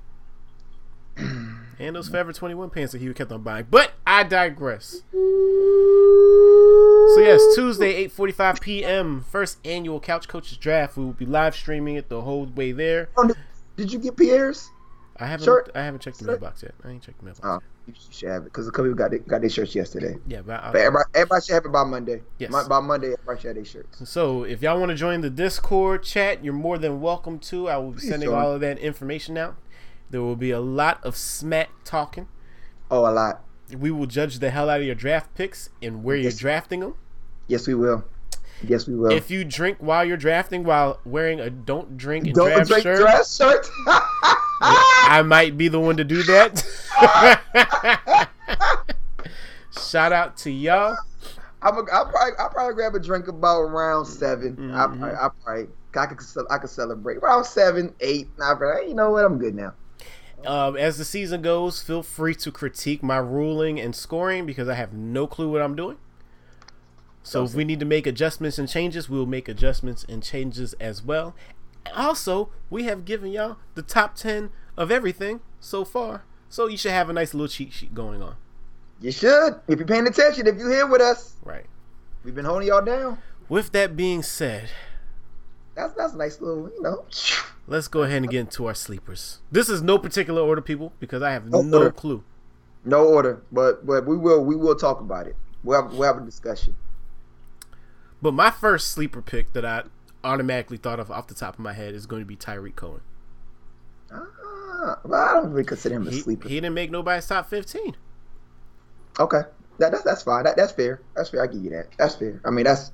and 1.17 1.95
those 1.97 2.09
Forever 2.09 2.33
21 2.33 2.71
pants 2.71 2.93
that 2.93 3.03
he 3.03 3.13
kept 3.13 3.31
on 3.33 3.43
buying. 3.43 3.67
But 3.71 3.93
I 4.07 4.23
digress. 4.23 5.03
So 7.15 7.19
yes, 7.21 7.43
Tuesday, 7.55 8.07
8:45 8.09 8.61
p.m. 8.61 9.25
First 9.29 9.59
annual 9.65 10.01
Couch 10.01 10.29
Coaches 10.29 10.57
Draft. 10.57 10.97
We 10.97 11.05
will 11.05 11.13
be 11.13 11.27
live 11.27 11.55
streaming 11.55 11.97
it 11.97 12.09
the 12.09 12.23
whole 12.23 12.47
way 12.47 12.73
there. 12.73 13.09
Oh, 13.17 13.27
did- 13.27 13.37
did 13.77 13.93
you 13.93 13.99
get 13.99 14.17
Pierre's? 14.17 14.71
I 15.21 15.27
haven't 15.27 15.45
Shirt? 15.45 15.71
I 15.75 15.83
haven't 15.83 16.01
checked 16.01 16.19
the 16.19 16.25
Shirt? 16.25 16.41
mailbox 16.41 16.63
yet. 16.63 16.75
I 16.85 16.91
ain't 16.91 17.03
checked 17.03 17.19
the 17.19 17.25
mailbox. 17.27 17.47
Oh, 17.47 17.61
you 17.87 17.95
should 18.11 18.29
have 18.31 18.43
it 18.43 18.45
because 18.47 18.67
a 18.67 18.71
couple 18.71 18.85
people 18.87 18.97
got 18.97 19.11
their, 19.11 19.19
got 19.21 19.41
their 19.43 19.51
shirts 19.51 19.75
yesterday. 19.75 20.17
Yeah, 20.27 20.41
but, 20.43 20.63
I, 20.63 20.73
But 20.73 20.81
everybody, 20.81 21.05
everybody 21.15 21.43
should 21.45 21.55
have 21.55 21.65
it 21.67 21.73
by 21.73 21.85
Monday. 21.85 22.23
Yes. 22.39 22.51
Mon- 22.51 22.69
by 22.69 22.81
Monday, 22.81 23.13
everybody 23.13 23.39
should 23.41 23.49
have 23.49 23.57
their 23.57 23.65
shirts. 23.65 24.09
So 24.11 24.45
if 24.45 24.63
y'all 24.63 24.79
want 24.79 24.91
to 24.91 24.95
join 24.97 25.21
the 25.21 25.31
Discord 25.31 26.03
chat, 26.03 26.43
you're 26.45 26.55
more 26.55 26.79
than 26.79 27.01
welcome 27.01 27.39
to. 27.41 27.69
I 27.69 27.77
will 27.77 27.93
be 27.93 28.01
sending 28.01 28.31
join. 28.31 28.39
all 28.41 28.53
of 28.53 28.61
that 28.63 28.79
information 28.79 29.37
out. 29.37 29.57
There 30.09 30.23
will 30.23 30.37
be 30.37 30.51
a 30.51 30.61
lot 30.61 31.05
of 31.05 31.17
smack 31.17 31.71
talking. 31.85 32.27
Oh, 32.91 33.01
a 33.09 33.13
lot. 33.13 33.45
We 33.77 33.91
will 33.91 34.07
judge 34.07 34.39
the 34.41 34.51
hell 34.51 34.69
out 34.69 34.81
of 34.81 34.87
your 34.87 34.95
draft 34.97 35.35
picks 35.35 35.71
and 35.83 36.03
where 36.03 36.17
you're 36.17 36.25
Yes. 36.25 36.39
drafting 36.39 36.81
them. 36.81 36.95
Yes, 37.47 37.67
we 37.69 37.75
will. 37.75 38.05
Yes, 38.67 38.87
we 38.87 38.95
will. 38.97 39.11
If 39.13 39.31
you 39.31 39.45
drink 39.45 39.79
while 39.81 40.05
you're 40.05 40.17
drafting 40.17 40.65
while 40.65 40.99
wearing 41.05 41.41
a 41.41 41.49
don't 41.51 41.97
drink 41.97 42.27
and 42.27 42.35
Don't 42.35 42.49
draft 42.51 42.69
drink 42.69 42.83
shirt, 42.83 42.99
dress 43.01 43.37
shirt. 43.37 43.69
I 44.61 45.23
might 45.25 45.57
be 45.57 45.69
the 45.69 45.81
one 45.81 45.97
to 45.97 46.05
do 46.05 46.23
that. 46.25 46.65
Shout 49.73 50.13
out 50.13 50.37
to 50.39 50.51
y'all. 50.51 50.97
I'm 51.63 51.77
a, 51.77 51.85
I'll 51.93 52.07
probably 52.07 52.33
I'll 52.39 52.49
probably 52.49 52.75
grab 52.75 52.95
a 52.95 53.01
drink 53.01 53.29
about 53.29 53.61
around 53.61 54.07
7 54.07 54.57
Mhm. 54.57 54.75
I 54.75 54.87
probably, 54.87 55.11
I 55.11 55.29
probably 55.45 55.67
I 55.97 56.07
could 56.07 56.19
I 56.51 56.59
could 56.59 56.71
celebrate 56.71 57.19
around 57.19 57.45
seven 57.45 57.95
eight. 58.01 58.29
I 58.43 58.55
probably, 58.55 58.89
you 58.89 58.95
know 58.95 59.11
what? 59.11 59.25
I'm 59.25 59.39
good 59.39 59.55
now. 59.55 59.75
Um, 60.47 60.77
as 60.77 60.97
the 60.97 61.05
season 61.05 61.43
goes, 61.43 61.83
feel 61.83 62.03
free 62.03 62.35
to 62.37 62.51
critique 62.51 63.03
my 63.03 63.19
ruling 63.19 63.79
and 63.79 63.95
scoring 63.95 64.47
because 64.47 64.69
I 64.69 64.75
have 64.75 64.93
no 64.95 65.27
clue 65.27 65.51
what 65.51 65.61
I'm 65.61 65.77
doing. 65.77 65.99
So 67.23 67.45
if 67.45 67.55
we 67.55 67.65
need 67.65 67.79
to 67.81 67.85
make 67.87 68.07
adjustments 68.07 68.59
and 68.59 68.67
changes, 68.67 69.11
we'll 69.11 69.27
make 69.27 69.49
adjustments 69.49 70.07
and 70.09 70.23
changes 70.23 70.73
as 70.81 71.03
well. 71.03 71.35
Also, 71.95 72.51
we 72.69 72.85
have 72.85 73.05
given 73.05 73.33
y'all 73.33 73.57
the 73.75 73.83
top 73.83 74.15
10 74.15 74.51
of 74.77 74.91
everything 74.91 75.41
so 75.61 75.85
far. 75.85 76.25
So 76.49 76.67
you 76.67 76.77
should 76.77 76.93
have 76.93 77.09
a 77.09 77.13
nice 77.13 77.33
little 77.35 77.49
cheat 77.49 77.73
sheet 77.73 77.95
going 77.95 78.23
on. 78.23 78.37
You 79.01 79.13
should 79.13 79.61
if 79.69 79.79
you're 79.79 79.87
paying 79.87 80.07
attention. 80.07 80.47
If 80.47 80.57
you're 80.57 80.71
here 80.71 80.87
with 80.87 81.01
us, 81.01 81.35
Right. 81.45 81.67
we've 82.25 82.35
been 82.35 82.45
holding 82.45 82.69
y'all 82.69 82.85
down. 82.85 83.19
With 83.49 83.73
that 83.73 83.97
being 83.97 84.23
said, 84.23 84.69
That's 85.75 85.95
that's 85.95 86.13
a 86.13 86.17
nice 86.17 86.41
little 86.41 86.69
you 86.69 86.83
know. 86.83 87.05
let's 87.67 87.89
go 87.89 88.03
ahead 88.03 88.19
and 88.23 88.31
get 88.31 88.41
into 88.41 88.67
our 88.67 88.75
sleepers. 88.75 89.39
This 89.51 89.69
is 89.69 89.81
no 89.81 89.99
particular 89.99 90.43
order, 90.43 90.61
people, 90.61 90.93
because 91.01 91.23
I 91.23 91.31
have 91.33 91.47
No 91.47 91.63
no 91.63 91.91
clue. 91.91 92.23
No 92.85 93.07
order, 93.07 93.43
but 93.51 93.87
but 93.87 94.07
we 94.07 94.17
will 94.17 94.45
we 94.45 94.55
will 94.57 94.75
talk 94.77 95.01
about 95.01 95.27
it. 95.27 95.37
We'll 95.63 95.83
have, 95.83 95.93
we'll 95.93 96.13
have 96.13 96.23
a 96.23 96.25
discussion. 96.25 96.75
But 98.23 98.33
my 98.35 98.51
first 98.51 98.89
sleeper 98.89 99.23
pick 99.23 99.53
that 99.55 99.65
I 99.65 99.85
automatically 100.25 100.77
thought 100.77 101.01
of 101.01 101.11
off 101.11 101.27
the 101.29 101.35
top 101.35 101.55
of 101.55 101.61
my 101.61 101.73
head 101.73 101.95
is 101.95 102.07
going 102.07 102.23
to 102.23 102.27
be 102.27 102.37
Tarik 102.37 102.77
Cohen. 102.77 103.01
Ah, 104.13 104.99
well, 105.05 105.29
I 105.29 105.35
don't 105.35 105.51
really 105.51 105.65
consider 105.65 105.97
him 105.97 106.07
a 106.07 106.11
He, 106.11 106.21
sleeper. 106.21 106.49
he 106.49 106.55
didn't 106.57 106.75
make 106.75 106.91
nobody's 106.91 107.27
top 107.27 107.49
15. 107.49 107.97
Okay, 109.19 109.41
that, 109.79 109.91
that's 109.93 110.03
that's 110.05 110.23
fine. 110.23 110.45
That, 110.45 110.57
that's 110.57 110.73
fair. 110.73 111.03
That's 111.17 111.31
fair. 111.31 111.43
I 111.43 111.47
give 111.47 111.63
you 111.63 111.71
that. 111.71 111.89
That's 111.99 112.15
fair. 112.17 112.41
I 112.45 112.51
mean, 112.51 112.65
that's 112.65 112.93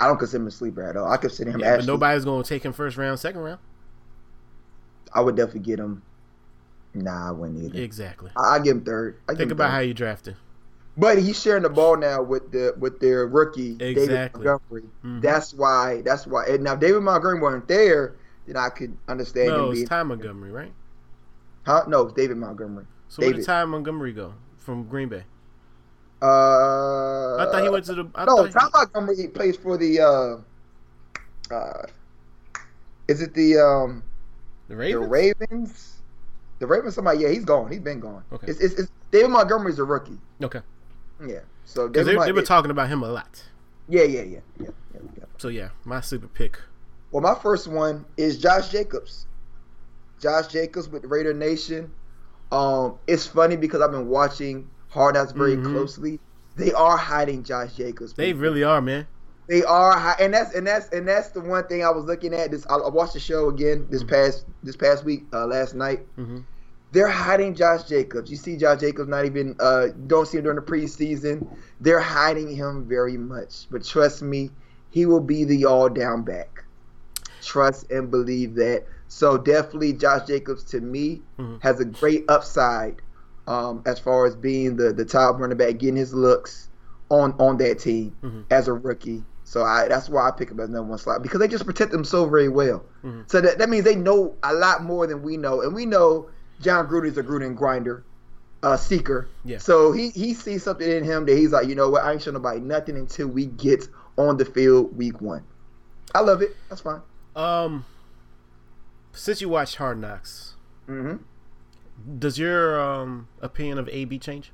I 0.00 0.06
don't 0.06 0.18
consider 0.18 0.42
him 0.42 0.48
a 0.48 0.50
sleeper 0.50 0.82
at 0.82 0.96
all. 0.96 1.10
I 1.10 1.16
consider 1.16 1.50
him 1.52 1.60
Yeah, 1.60 1.76
but 1.76 1.86
nobody's 1.86 2.24
gonna 2.24 2.42
take 2.44 2.64
him 2.64 2.72
first 2.72 2.96
round, 2.96 3.18
second 3.20 3.40
round. 3.40 3.60
I 5.14 5.20
would 5.20 5.36
definitely 5.36 5.60
get 5.60 5.78
him. 5.78 6.02
Nah, 6.94 7.28
I 7.28 7.30
wouldn't 7.32 7.62
either. 7.64 7.80
Exactly. 7.80 8.30
I 8.36 8.56
I 8.56 8.58
give 8.58 8.76
him 8.78 8.84
third. 8.84 9.18
I 9.28 9.34
Think 9.34 9.50
about 9.52 9.68
third. 9.68 9.70
how 9.70 9.78
you 9.80 9.94
drafted. 9.94 10.36
But 10.96 11.18
he's 11.18 11.40
sharing 11.40 11.62
the 11.62 11.70
ball 11.70 11.96
now 11.96 12.22
with 12.22 12.52
the 12.52 12.74
with 12.78 13.00
their 13.00 13.26
rookie 13.26 13.76
Exactly. 13.80 14.06
David 14.06 14.32
Montgomery. 14.34 14.82
Mhm. 15.04 15.22
That's 15.22 15.54
why. 15.54 16.02
That's 16.02 16.26
why. 16.26 16.46
And 16.46 16.64
now 16.64 16.74
if 16.74 16.80
David 16.80 17.02
Montgomery 17.02 17.40
wasn't 17.40 17.66
there, 17.66 18.16
then 18.46 18.56
I 18.56 18.68
could 18.68 18.96
understand 19.08 19.48
No, 19.48 19.64
him 19.64 19.70
it's 19.70 19.78
being. 19.80 19.88
Ty 19.88 20.02
Montgomery, 20.02 20.52
right? 20.52 20.72
Huh? 21.64 21.84
No, 21.88 22.02
it's 22.02 22.12
David 22.12 22.36
Montgomery. 22.36 22.84
So 23.08 23.22
where 23.22 23.32
did 23.32 23.44
Ty 23.44 23.64
Montgomery 23.64 24.12
go 24.12 24.34
from 24.58 24.84
Green 24.84 25.08
Bay? 25.08 25.24
Uh, 26.20 27.36
I 27.36 27.48
thought 27.50 27.62
he 27.62 27.68
went 27.68 27.84
to 27.86 27.94
the. 27.94 28.10
I 28.14 28.24
no, 28.24 28.46
Ty 28.46 28.68
Montgomery 28.72 29.28
plays 29.28 29.56
for 29.56 29.76
the. 29.76 30.00
Uh, 30.00 31.54
uh, 31.54 31.86
is 33.08 33.20
it 33.20 33.34
the 33.34 33.58
um 33.58 34.02
the 34.68 34.74
the 34.74 34.76
Ravens. 34.76 35.08
Ravens? 35.10 36.02
The 36.58 36.66
Ravens. 36.66 36.94
Somebody. 36.94 37.20
Yeah, 37.20 37.28
he's 37.28 37.44
gone. 37.44 37.70
He's 37.70 37.80
been 37.80 38.00
gone. 38.00 38.24
Okay. 38.32 38.46
It's, 38.48 38.60
it's, 38.60 38.74
it's 38.74 38.90
David 39.10 39.30
Montgomery's 39.30 39.78
a 39.78 39.84
rookie. 39.84 40.18
Okay, 40.42 40.60
Yeah. 41.26 41.40
So 41.64 41.88
because 41.88 42.06
they, 42.06 42.16
they've 42.16 42.34
been 42.34 42.44
talking 42.44 42.70
about 42.70 42.88
him 42.88 43.02
a 43.02 43.08
lot. 43.08 43.42
Yeah, 43.88 44.02
yeah, 44.04 44.22
yeah, 44.22 44.38
yeah, 44.58 44.68
yeah, 44.94 45.00
yeah. 45.18 45.24
So 45.38 45.48
yeah, 45.48 45.70
my 45.84 46.00
super 46.00 46.28
pick. 46.28 46.58
Well, 47.10 47.22
my 47.22 47.34
first 47.34 47.68
one 47.68 48.04
is 48.16 48.38
Josh 48.38 48.70
Jacobs. 48.70 49.26
Josh 50.20 50.46
Jacobs 50.48 50.88
with 50.88 51.04
Raider 51.04 51.34
Nation. 51.34 51.92
Um, 52.50 52.98
it's 53.06 53.26
funny 53.26 53.56
because 53.56 53.80
I've 53.80 53.90
been 53.90 54.08
watching 54.08 54.68
Hard 54.88 55.14
Knocks 55.14 55.32
very 55.32 55.56
Mhm. 55.56 55.64
closely. 55.72 56.20
They 56.56 56.72
are 56.72 56.96
hiding 56.96 57.42
Josh 57.44 57.74
Jacobs. 57.74 58.12
They 58.12 58.26
people. 58.28 58.42
really 58.42 58.62
are, 58.64 58.80
man. 58.80 59.06
they 59.48 59.64
are, 59.64 60.16
and 60.20 60.32
that's 60.32 60.54
and 60.54 60.66
that's 60.66 60.88
and 60.90 61.06
that's 61.08 61.30
the 61.30 61.40
one 61.40 61.66
thing 61.66 61.84
I 61.84 61.90
was 61.90 62.04
looking 62.04 62.32
at. 62.34 62.50
This 62.50 62.64
I, 62.70 62.76
I 62.76 62.88
watched 62.88 63.14
the 63.14 63.20
show 63.20 63.48
again 63.48 63.86
this 63.90 64.02
Mhm. 64.04 64.08
past 64.08 64.46
this 64.62 64.76
past 64.76 65.04
week, 65.04 65.24
uh, 65.32 65.46
last 65.46 65.74
night. 65.74 66.06
hmm 66.16 66.38
They're 66.92 67.08
hiding 67.08 67.54
Josh 67.54 67.84
Jacobs. 67.84 68.30
You 68.30 68.36
see 68.36 68.56
Josh 68.56 68.80
Jacobs 68.80 69.08
not 69.08 69.24
even 69.24 69.56
uh, 69.60 69.88
don't 70.06 70.28
see 70.28 70.38
him 70.38 70.44
during 70.44 70.56
the 70.56 70.62
preseason. 70.62 71.46
They're 71.80 72.00
hiding 72.00 72.54
him 72.54 72.86
very 72.86 73.16
much. 73.16 73.66
But 73.70 73.84
trust 73.84 74.22
me, 74.22 74.50
he 74.90 75.06
will 75.06 75.20
be 75.20 75.44
the 75.44 75.64
all 75.64 75.88
down 75.88 76.22
back. 76.22 76.64
Trust 77.42 77.90
and 77.90 78.10
believe 78.10 78.54
that. 78.56 78.84
So 79.08 79.36
definitely 79.36 79.94
Josh 79.94 80.26
Jacobs 80.26 80.64
to 80.64 80.80
me 80.80 81.22
Mhm. 81.38 81.62
has 81.62 81.80
a 81.80 81.84
great 81.84 82.24
upside 82.28 83.02
um, 83.48 83.82
as 83.86 83.98
far 83.98 84.24
as 84.26 84.36
being 84.36 84.76
the, 84.76 84.92
the 84.92 85.04
top 85.04 85.38
running 85.40 85.56
back, 85.58 85.78
getting 85.78 85.96
his 85.96 86.14
looks 86.14 86.68
on 87.10 87.34
on 87.38 87.56
that 87.58 87.78
team 87.80 88.14
Mhm. 88.22 88.44
as 88.50 88.68
a 88.68 88.72
rookie. 88.72 89.24
So 89.44 89.64
I 89.64 89.88
that's 89.88 90.08
why 90.08 90.28
I 90.28 90.30
pick 90.30 90.50
him 90.50 90.60
as 90.60 90.68
number 90.68 90.90
one 90.90 90.98
slot 90.98 91.22
because 91.22 91.40
they 91.40 91.48
just 91.48 91.66
protect 91.66 91.92
him 91.92 92.04
so 92.04 92.26
very 92.28 92.48
well. 92.48 92.84
Mhm. 93.04 93.30
So 93.30 93.40
that, 93.40 93.58
that 93.58 93.68
means 93.68 93.84
they 93.84 93.96
know 93.96 94.34
a 94.42 94.54
lot 94.54 94.84
more 94.84 95.06
than 95.06 95.22
we 95.22 95.36
know, 95.36 95.60
and 95.62 95.74
we 95.74 95.84
know 95.86 96.28
Jon 96.62 96.86
Gruden's 96.86 97.18
a 97.18 97.22
Gruden 97.22 97.54
grinder, 97.54 98.04
uh, 98.62 98.76
seeker. 98.76 99.28
Yeah. 99.44 99.58
So 99.58 99.92
he 99.92 100.10
he 100.10 100.32
sees 100.32 100.62
something 100.62 100.88
in 100.88 101.04
him 101.04 101.26
that 101.26 101.36
he's 101.36 101.52
like, 101.52 101.68
you 101.68 101.74
know 101.74 101.90
what, 101.90 102.04
I 102.04 102.12
ain't 102.12 102.22
showing 102.22 102.34
nobody 102.34 102.60
nothing 102.60 102.96
until 102.96 103.28
we 103.28 103.46
get 103.46 103.88
on 104.16 104.36
the 104.36 104.44
field 104.44 104.96
week 104.96 105.20
one. 105.20 105.44
I 106.14 106.20
love 106.20 106.42
it. 106.42 106.56
That's 106.68 106.80
fine. 106.80 107.00
Um, 107.34 107.84
since 109.12 109.40
you 109.40 109.48
watched 109.48 109.76
Hard 109.76 109.98
Knocks, 110.00 110.54
hmm 110.86 111.16
does 112.18 112.36
your 112.38 112.80
um 112.80 113.28
opinion 113.40 113.78
of 113.78 113.88
AB 113.88 114.18
change? 114.18 114.50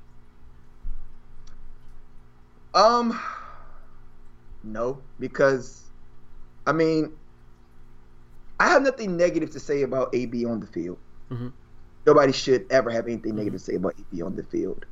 Um, 2.73 3.19
no, 4.63 5.01
because 5.19 5.83
I 6.67 6.71
mean, 6.71 7.13
I 8.59 8.69
have 8.69 8.83
nothing 8.83 9.17
negative 9.17 9.51
to 9.51 9.59
say 9.59 9.81
about 9.81 10.13
AB 10.13 10.45
on 10.45 10.59
the 10.59 10.67
field. 10.67 10.97
Mhm. 11.31 11.53
Nobody 12.09 12.31
should 12.33 12.65
ever 12.71 12.89
have 12.89 13.05
anything 13.07 13.35
negative 13.35 13.59
to 13.59 13.65
say 13.65 13.75
about 13.75 13.93
AB 13.99 14.21
on 14.23 14.35
the 14.35 14.43
field. 14.43 14.85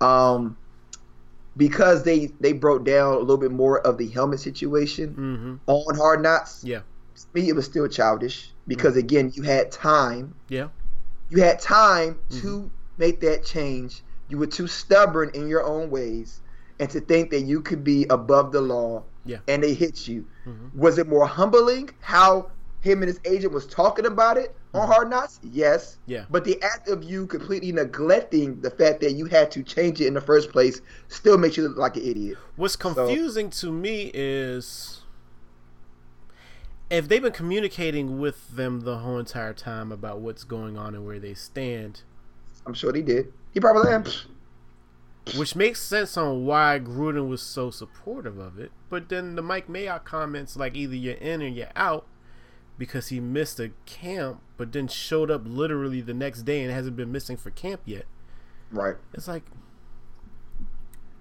Um, 0.00 0.56
because 1.56 2.04
they 2.04 2.26
they 2.40 2.52
broke 2.52 2.84
down 2.84 3.14
a 3.14 3.18
little 3.18 3.36
bit 3.36 3.50
more 3.50 3.80
of 3.86 3.98
the 3.98 4.08
helmet 4.08 4.40
situation 4.40 5.08
Mm-hmm. 5.10 5.54
on 5.66 5.96
Hard 5.96 6.22
Knocks. 6.22 6.62
Yeah. 6.64 6.80
To 7.16 7.26
me, 7.34 7.48
it 7.48 7.54
was 7.56 7.64
still 7.66 7.88
childish 7.88 8.52
because 8.66 8.96
again, 8.96 9.32
you 9.34 9.42
had 9.42 9.70
time. 9.72 10.34
Yeah. 10.48 10.68
You 11.30 11.42
had 11.42 11.60
time 11.60 12.18
to 12.40 12.70
make 12.96 13.20
that 13.20 13.44
change. 13.44 14.02
You 14.28 14.38
were 14.38 14.46
too 14.46 14.66
stubborn 14.68 15.30
in 15.34 15.48
your 15.48 15.62
own 15.64 15.90
ways, 15.90 16.40
and 16.80 16.88
to 16.90 17.00
think 17.00 17.30
that 17.30 17.42
you 17.42 17.60
could 17.60 17.82
be 17.84 18.06
above 18.08 18.52
the 18.52 18.60
law. 18.62 19.02
Yeah. 19.26 19.38
And 19.48 19.62
they 19.62 19.74
hit 19.74 20.08
you. 20.08 20.24
Mhm. 20.46 20.74
Was 20.74 20.96
it 20.96 21.06
more 21.08 21.26
humbling 21.26 21.90
how 22.00 22.50
him 22.80 23.02
and 23.02 23.08
his 23.08 23.20
agent 23.24 23.52
was 23.52 23.66
talking 23.66 24.06
about 24.06 24.38
it 24.38 24.54
on 24.74 24.82
mm-hmm. 24.82 24.92
Hard 24.92 25.10
Knocks? 25.10 25.40
Yes. 25.42 25.98
Yeah. 26.06 26.24
But 26.30 26.44
the 26.44 26.60
act 26.62 26.88
of 26.88 27.04
you 27.04 27.26
completely 27.26 27.72
neglecting 27.72 28.60
the 28.60 28.70
fact 28.70 29.00
that 29.00 29.12
you 29.12 29.26
had 29.26 29.50
to 29.52 29.62
change 29.62 30.00
it 30.00 30.06
in 30.06 30.14
the 30.14 30.20
first 30.20 30.50
place 30.50 30.80
still 31.08 31.38
makes 31.38 31.56
you 31.56 31.66
look 31.66 31.76
like 31.76 31.96
an 31.96 32.02
idiot. 32.02 32.38
What's 32.56 32.76
confusing 32.76 33.50
to 33.50 33.72
me 33.72 34.10
is 34.12 35.02
if 36.90 37.08
they've 37.08 37.22
been 37.22 37.32
communicating 37.32 38.18
with 38.18 38.56
them 38.56 38.80
the 38.80 38.98
whole 38.98 39.18
entire 39.18 39.54
time 39.54 39.92
about 39.92 40.20
what's 40.20 40.44
going 40.44 40.76
on 40.76 40.94
and 40.94 41.06
where 41.06 41.18
they 41.18 41.34
stand, 41.34 42.02
I'm 42.66 42.74
sure 42.74 42.92
they 42.92 43.02
did. 43.02 43.32
He 43.52 43.60
probably 43.60 43.92
am. 43.92 44.04
which 45.36 45.56
makes 45.56 45.80
sense 45.80 46.16
on 46.16 46.44
why 46.44 46.80
Gruden 46.82 47.28
was 47.28 47.42
so 47.42 47.70
supportive 47.70 48.38
of 48.38 48.58
it. 48.58 48.70
But 48.88 49.08
then 49.08 49.34
the 49.34 49.42
Mike 49.42 49.68
Mayock 49.68 50.04
comments 50.04 50.56
like 50.56 50.74
either 50.74 50.94
you're 50.94 51.14
in 51.14 51.42
or 51.42 51.46
you're 51.46 51.68
out 51.76 52.06
because 52.78 53.08
he 53.08 53.20
missed 53.20 53.58
a 53.60 53.72
camp, 53.84 54.40
but 54.56 54.72
then 54.72 54.88
showed 54.88 55.30
up 55.30 55.42
literally 55.44 56.00
the 56.00 56.14
next 56.14 56.42
day 56.42 56.62
and 56.62 56.72
hasn't 56.72 56.96
been 56.96 57.12
missing 57.12 57.36
for 57.36 57.50
camp 57.50 57.82
yet. 57.84 58.06
Right. 58.70 58.96
It's 59.12 59.28
like 59.28 59.42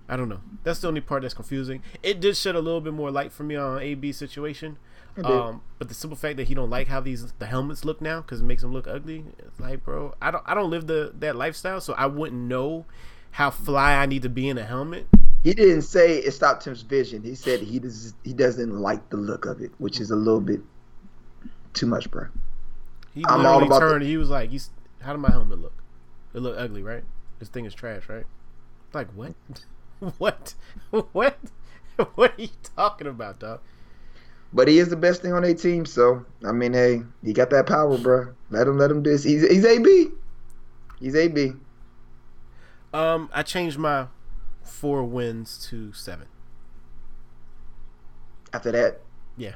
I 0.09 0.15
don't 0.15 0.29
know. 0.29 0.39
That's 0.63 0.79
the 0.79 0.87
only 0.87 1.01
part 1.01 1.23
that's 1.23 1.33
confusing. 1.33 1.81
It 2.01 2.21
did 2.21 2.37
shed 2.37 2.55
a 2.55 2.61
little 2.61 2.79
bit 2.79 2.93
more 2.93 3.11
light 3.11 3.31
for 3.31 3.43
me 3.43 3.55
on 3.55 3.81
AB 3.81 4.13
situation. 4.13 4.77
Um, 5.23 5.63
but 5.79 5.87
the 5.87 5.95
simple 5.95 6.15
fact 6.15 6.37
that 6.37 6.47
he 6.47 6.53
don't 6.53 6.69
like 6.69 6.87
how 6.87 6.99
these 6.99 7.31
the 7.39 7.47
helmets 7.47 7.83
look 7.83 8.01
now 8.01 8.21
because 8.21 8.41
it 8.41 8.43
makes 8.43 8.61
them 8.61 8.71
look 8.71 8.87
ugly. 8.87 9.25
It's 9.39 9.59
like, 9.59 9.83
bro, 9.83 10.13
I 10.21 10.29
don't 10.29 10.43
I 10.45 10.53
don't 10.53 10.69
live 10.69 10.85
the 10.85 11.11
that 11.19 11.35
lifestyle, 11.35 11.81
so 11.81 11.93
I 11.93 12.05
wouldn't 12.05 12.39
know 12.39 12.85
how 13.31 13.49
fly 13.49 13.95
I 13.95 14.05
need 14.05 14.21
to 14.21 14.29
be 14.29 14.47
in 14.47 14.57
a 14.59 14.63
helmet. 14.63 15.07
He 15.43 15.53
didn't 15.53 15.83
say 15.83 16.19
it 16.19 16.31
stopped 16.31 16.65
his 16.65 16.83
vision. 16.83 17.23
He 17.23 17.33
said 17.35 17.61
he 17.61 17.79
does, 17.79 18.13
he 18.23 18.33
doesn't 18.33 18.79
like 18.79 19.09
the 19.09 19.17
look 19.17 19.45
of 19.45 19.61
it, 19.61 19.71
which 19.79 19.99
is 19.99 20.11
a 20.11 20.15
little 20.15 20.41
bit 20.41 20.61
too 21.77 21.85
much, 21.87 22.09
bro. 22.11 22.27
He 23.13 23.23
I'm 23.25 23.45
all 23.45 23.63
about 23.63 23.79
turned. 23.79 24.03
He 24.03 24.17
was 24.17 24.29
like, 24.29 24.49
"He's 24.49 24.69
how 25.01 25.13
did 25.13 25.19
my 25.19 25.31
helmet 25.31 25.59
look? 25.59 25.83
It 26.33 26.39
look 26.39 26.55
ugly, 26.57 26.83
right? 26.83 27.03
This 27.39 27.49
thing 27.49 27.65
is 27.65 27.73
trash, 27.73 28.09
right? 28.09 28.25
Like 28.93 29.09
what? 29.11 29.33
what? 30.17 30.53
what? 31.11 31.37
what 32.15 32.37
are 32.37 32.41
you 32.41 32.49
talking 32.75 33.07
about, 33.07 33.39
dog? 33.39 33.61
But 34.53 34.67
he 34.67 34.79
is 34.79 34.89
the 34.89 34.95
best 34.95 35.21
thing 35.21 35.33
on 35.33 35.41
their 35.41 35.53
team, 35.53 35.85
so 35.85 36.25
I 36.45 36.51
mean, 36.51 36.73
hey, 36.73 37.03
he 37.23 37.33
got 37.33 37.49
that 37.49 37.67
power, 37.67 37.97
bro. 37.97 38.33
Let 38.49 38.67
him 38.67 38.77
let 38.77 38.91
him 38.91 39.03
do 39.03 39.11
this. 39.11 39.23
He's 39.23 39.47
he's 39.47 39.65
AB. 39.65 40.09
He's 40.99 41.15
AB. 41.15 41.53
Um, 42.93 43.29
I 43.33 43.43
changed 43.43 43.77
my 43.77 44.07
four 44.63 45.03
wins 45.03 45.57
to 45.69 45.91
seven. 45.93 46.27
After 48.53 48.71
that, 48.71 49.01
Yeah, 49.35 49.55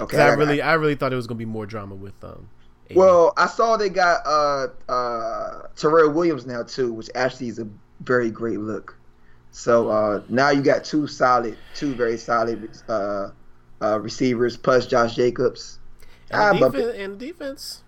okay. 0.00 0.18
I 0.18 0.30
got- 0.30 0.38
really, 0.38 0.62
I 0.62 0.74
really 0.74 0.94
thought 0.94 1.12
it 1.12 1.16
was 1.16 1.26
gonna 1.26 1.38
be 1.38 1.44
more 1.44 1.66
drama 1.66 1.94
with 1.94 2.14
um. 2.24 2.48
Well, 2.96 3.32
I 3.36 3.46
saw 3.46 3.76
they 3.76 3.88
got 3.88 4.22
uh 4.26 4.66
uh 4.88 5.62
Tyrell 5.76 6.10
Williams 6.10 6.44
now 6.44 6.64
too, 6.64 6.92
which 6.92 7.08
actually 7.14 7.46
is 7.48 7.58
a 7.60 7.68
very 8.00 8.30
great 8.30 8.58
look. 8.58 8.96
So 9.52 9.88
uh 9.90 10.22
now 10.28 10.50
you 10.50 10.60
got 10.62 10.84
two 10.84 11.06
solid, 11.06 11.56
two 11.74 11.94
very 11.94 12.16
solid 12.16 12.68
uh 12.88 13.30
uh 13.80 14.00
receivers 14.00 14.56
plus 14.56 14.86
Josh 14.86 15.14
Jacobs. 15.14 15.78
I 16.32 16.50
and, 16.50 16.60
bump 16.60 16.74
defense, 16.74 16.96
and 16.98 17.18
defense, 17.18 17.82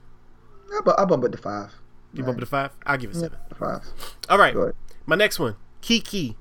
I 0.77 0.81
bump, 0.85 1.01
I 1.01 1.05
bump 1.05 1.25
it 1.25 1.33
to 1.33 1.39
five. 1.39 1.73
you 2.13 2.23
bump 2.25 2.39
it 2.39 2.41
to 2.41 2.47
five. 2.47 2.71
I'll 2.87 2.97
give 2.99 3.11
it 3.11 3.17
seven. 3.17 3.39
Five. 3.59 3.83
All 4.29 4.39
right, 4.39 4.55
my 5.07 5.17
next 5.17 5.39
one, 5.39 5.57
Keke. 5.81 6.37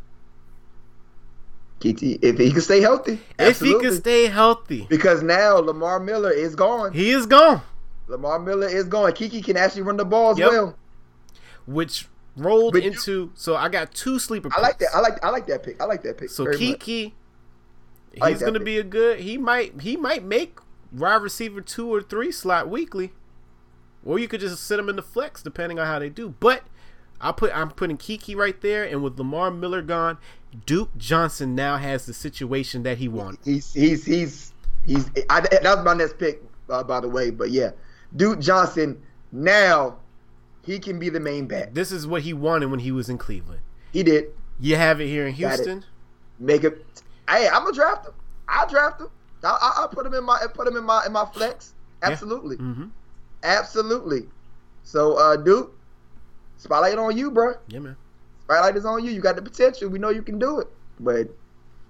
KT, 1.81 2.19
if 2.23 2.37
he 2.37 2.51
can 2.51 2.61
stay 2.61 2.79
healthy, 2.81 3.19
If 3.39 3.59
he 3.59 3.77
can 3.79 3.93
stay 3.93 4.27
healthy, 4.27 4.85
because 4.89 5.21
now 5.23 5.57
Lamar 5.57 5.99
Miller 5.99 6.31
is 6.31 6.55
gone. 6.55 6.93
he 6.93 7.09
is 7.11 7.25
gone. 7.25 7.61
Lamar 8.07 8.39
Miller 8.39 8.67
is 8.67 8.85
gone. 8.85 9.11
Keke 9.11 9.43
can 9.43 9.57
actually 9.57 9.81
run 9.83 9.97
the 9.97 10.05
ball 10.05 10.31
as 10.31 10.37
Yep. 10.39 10.49
well. 10.51 10.77
Which 11.65 12.07
rolled 12.37 12.73
But 12.73 12.83
you- 12.83 12.91
into. 12.91 13.31
So 13.35 13.55
I 13.55 13.69
got 13.69 13.93
two 13.93 14.19
sleeper. 14.19 14.49
Picks. 14.49 14.59
I 14.59 14.61
like 14.61 14.79
that. 14.79 14.89
I 14.93 14.99
like 14.99 15.23
I 15.23 15.29
like 15.29 15.47
that 15.47 15.63
pick. 15.63 15.81
I 15.81 15.85
like 15.85 16.03
that 16.03 16.17
pick. 16.17 16.29
So 16.29 16.43
very 16.45 16.55
much. 16.57 16.79
Keke, 16.79 17.13
he's 18.13 18.21
like 18.21 18.39
gonna 18.39 18.53
pick. 18.59 18.65
be 18.65 18.77
a 18.79 18.83
good. 18.83 19.19
He 19.19 19.37
might 19.37 19.81
he 19.81 19.95
might 19.97 20.23
make 20.23 20.57
wide 20.91 21.21
receiver 21.21 21.61
two 21.61 21.93
or 21.93 22.01
three 22.01 22.31
slot 22.31 22.69
weekly, 22.69 23.13
or 24.05 24.19
you 24.19 24.27
could 24.27 24.41
just 24.41 24.63
sit 24.65 24.77
him 24.79 24.89
in 24.89 24.95
the 24.97 25.01
flex 25.01 25.41
depending 25.41 25.79
on 25.79 25.85
how 25.87 25.99
they 25.99 26.09
do. 26.09 26.35
But 26.39 26.63
I 27.21 27.31
put 27.31 27.51
I'm 27.55 27.69
putting 27.71 27.97
Keke 27.97 28.35
right 28.35 28.59
there, 28.61 28.83
and 28.83 29.03
with 29.03 29.17
Lamar 29.17 29.51
Miller 29.51 29.81
gone, 29.81 30.17
Duke 30.65 30.89
Johnson 30.97 31.55
now 31.55 31.77
has 31.77 32.05
the 32.05 32.13
situation 32.13 32.83
that 32.83 32.97
he 32.97 33.07
wanted. 33.07 33.39
He's 33.45 33.73
he's 33.73 34.05
he's 34.05 34.53
he's. 34.85 35.09
I, 35.29 35.41
that 35.41 35.63
was 35.63 35.85
my 35.85 35.93
next 35.93 36.17
pick, 36.17 36.43
uh, 36.69 36.83
by 36.83 36.99
the 36.99 37.07
way. 37.09 37.29
But 37.29 37.51
yeah, 37.51 37.71
Duke 38.15 38.39
Johnson 38.39 39.01
now 39.31 39.97
he 40.65 40.77
can 40.79 40.99
be 40.99 41.09
the 41.09 41.19
main 41.19 41.47
back. 41.47 41.73
This 41.73 41.91
is 41.91 42.05
what 42.05 42.21
he 42.23 42.33
wanted 42.33 42.69
when 42.71 42.79
he 42.81 42.91
was 42.91 43.09
in 43.09 43.17
Cleveland. 43.17 43.61
He 43.93 44.03
did 44.03 44.25
You 44.59 44.75
have 44.75 44.99
it 45.01 45.07
here 45.07 45.25
in. 45.27 45.33
Houston. 45.33 45.85
make 46.39 46.63
it. 46.63 46.85
Hey, 47.29 47.47
I'm 47.47 47.63
gonna 47.63 47.73
draft 47.73 48.05
him. 48.07 48.13
I'll 48.47 48.67
draft 48.69 49.01
him. 49.01 49.07
I'll, 49.43 49.57
I'll 49.61 49.87
put 49.87 50.05
him 50.05 50.13
in 50.13 50.23
my 50.23 50.39
put 50.53 50.67
him 50.67 50.75
in 50.77 50.83
my 50.83 51.05
in 51.05 51.11
my 51.13 51.25
flex. 51.25 51.73
Absolutely, 52.03 52.57
Mm-hmm. 52.57 52.85
absolutely. 53.43 54.27
So, 54.83 55.13
uh, 55.17 55.35
Duke, 55.37 55.77
spotlight 56.61 56.97
on 56.97 57.17
you, 57.17 57.31
bro. 57.31 57.53
Yeah, 57.67 57.79
man. 57.79 57.97
Spotlight 58.43 58.77
is 58.77 58.85
on 58.85 59.03
you. 59.03 59.11
You 59.11 59.21
got 59.21 59.35
the 59.35 59.41
potential. 59.41 59.89
We 59.89 59.99
know 59.99 60.09
you 60.09 60.21
can 60.21 60.37
do 60.39 60.59
it, 60.59 60.67
but 60.99 61.27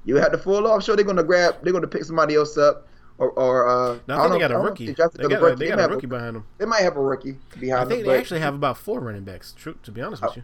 you 0.05 0.15
have 0.17 0.31
to 0.31 0.37
full 0.37 0.65
off. 0.67 0.75
I'm 0.75 0.81
sure 0.81 0.95
they're 0.95 1.05
gonna 1.05 1.23
grab. 1.23 1.55
They're 1.63 1.73
gonna 1.73 1.87
pick 1.87 2.03
somebody 2.03 2.35
else 2.35 2.57
up, 2.57 2.87
or 3.17 3.29
or 3.31 3.67
uh, 3.67 3.99
No, 4.07 4.15
I 4.15 4.17
I 4.25 4.27
don't 4.27 4.29
think 4.29 4.33
they 4.33 4.39
got 4.39 4.51
I 4.51 4.53
a 4.53 4.57
don't 4.57 4.65
rookie. 4.65 4.85
They, 4.87 4.93
got, 4.93 5.13
rookie. 5.17 5.33
a, 5.35 5.55
they 5.55 5.55
They 5.55 5.75
got 5.75 5.79
a 5.91 5.93
rookie 5.93 6.07
behind 6.07 6.35
them. 6.35 6.45
They 6.57 6.65
might 6.65 6.81
have 6.81 6.95
a 6.97 7.01
rookie 7.01 7.37
behind 7.59 7.85
I 7.85 7.85
think 7.87 8.03
them. 8.03 8.13
they 8.13 8.19
actually 8.19 8.39
have 8.41 8.53
about 8.55 8.77
four 8.77 8.99
running 8.99 9.23
backs. 9.23 9.53
True, 9.57 9.75
to 9.83 9.91
be 9.91 10.01
honest 10.01 10.21
with 10.21 10.31
Oh. 10.31 10.35
you. 10.37 10.43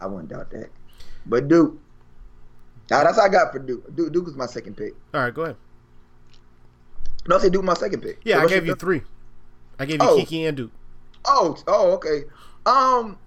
I 0.00 0.06
wouldn't 0.06 0.28
doubt 0.30 0.50
that. 0.50 0.70
But 1.26 1.48
Duke, 1.48 1.76
nah, 2.90 3.04
that's 3.04 3.18
all 3.18 3.24
I 3.26 3.28
got 3.28 3.52
for 3.52 3.58
Duke. 3.58 3.94
Duke, 3.94 4.12
Duke 4.12 4.24
was 4.26 4.36
my 4.36 4.46
second 4.46 4.76
pick. 4.76 4.94
All 5.12 5.20
right, 5.20 5.34
go 5.34 5.42
ahead. 5.42 5.56
No, 7.26 7.36
I 7.36 7.40
said 7.40 7.52
Duke 7.52 7.64
my 7.64 7.74
second 7.74 8.00
pick. 8.00 8.20
Yeah, 8.24 8.36
So 8.38 8.44
I 8.44 8.48
gave 8.48 8.66
you 8.66 8.74
three. 8.74 9.02
I 9.78 9.84
gave 9.84 10.00
you 10.02 10.08
Oh. 10.08 10.16
Keke 10.18 10.48
and 10.48 10.56
Duke. 10.56 10.70
Oh, 11.26 11.56
oh, 11.66 11.92
okay. 11.92 12.22
Um, 12.64 13.18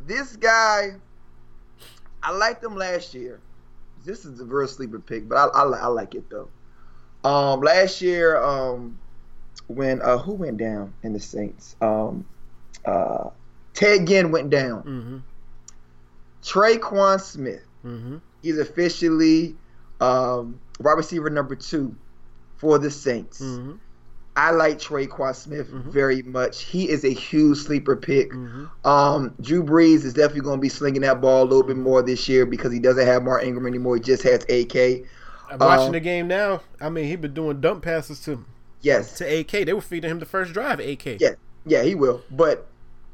this 0.00 0.36
guy, 0.36 0.94
I 2.22 2.32
liked 2.32 2.62
him 2.62 2.76
last 2.76 3.14
year. 3.14 3.40
This 4.04 4.24
is 4.24 4.40
a 4.40 4.44
real 4.44 4.68
sleeper 4.68 4.98
pick, 4.98 5.28
but 5.28 5.36
I, 5.36 5.46
I, 5.46 5.64
I 5.64 5.86
like 5.88 6.14
it 6.14 6.30
though. 6.30 6.48
Um, 7.24 7.60
last 7.60 8.00
year, 8.00 8.42
um, 8.42 8.98
when 9.66 10.00
uh, 10.02 10.18
who 10.18 10.32
went 10.34 10.56
down 10.56 10.94
in 11.02 11.12
the 11.12 11.20
Saints? 11.20 11.76
Um, 11.80 12.26
uh, 12.84 13.30
Ted 13.74 14.06
Ginn 14.06 14.30
went 14.30 14.50
down. 14.50 14.82
Mm-hmm. 14.82 15.18
Tre'Quan 16.42 17.20
Smith. 17.20 17.64
Mm-hmm. 17.84 18.18
He's 18.42 18.58
officially 18.58 19.56
um, 20.00 20.60
wide 20.80 20.92
receiver 20.92 21.30
number 21.30 21.54
two 21.54 21.94
for 22.56 22.78
the 22.78 22.90
Saints. 22.90 23.40
Mm-hmm. 23.40 23.74
I 24.38 24.52
like 24.52 24.78
Trey 24.78 25.06
Tre'Quan 25.08 25.34
Smith 25.34 25.68
Mhm. 25.68 25.84
very 25.86 26.22
much. 26.22 26.62
He 26.62 26.88
is 26.88 27.04
a 27.04 27.08
huge 27.12 27.58
sleeper 27.58 27.96
pick. 27.96 28.30
Mm-hmm. 28.32 28.86
Um, 28.88 29.34
Drew 29.40 29.64
Brees 29.64 30.04
is 30.04 30.14
definitely 30.14 30.42
going 30.42 30.58
to 30.58 30.62
be 30.62 30.68
slinging 30.68 31.00
that 31.02 31.20
ball 31.20 31.42
a 31.42 31.48
little 31.48 31.64
bit 31.64 31.76
more 31.76 32.02
this 32.02 32.28
year 32.28 32.46
because 32.46 32.72
he 32.72 32.78
doesn't 32.78 33.04
have 33.04 33.24
Mark 33.24 33.42
Ingram 33.42 33.66
anymore. 33.66 33.96
He 33.96 34.00
just 34.02 34.22
has 34.22 34.44
AK. 34.48 35.04
I'm 35.50 35.58
watching 35.58 35.86
Um, 35.86 35.92
the 35.92 36.00
game 36.00 36.28
now. 36.28 36.60
I 36.80 36.88
mean, 36.88 37.06
he 37.06 37.16
been 37.16 37.34
doing 37.34 37.60
dump 37.60 37.82
passes 37.82 38.20
to 38.24 38.44
Yes, 38.80 39.18
to 39.18 39.24
AK. 39.24 39.64
They 39.64 39.72
were 39.72 39.80
feeding 39.80 40.08
him 40.10 40.20
the 40.20 40.26
first 40.26 40.52
drive. 40.52 40.78
AK. 40.78 41.16
Yeah. 41.20 41.30
yeah, 41.66 41.82
he 41.82 41.96
will. 41.96 42.22
But 42.30 42.66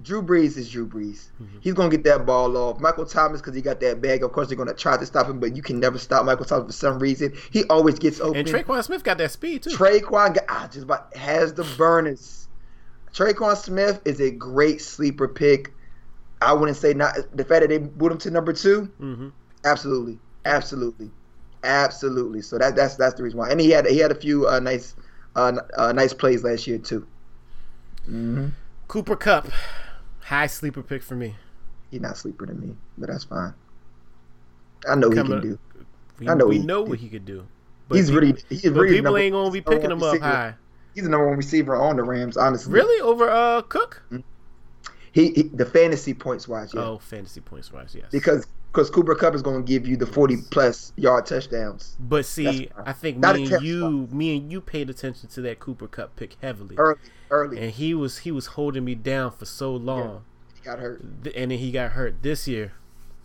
Drew 0.04 0.22
Brees 0.22 0.56
is 0.56 0.70
Drew 0.70 0.86
Brees. 0.86 1.30
Mhm. 1.42 1.48
He's 1.60 1.72
going 1.74 1.90
to 1.90 1.96
get 1.96 2.04
that 2.04 2.26
ball 2.26 2.56
off. 2.56 2.78
Michael 2.78 3.06
Thomas, 3.06 3.40
because 3.40 3.56
he 3.56 3.62
got 3.62 3.80
that 3.80 4.00
bag, 4.00 4.22
of 4.22 4.32
course, 4.32 4.48
they're 4.48 4.56
going 4.56 4.68
to 4.68 4.74
try 4.74 4.96
to 4.96 5.06
stop 5.06 5.26
him, 5.28 5.40
but 5.40 5.56
you 5.56 5.62
can 5.62 5.80
never 5.80 5.98
stop 5.98 6.24
Michael 6.26 6.44
Thomas 6.44 6.66
for 6.66 6.72
some 6.72 6.98
reason. 6.98 7.32
He 7.50 7.64
always 7.64 7.98
gets 7.98 8.20
open. 8.20 8.40
And 8.40 8.46
Tre'Quan 8.48 8.84
Smith 8.84 9.02
got 9.02 9.18
that 9.18 9.30
speed 9.32 9.62
too. 9.62 9.70
Tre'Quan 9.70 10.34
got, 10.34 10.44
ah, 10.48 10.68
just 10.70 10.84
about 10.84 11.16
has 11.16 11.54
the 11.54 11.64
burners. 11.78 12.48
Tre'Quan 13.14 13.56
Smith 13.56 14.00
is 14.04 14.20
a 14.20 14.30
great 14.30 14.82
sleeper 14.82 15.26
pick. 15.26 15.72
I 16.42 16.52
wouldn't 16.52 16.76
say 16.76 16.92
not 16.92 17.16
the 17.34 17.44
fact 17.44 17.62
that 17.62 17.68
they 17.68 17.78
moved 17.78 18.12
him 18.12 18.18
to 18.18 18.30
number 18.30 18.52
two. 18.52 18.90
mm-hmm. 19.00 19.28
Absolutely, 19.64 20.18
absolutely, 20.44 21.10
absolutely. 21.62 22.42
So 22.42 22.58
that 22.58 22.76
that's 22.76 22.96
that's 22.96 23.14
the 23.14 23.22
reason 23.22 23.38
why. 23.38 23.48
And 23.50 23.58
he 23.60 23.70
had 23.70 23.86
he 23.86 23.98
had 23.98 24.10
a 24.10 24.14
few 24.14 24.46
uh, 24.46 24.60
nice 24.60 24.94
uh, 25.36 25.52
uh, 25.76 25.92
nice 25.92 26.12
plays 26.12 26.44
last 26.44 26.66
year 26.66 26.76
too. 26.78 27.06
hmm 28.04 28.48
Cooper 28.88 29.16
Kupp, 29.16 29.48
high 30.24 30.46
sleeper 30.46 30.82
pick 30.82 31.02
for 31.02 31.14
me. 31.16 31.34
He's 31.90 32.00
not 32.00 32.16
sleeper 32.16 32.46
to 32.46 32.54
me, 32.54 32.74
but 32.98 33.08
that's 33.08 33.24
fine. 33.24 33.54
I 34.88 34.94
know 34.96 35.08
what 35.08 35.16
he 35.16 35.22
Coming- 35.22 35.40
can 35.40 35.50
do. 35.50 35.58
We, 36.18 36.28
I 36.28 36.34
know 36.34 36.46
we 36.46 36.58
he- 36.58 36.64
know 36.64 36.82
what 36.82 36.98
he 36.98 37.08
could 37.08 37.24
do. 37.24 37.46
But 37.88 37.96
he's 37.96 38.06
people, 38.10 38.20
really 38.22 38.42
he's 38.48 38.64
really 38.70 38.96
people 38.96 39.16
ain't 39.16 39.32
gonna 39.32 39.50
be 39.50 39.60
picking 39.60 39.90
him 39.90 40.02
up 40.02 40.18
high. 40.20 40.54
He's 40.94 41.04
the 41.04 41.10
number 41.10 41.26
one 41.28 41.36
receiver 41.36 41.74
on 41.76 41.96
the 41.96 42.02
Rams. 42.02 42.36
Honestly, 42.36 42.72
Really 42.72 43.00
over 43.02 43.28
uh 43.28 43.62
Cook? 43.62 44.02
He, 45.12 45.30
he 45.32 45.42
the 45.44 45.66
fantasy 45.66 46.14
points 46.14 46.48
wise, 46.48 46.72
yeah. 46.74 46.82
Oh, 46.82 46.98
fantasy 46.98 47.40
points 47.40 47.72
wise, 47.72 47.94
yes. 47.96 48.06
because 48.10 48.46
because 48.74 48.90
Cooper 48.90 49.14
Kupp 49.14 49.36
is 49.36 49.42
going 49.42 49.64
to 49.64 49.72
give 49.72 49.86
you 49.86 49.96
the 49.96 50.06
forty 50.06 50.36
plus 50.50 50.92
yard 50.96 51.26
touchdowns 51.26 51.96
but 52.00 52.26
see, 52.26 52.68
I 52.84 52.92
think 52.92 53.18
Not 53.18 53.36
me 53.36 53.52
and 53.52 53.62
you, 53.62 54.08
me 54.10 54.36
and 54.36 54.50
you 54.50 54.60
paid 54.60 54.90
attention 54.90 55.28
to 55.30 55.40
that 55.42 55.60
Cooper 55.60 55.86
Kupp 55.86 56.16
pick 56.16 56.36
heavily, 56.42 56.76
early. 56.76 56.98
Early, 57.30 57.58
and 57.58 57.70
he 57.70 57.94
was 57.94 58.18
he 58.18 58.32
was 58.32 58.46
holding 58.46 58.84
me 58.84 58.94
down 58.94 59.30
for 59.30 59.44
so 59.44 59.74
long, 59.74 60.24
he 60.54 60.60
got 60.62 60.78
hurt. 60.78 61.00
And 61.00 61.50
then 61.50 61.50
he 61.50 61.70
got 61.70 61.92
hurt 61.92 62.22
this 62.22 62.48
year. 62.48 62.72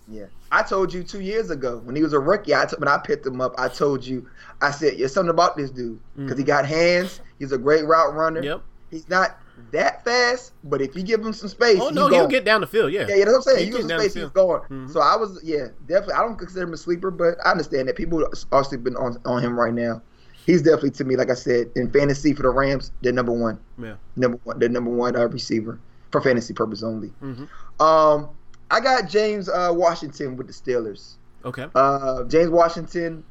Yeah, 0.07 0.25
I 0.51 0.63
told 0.63 0.93
you 0.93 1.03
two 1.03 1.21
years 1.21 1.49
ago 1.49 1.81
when 1.83 1.95
he 1.95 2.01
was 2.01 2.13
a 2.13 2.19
rookie. 2.19 2.55
I 2.55 2.65
t- 2.65 2.75
when 2.77 2.87
I 2.87 2.97
picked 2.97 3.25
him 3.25 3.41
up, 3.41 3.53
I 3.57 3.67
told 3.67 4.05
you, 4.05 4.27
I 4.61 4.71
said, 4.71 4.97
"There's 4.97 5.13
something 5.13 5.29
about 5.29 5.57
this 5.57 5.69
dude 5.69 5.99
because 6.15 6.37
he 6.37 6.43
mm. 6.43 6.47
got 6.47 6.65
hands. 6.65 7.21
He's 7.37 7.51
a 7.51 7.57
great 7.57 7.85
route 7.85 8.13
runner. 8.15 8.41
Yep. 8.41 8.61
He's 8.89 9.09
not 9.09 9.38
that 9.71 10.03
fast, 10.03 10.53
but 10.63 10.81
if 10.81 10.95
you 10.95 11.03
give 11.03 11.19
him 11.23 11.33
some 11.33 11.49
space, 11.49 11.79
Oh 11.81 11.89
no, 11.89 12.07
he'll 12.07 12.27
get 12.27 12.45
down 12.45 12.61
the 12.61 12.67
field. 12.67 12.91
Yeah. 12.91 13.05
Yeah, 13.07 13.15
yeah, 13.15 13.25
that's 13.25 13.29
what 13.29 13.35
I'm 13.35 13.41
saying. 13.41 13.59
He 13.59 13.65
You 13.65 13.71
give 13.71 13.81
him 13.81 13.87
getting 13.87 13.89
some 13.89 13.97
down 13.97 13.99
space, 14.09 14.13
he's 14.23 14.29
going. 14.31 14.61
Mhm. 14.69 14.91
So 14.93 14.99
I 15.01 15.15
was, 15.15 15.39
yeah, 15.43 15.67
definitely. 15.87 16.13
I 16.15 16.21
don't 16.21 16.37
consider 16.37 16.63
him 16.63 16.73
a 16.73 16.77
sleeper, 16.77 17.11
but 17.11 17.35
I 17.45 17.51
understand 17.51 17.87
that 17.87 17.95
people 17.95 18.27
are 18.51 18.63
sleeping 18.63 18.95
on 18.95 19.17
on 19.25 19.41
him 19.43 19.59
right 19.59 19.73
now. 19.73 20.01
He's 20.45 20.61
definitely 20.63 20.91
to 20.91 21.03
me, 21.03 21.15
like 21.15 21.29
I 21.29 21.35
said, 21.35 21.69
in 21.75 21.91
fantasy 21.91 22.33
for 22.33 22.43
the 22.43 22.49
Rams, 22.49 22.91
they're 23.01 23.13
number 23.13 23.31
one. 23.33 23.59
Yeah. 23.77 23.95
number 24.15 24.39
one, 24.43 24.57
the 24.59 24.67
number 24.69 24.89
one 24.89 25.15
uh, 25.15 25.27
receiver 25.27 25.79
for 26.11 26.21
fantasy 26.21 26.53
purpose 26.53 26.81
only. 26.83 27.09
hmm 27.19 27.43
Um, 27.79 28.29
I 28.71 28.79
got 28.79 29.09
James 29.09 29.47
uh, 29.49 29.69
Washington 29.71 30.37
with 30.37 30.47
the 30.47 30.53
Steelers. 30.53 31.15
Okay. 31.45 31.67
Uh, 31.75 32.23
James 32.25 32.49
Washington, 32.49 33.23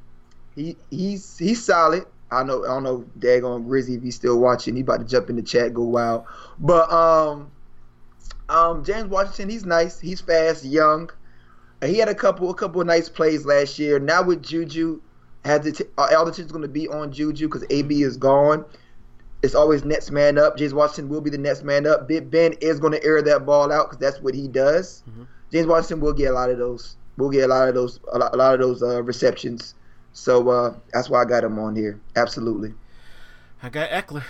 he 0.55 0.77
he's 0.91 1.37
he's 1.39 1.65
solid. 1.65 2.05
I 2.31 2.43
know 2.43 2.65
I 2.65 2.69
don't 2.69 2.83
know 2.83 3.05
Dagon 3.19 3.65
Grizzy 3.65 3.95
if 3.95 4.03
he's 4.03 4.15
still 4.17 4.39
watching. 4.39 4.75
He 4.77 4.83
about 4.83 5.01
to 5.01 5.07
jump 5.07 5.31
in 5.31 5.37
the 5.37 5.43
chat, 5.43 5.73
go 5.75 5.83
wild. 5.83 6.25
But 6.59 6.91
um, 6.93 7.51
um, 8.49 8.85
James 8.85 9.09
Washington, 9.09 9.49
he's 9.49 9.65
nice. 9.65 9.99
He's 9.99 10.21
fast, 10.21 10.65
young. 10.65 11.11
He 11.85 11.99
had 11.99 12.09
a 12.09 12.15
couple 12.15 12.51
a 12.51 12.55
couple 12.55 12.81
of 12.81 12.87
nice 12.87 13.09
plays 13.09 13.47
last 13.47 13.79
year. 13.79 13.99
Now 13.99 14.23
with 14.23 14.43
Juju, 14.43 15.01
has 15.45 15.67
it 15.67 15.81
uh, 15.97 16.09
all 16.17 16.25
the 16.25 16.33
attention's 16.33 16.53
going 16.53 16.63
to 16.63 16.69
be 16.69 16.89
on 16.89 17.13
Juju 17.13 17.47
because 17.47 17.65
AB 17.71 18.03
is 18.03 18.17
gone. 18.17 18.65
It's 19.43 19.55
always 19.55 19.85
next 19.85 20.11
man 20.11 20.37
up. 20.37 20.57
James 20.59 20.75
Washington 20.75 21.09
will 21.09 21.21
be 21.21 21.31
the 21.31 21.39
next 21.39 21.63
man 21.63 21.87
up. 21.87 22.09
Big 22.09 22.31
Ben 22.31 22.55
is 22.61 22.81
going 22.81 22.93
to 22.93 23.05
air 23.05 23.23
that 23.23 23.47
ball 23.47 23.71
out 23.71 23.89
because 23.89 23.99
that's 23.99 24.21
what 24.21 24.35
he 24.35 24.49
does. 24.49 25.05
Mhm. 25.09 25.27
James 25.53 25.67
Washington 25.69 26.01
will 26.01 26.13
get 26.13 26.31
a 26.31 26.35
lot 26.35 26.51
of 26.51 26.59
those. 26.59 26.97
We'll 27.17 27.31
get 27.31 27.45
a 27.45 27.49
lot 27.49 27.69
of 27.69 27.75
those. 27.75 28.01
A 28.13 28.19
lot, 28.19 28.35
a 28.35 28.37
lot 28.37 28.55
of 28.55 28.61
those 28.61 28.83
uh, 28.83 29.03
receptions. 29.03 29.75
So 30.19 30.49
uh, 30.49 30.75
that's 30.93 31.09
why 31.09 31.23
I 31.23 31.25
got 31.25 31.45
him 31.45 31.61
on 31.61 31.77
here. 31.77 32.01
Absolutely. 32.17 32.75
I 33.63 33.69
got 33.69 33.89
Ekeler. 33.91 34.25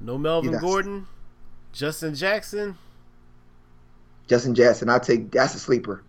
No 0.00 0.18
Melvin 0.18 0.58
Gordon, 0.58 1.06
Justin 1.72 2.16
Jackson. 2.16 2.76
Justin 4.26 4.54
Jackson. 4.56 4.88
I 4.88 4.98
take 4.98 5.30
that's 5.30 5.54
a 5.54 5.60
sleeper. 5.60 6.02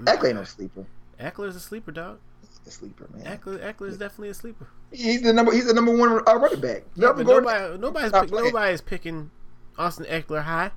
Ekeler 0.00 0.24
ain't 0.28 0.36
no 0.36 0.44
sleeper. 0.44 0.86
Ekeler's 1.20 1.54
a 1.54 1.60
sleeper, 1.60 1.92
dog. 1.92 2.18
He's 2.40 2.66
a 2.66 2.70
sleeper, 2.70 3.08
man. 3.12 3.38
Ekeler, 3.38 3.60
Ekeler 3.60 3.88
is 3.88 3.98
definitely 3.98 4.30
a 4.30 4.34
sleeper. 4.34 4.68
He's 4.90 5.20
the 5.20 5.34
number. 5.34 5.52
He's 5.52 5.66
the 5.66 5.74
number 5.74 5.94
one 5.94 6.22
uh, 6.26 6.34
running 6.34 6.60
back. 6.60 6.84
Yeah, 6.94 7.08
Melvin 7.12 7.26
Gordon. 7.26 7.44
nobody, 7.44 7.78
nobody's 7.78 8.12
pick, 8.12 8.30
nobody's 8.32 8.80
picking 8.80 9.30
Austin 9.76 10.06
Ekeler 10.06 10.44
high. 10.44 10.70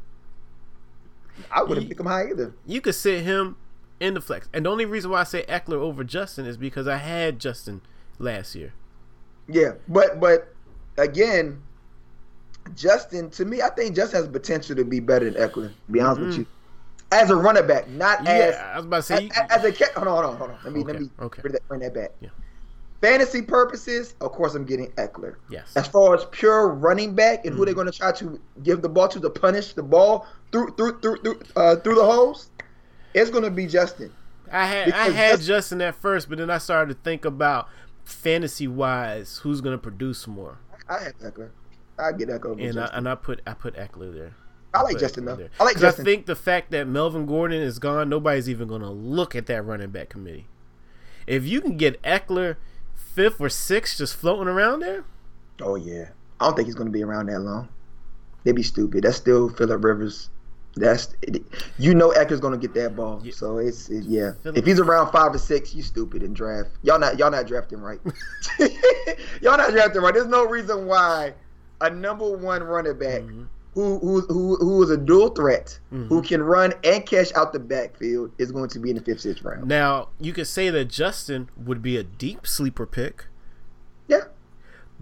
I 1.49 1.63
wouldn't 1.63 1.83
he- 1.83 1.87
pick 1.87 1.99
him 2.01 2.07
high 2.07 2.29
either. 2.29 2.53
You 2.65 2.81
could 2.81 2.95
sit 2.95 3.23
him 3.23 3.55
in 3.99 4.13
the 4.13 4.21
flex, 4.21 4.47
and 4.53 4.65
the 4.65 4.69
only 4.69 4.85
reason 4.85 5.11
why 5.11 5.21
I 5.21 5.23
say 5.23 5.43
Ekeler 5.49 5.73
over 5.73 6.03
Justin 6.03 6.45
is 6.45 6.57
because 6.57 6.87
I 6.87 6.97
had 6.97 7.39
Justin 7.39 7.81
last 8.17 8.55
year. 8.55 8.73
Yeah, 9.47 9.73
but 9.87 10.19
but 10.19 10.53
again, 10.97 11.61
Justin 12.75 13.29
to 13.31 13.45
me, 13.45 13.61
I 13.61 13.69
think 13.69 13.95
Justin 13.95 14.21
has 14.21 14.27
potential 14.29 14.75
to 14.75 14.83
be 14.85 14.99
better 14.99 15.29
than 15.29 15.41
Ekeler. 15.41 15.69
To 15.69 15.91
be 15.91 15.99
honest 15.99 16.21
with 16.21 16.33
Mhm. 16.35 16.37
you, 16.39 16.45
as 17.11 17.29
a 17.29 17.35
running 17.35 17.67
back, 17.67 17.87
not 17.89 18.25
as 18.27 18.55
I 18.55 18.77
was 18.77 18.85
about 18.85 18.97
to 18.97 19.03
say. 19.03 19.29
as, 19.49 19.63
as 19.65 19.81
a. 19.81 19.85
Hold 19.95 20.07
on, 20.07 20.13
hold 20.13 20.25
on, 20.25 20.37
hold 20.37 20.51
on. 20.51 20.57
Let 20.63 20.73
me 20.73 20.83
let 20.83 20.99
me 21.01 21.09
okay. 21.21 21.41
bring 21.41 21.53
that, 21.53 21.67
bring 21.67 21.81
that 21.81 21.93
back. 21.93 22.11
Yeah. 22.21 22.29
Fantasy 23.01 23.41
purposes, 23.41 24.13
of 24.19 24.33
course, 24.33 24.55
I'm 24.55 24.65
getting 24.65 24.91
Ekeler. 24.97 25.35
yes. 25.49 25.71
As 25.77 25.87
far 25.87 26.13
as 26.15 26.25
pure 26.31 26.67
running 26.67 27.15
back 27.15 27.45
and 27.45 27.55
who 27.55 27.61
Mhm. 27.61 27.65
they're 27.65 27.73
going 27.73 27.89
to 27.89 27.97
try 27.97 28.11
to 28.11 28.37
give 28.61 28.81
the 28.81 28.89
ball 28.89 29.07
to 29.07 29.19
to 29.21 29.29
punish 29.29 29.73
the 29.73 29.81
ball 29.83 30.27
through 30.51 30.71
through 30.77 30.99
through 30.99 31.17
through 31.21 31.39
uh, 31.55 31.77
through 31.77 31.95
the 31.95 32.03
holes, 32.05 32.48
it's 33.13 33.29
going 33.29 33.43
to 33.43 33.51
be 33.51 33.65
Justin. 33.67 34.11
I 34.51 34.65
had 34.65 34.91
I 34.93 35.09
had 35.11 35.29
Justin- 35.39 35.45
Justin 35.47 35.81
at 35.81 35.95
first, 35.95 36.27
but 36.29 36.37
then 36.39 36.49
I 36.49 36.57
started 36.57 36.93
to 36.95 36.99
think 37.03 37.23
about 37.25 37.67
fantasy 38.03 38.67
wise 38.67 39.37
who's 39.43 39.61
gonna 39.61 39.77
produce 39.77 40.25
more, 40.25 40.57
I 40.89 41.03
had 41.03 41.17
Ekeler. 41.19 41.49
I 41.99 42.11
get 42.13 42.29
Ekeler. 42.29 42.67
And 42.69 42.79
I, 42.79 42.85
and 42.93 43.07
I 43.07 43.13
put 43.13 43.41
I 43.45 43.53
put 43.53 43.75
Ekeler 43.75 44.11
there. 44.13 44.33
I 44.73 44.81
like 44.81 44.93
But- 44.93 45.01
Justin 45.01 45.25
though. 45.25 45.35
there. 45.35 45.49
I 45.59 45.63
like 45.65 45.77
Justin. 45.77 46.03
I 46.03 46.05
think 46.05 46.25
the 46.25 46.35
fact 46.35 46.71
that 46.71 46.87
Melvin 46.87 47.27
Gordon 47.27 47.61
is 47.61 47.77
gone, 47.77 48.09
nobody's 48.09 48.49
even 48.49 48.67
going 48.67 48.81
to 48.81 48.89
look 48.89 49.35
at 49.35 49.45
that 49.47 49.63
running 49.63 49.89
back 49.91 50.09
committee. 50.09 50.47
If 51.27 51.45
you 51.45 51.61
can 51.61 51.77
get 51.77 52.01
Ekeler 52.01 52.55
fifth 52.95 53.39
or 53.39 53.49
sixth 53.49 53.97
just 53.99 54.15
floating 54.15 54.47
around 54.47 54.79
there, 54.79 55.03
oh 55.61 55.75
yeah, 55.75 56.09
I 56.39 56.45
don't 56.45 56.55
think 56.55 56.65
he's 56.67 56.75
gonna 56.75 56.89
be 56.89 57.03
around 57.03 57.27
that 57.27 57.39
long. 57.41 57.69
They'd 58.43 58.55
be 58.55 58.63
stupid. 58.63 59.03
That's 59.03 59.17
still 59.17 59.49
Philip 59.49 59.83
Rivers. 59.83 60.29
That's 60.75 61.15
you 61.77 61.93
know 61.95 62.11
Ekeler's 62.11 62.39
gonna 62.39 62.57
get 62.57 62.73
that 62.75 62.95
ball. 62.95 63.21
Yeah. 63.23 63.33
So 63.33 63.57
it's 63.57 63.89
it, 63.89 64.03
yeah. 64.05 64.33
If 64.45 64.65
he's 64.65 64.79
around 64.79 65.11
five 65.11 65.33
or 65.33 65.37
six, 65.37 65.73
you 65.73 65.81
stupid 65.81 66.23
in 66.23 66.33
draft. 66.33 66.69
Y'all 66.83 66.99
not 66.99 67.17
y'all 67.19 67.31
not 67.31 67.47
drafting 67.47 67.79
right. 67.81 67.99
y'all 69.41 69.57
not 69.57 69.71
drafting 69.71 70.01
right. 70.01 70.13
There's 70.13 70.27
no 70.27 70.45
reason 70.45 70.85
why 70.85 71.33
a 71.81 71.89
number 71.89 72.29
one 72.37 72.63
running 72.63 72.97
back 72.97 73.21
Mhm. 73.21 73.47
who 73.73 73.99
who 73.99 74.21
who 74.21 74.55
who 74.57 74.83
is 74.83 74.89
a 74.91 74.97
dual 74.97 75.29
threat, 75.29 75.77
Mhm. 75.91 76.07
who 76.07 76.21
can 76.21 76.41
run 76.43 76.73
and 76.83 77.05
catch 77.05 77.33
out 77.35 77.51
the 77.51 77.59
backfield, 77.59 78.31
is 78.37 78.51
going 78.51 78.69
to 78.69 78.79
be 78.79 78.91
in 78.91 78.95
the 78.97 79.01
fifth, 79.01 79.21
sixth 79.21 79.43
round. 79.43 79.67
now 79.67 80.09
you 80.19 80.33
could 80.33 80.47
say 80.47 80.69
that 80.69 80.85
Justin 80.85 81.49
would 81.57 81.81
be 81.81 81.97
a 81.97 82.03
deep 82.03 82.45
sleeper 82.45 82.85
pick 82.85 83.25
Yeah. 84.07 84.25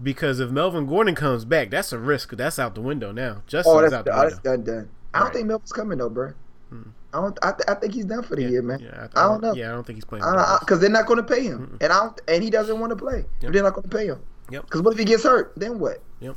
because 0.02 0.40
if 0.40 0.50
Melvin 0.50 0.86
Gordon 0.86 1.14
comes 1.14 1.44
back, 1.44 1.70
that's 1.70 1.92
a 1.92 1.98
risk. 1.98 2.36
That's 2.36 2.58
out 2.58 2.74
the 2.74 2.80
window 2.80 3.12
now. 3.12 3.42
Justin's 3.46 3.76
Oh, 3.76 3.80
that's, 3.82 3.92
out 3.92 4.04
the 4.06 4.12
oh, 4.18 4.22
that's 4.22 4.34
window. 4.42 4.56
done 4.56 4.64
done. 4.64 4.88
I 5.18 5.20
don't 5.20 5.28
Right. 5.28 5.34
think 5.34 5.46
Melvin's 5.48 5.72
coming 5.72 5.98
though, 5.98 6.08
bro. 6.10 6.32
Hmm. 6.70 6.82
I 7.12 7.20
don't. 7.20 7.38
I, 7.42 7.52
th- 7.52 7.62
I 7.68 7.74
think 7.74 7.94
he's 7.94 8.04
done 8.04 8.22
for 8.22 8.36
the 8.36 8.42
year, 8.42 8.60
man. 8.62 8.80
Yeah, 8.80 9.08
I 9.16 9.22
don't 9.28 9.40
know. 9.42 9.54
Yeah, 9.54 9.68
I 9.70 9.72
don't 9.72 9.86
think 9.86 9.96
he's 9.96 10.04
playing. 10.04 10.24
Because 10.60 10.80
they're 10.80 10.90
not 10.90 11.06
going 11.06 11.16
to 11.16 11.22
pay 11.22 11.42
him, 11.42 11.66
Mm-mm. 11.66 11.82
and 11.82 11.92
I 11.92 12.00
don't, 12.00 12.20
and 12.28 12.42
he 12.44 12.50
doesn't 12.50 12.78
want 12.78 12.90
to 12.90 12.96
play. 12.96 13.24
Yep. 13.40 13.52
They're 13.52 13.62
not 13.62 13.72
going 13.74 13.88
to 13.88 13.96
pay 13.96 14.06
him. 14.06 14.20
Yep. 14.50 14.64
Because 14.66 14.82
what 14.82 14.92
if 14.92 14.98
he 14.98 15.04
gets 15.06 15.22
hurt? 15.24 15.52
Then 15.56 15.78
what? 15.78 16.02
Yep. 16.20 16.36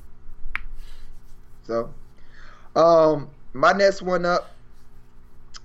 So, 1.63 1.93
um, 2.75 3.29
my 3.53 3.73
next 3.73 4.01
one 4.01 4.25
up. 4.25 4.51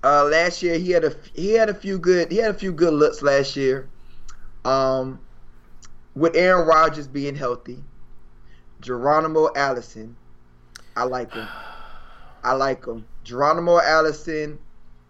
Uh, 0.03 0.25
last 0.25 0.61
year 0.61 0.77
he 0.77 0.91
had 0.91 1.03
a 1.03 1.15
he 1.33 1.53
had 1.53 1.69
a 1.69 1.73
few 1.73 1.97
good 1.97 2.31
he 2.31 2.37
had 2.37 2.51
a 2.51 2.53
few 2.53 2.71
good 2.71 2.93
looks 2.93 3.21
last 3.21 3.55
year. 3.55 3.89
Um, 4.63 5.19
with 6.13 6.35
Aaron 6.35 6.67
Rodgers 6.67 7.07
being 7.07 7.35
healthy, 7.35 7.83
Geronimo 8.81 9.49
Allison, 9.55 10.15
I 10.95 11.03
like 11.03 11.33
him. 11.33 11.47
I 12.47 12.53
like 12.53 12.85
him. 12.85 13.05
Geronimo 13.23 13.79
Allison, 13.81 14.57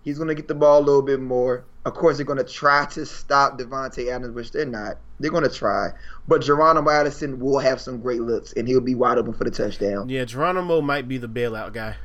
he's 0.03 0.17
gonna 0.17 0.35
get 0.35 0.47
the 0.47 0.55
ball 0.55 0.79
a 0.79 0.83
little 0.83 1.01
bit 1.01 1.19
more. 1.19 1.63
Of 1.85 1.93
course, 1.93 2.17
they're 2.17 2.25
gonna 2.25 2.43
try 2.43 2.85
to 2.87 3.05
stop 3.05 3.57
Davante 3.59 4.11
Adams, 4.11 4.33
which 4.35 4.51
they're 4.51 4.65
not. 4.65 4.97
They're 5.19 5.31
gonna 5.31 5.49
try, 5.49 5.89
but 6.27 6.41
Geronimo 6.41 6.89
Allison 6.89 7.39
will 7.39 7.59
have 7.59 7.79
some 7.79 8.01
great 8.01 8.21
looks, 8.21 8.53
and 8.53 8.67
he'll 8.67 8.81
be 8.81 8.95
wide 8.95 9.17
open 9.17 9.33
for 9.33 9.43
the 9.43 9.51
touchdown. 9.51 10.09
Yeah, 10.09 10.25
Geronimo 10.25 10.81
might 10.81 11.07
be 11.07 11.17
the 11.17 11.29
bailout 11.29 11.73
guy. 11.73 11.95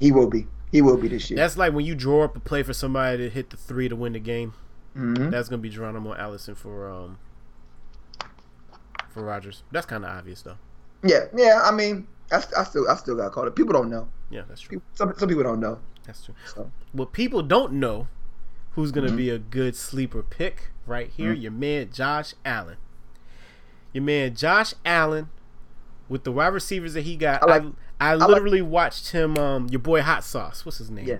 He 0.00 0.12
will 0.12 0.28
be. 0.28 0.46
He 0.72 0.82
will 0.82 0.96
be 0.96 1.08
this 1.08 1.30
year. 1.30 1.36
That's 1.36 1.56
like 1.56 1.72
when 1.72 1.84
you 1.84 1.94
draw 1.94 2.24
up 2.24 2.36
a 2.36 2.40
play 2.40 2.62
for 2.62 2.72
somebody 2.72 3.18
to 3.18 3.30
hit 3.30 3.50
the 3.50 3.56
three 3.56 3.88
to 3.88 3.96
win 3.96 4.12
the 4.12 4.20
game. 4.20 4.54
Mhm. 4.96 5.30
That's 5.30 5.48
gonna 5.48 5.62
be 5.62 5.68
Geronimo 5.70 6.14
Allison 6.14 6.54
for 6.54 6.88
um 6.90 7.18
for 9.08 9.22
Rodgers. 9.22 9.62
That's 9.72 9.86
kind 9.86 10.04
of 10.04 10.10
obvious 10.10 10.42
though. 10.42 10.56
Yeah, 11.02 11.26
yeah. 11.36 11.60
I 11.64 11.70
mean, 11.72 12.06
I, 12.32 12.36
I 12.58 12.64
still, 12.64 12.88
I 12.88 12.94
still 12.96 13.16
got 13.16 13.32
called 13.32 13.48
it. 13.48 13.56
People 13.56 13.72
don't 13.72 13.90
know. 13.90 14.08
Yeah, 14.30 14.42
that's 14.48 14.60
true. 14.60 14.78
People, 14.78 14.84
some, 14.94 15.12
some 15.18 15.28
people 15.28 15.42
don't 15.42 15.60
know. 15.60 15.78
That's 16.06 16.24
true. 16.24 16.34
So 16.54 16.70
What 16.92 17.12
people 17.12 17.42
don't 17.42 17.72
know, 17.74 18.06
who's 18.72 18.92
gonna 18.92 19.08
Mhm. 19.10 19.16
be 19.16 19.30
a 19.30 19.38
good 19.38 19.74
sleeper 19.76 20.22
pick 20.22 20.70
right 20.86 21.08
here? 21.10 21.34
Mhm. 21.34 21.42
Your 21.42 21.52
man 21.52 21.90
Josh 21.92 22.34
Allen. 22.44 22.76
Your 23.92 24.04
man 24.04 24.34
Josh 24.34 24.74
Allen, 24.84 25.28
with 26.08 26.24
the 26.24 26.32
wide 26.32 26.48
receivers 26.48 26.94
that 26.94 27.02
he 27.02 27.16
got. 27.16 27.42
I 27.42 27.46
like- 27.46 27.64
I, 28.00 28.10
I 28.10 28.14
like- 28.14 28.28
literally 28.28 28.62
watched 28.62 29.10
him. 29.10 29.36
Um, 29.36 29.68
your 29.68 29.80
boy 29.80 30.00
Hot 30.02 30.24
Sauce. 30.24 30.64
What's 30.64 30.78
his 30.78 30.90
name? 30.90 31.06
Yeah. 31.06 31.18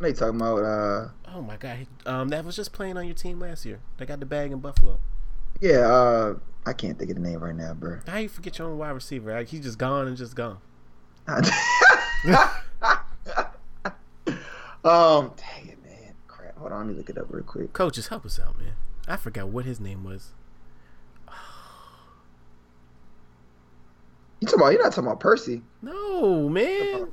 you 0.00 0.12
talking 0.12 0.36
about? 0.36 0.58
Uh, 0.62 1.08
Oh 1.28 1.42
my 1.42 1.56
god. 1.56 1.86
Um, 2.06 2.28
that 2.28 2.44
was 2.44 2.56
just 2.56 2.72
playing 2.72 2.96
on 2.96 3.04
your 3.06 3.14
team 3.14 3.38
last 3.40 3.64
year. 3.66 3.80
They 3.98 4.06
got 4.06 4.20
the 4.20 4.26
bag 4.26 4.52
in 4.52 4.58
Buffalo. 4.60 4.98
Yeah. 5.60 5.78
Uh, 5.86 6.34
I 6.64 6.72
can't 6.72 6.98
think 6.98 7.10
of 7.10 7.16
the 7.16 7.22
name 7.22 7.38
right 7.42 7.54
now, 7.54 7.74
bro. 7.74 8.00
How 8.06 8.18
you 8.18 8.28
forget 8.28 8.58
your 8.58 8.68
own 8.68 8.78
wide 8.78 8.90
receiver? 8.90 9.32
Like 9.32 9.48
he's 9.48 9.60
just 9.60 9.78
gone 9.78 10.08
and 10.08 10.16
just 10.16 10.34
gone. 10.34 10.58
um, 11.28 11.38
dang 14.84 15.68
it, 15.68 15.82
man. 15.84 16.14
Crap. 16.28 16.56
Hold 16.58 16.72
on, 16.72 16.78
let 16.78 16.86
me 16.88 16.94
look 16.94 17.10
it 17.10 17.18
up 17.18 17.26
real 17.30 17.44
quick. 17.44 17.72
Coaches, 17.72 18.08
help 18.08 18.24
us 18.24 18.40
out, 18.40 18.58
man. 18.58 18.74
I 19.08 19.16
forgot 19.16 19.48
what 19.48 19.64
his 19.64 19.80
name 19.80 20.04
was. 20.04 20.32
You 24.40 24.46
talking 24.46 24.60
about? 24.60 24.72
You're 24.72 24.82
not 24.82 24.92
talking 24.92 25.06
about 25.06 25.20
Percy. 25.20 25.62
No, 25.82 26.48
man. 26.48 27.08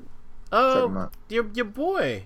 Oh, 0.51 0.85
about- 0.85 1.13
your 1.29 1.49
your 1.53 1.65
boy. 1.65 2.25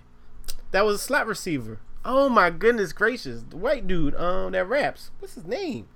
That 0.72 0.86
was 0.86 0.95
a 0.95 0.99
slot 0.99 1.28
receiver. 1.28 1.80
Oh 2.03 2.30
my 2.30 2.49
goodness 2.49 2.93
gracious, 2.93 3.43
the 3.49 3.57
white 3.57 3.86
dude. 3.88 4.15
Um, 4.15 4.53
that 4.53 4.68
raps. 4.68 5.11
What's 5.20 5.36
his 5.36 5.45
name? 5.45 5.88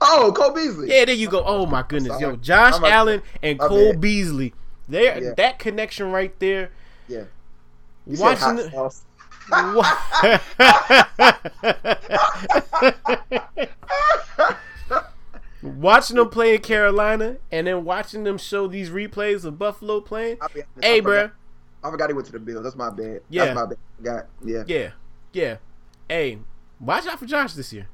Oh, 0.00 0.32
Cole 0.36 0.52
Beasley. 0.52 0.88
Yeah, 0.90 1.04
there 1.06 1.14
you 1.14 1.28
go. 1.28 1.42
Oh 1.44 1.66
my 1.66 1.82
goodness, 1.82 2.20
yo, 2.20 2.28
Sorry. 2.28 2.36
Josh 2.38 2.74
I'm 2.74 2.84
Allen 2.84 3.22
and 3.42 3.58
Cole 3.58 3.92
bad. 3.92 4.00
Beasley. 4.00 4.54
There, 4.88 5.22
Yeah. 5.22 5.34
that 5.36 5.58
connection 5.58 6.10
right 6.12 6.38
there. 6.38 6.70
Yeah. 7.08 7.24
You 8.06 8.18
Watching 8.20 8.70
watching 15.62 16.16
them 16.16 16.28
play 16.30 16.54
in 16.54 16.60
Carolina 16.62 17.36
and 17.50 17.66
then 17.66 17.84
watching 17.84 18.24
them 18.24 18.38
show 18.38 18.66
these 18.66 18.90
replays 18.90 19.44
of 19.44 19.58
Buffalo 19.58 20.00
playing. 20.00 20.38
Honest, 20.40 20.66
Hey, 20.80 20.98
I 20.98 21.00
forgot- 21.00 21.30
bruh. 21.30 21.32
I 21.84 21.90
forgot 21.92 22.10
he 22.10 22.14
went 22.14 22.26
to 22.26 22.32
the 22.32 22.40
Bills. 22.40 22.64
That's 22.64 22.74
my 22.76 22.90
bad. 22.90 23.22
Yeah. 23.30 23.44
That's 23.46 23.56
my 23.56 23.66
bad. 23.66 23.78
Got 24.02 24.26
yeah. 24.44 24.64
Yeah, 24.66 24.90
yeah. 25.32 25.56
Hey, 26.08 26.38
watch 26.80 27.06
out 27.06 27.18
for 27.20 27.26
Josh 27.26 27.52
this 27.54 27.72
year. 27.72 27.86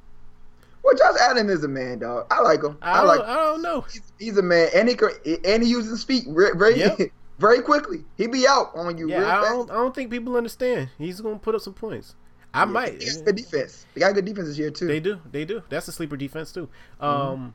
Well, 0.85 0.95
Josh 0.97 1.16
Allen 1.22 1.49
is 1.49 1.64
a 1.64 1.68
man, 1.68 2.01
dog. 2.01 2.26
I 2.30 2.41
like 2.43 2.62
him. 2.62 2.76
I, 2.82 2.93
I, 2.93 2.97
don't, 2.99 3.07
like. 3.07 3.20
I 3.20 3.35
don't 3.37 3.62
know. 3.62 3.80
He's, 3.82 4.12
he's 4.18 4.37
a 4.39 4.43
man, 4.43 4.68
and 4.74 4.89
he 4.89 4.97
and 5.45 5.62
he 5.62 5.68
uses 5.70 5.91
his 5.91 6.05
feet 6.05 6.24
very, 6.28 6.57
very, 6.57 6.78
Yep. 6.78 6.99
very 7.39 7.62
quickly. 7.62 8.05
He 8.18 8.26
be 8.26 8.47
out 8.47 8.70
on 8.74 8.99
you 8.99 9.07
real 9.07 9.20
Yeah, 9.22 9.39
I 9.39 9.43
fast. 9.43 9.51
don't. 9.53 9.70
I 9.70 9.74
don't 9.74 9.95
think 9.95 10.11
people 10.11 10.37
understand. 10.37 10.91
He's 10.99 11.20
gonna 11.22 11.39
put 11.39 11.55
up 11.55 11.62
some 11.62 11.72
points. 11.74 12.14
I 12.53 12.61
Yeah, 12.61 12.64
might. 12.66 12.99
He 13.01 13.07
has 13.07 13.22
good 13.22 13.35
defense. 13.37 13.87
They 13.95 14.01
got 14.01 14.14
good 14.14 14.26
defense 14.26 14.47
this 14.49 14.59
year 14.59 14.70
too. 14.70 14.87
They 14.87 15.01
do. 15.01 15.18
They 15.32 15.45
do. 15.47 15.62
That's 15.70 15.89
a 15.89 15.93
sleeper 15.93 16.16
defense 16.18 16.53
too. 16.53 16.68
Mm-hmm. 17.01 17.05
Um, 17.05 17.55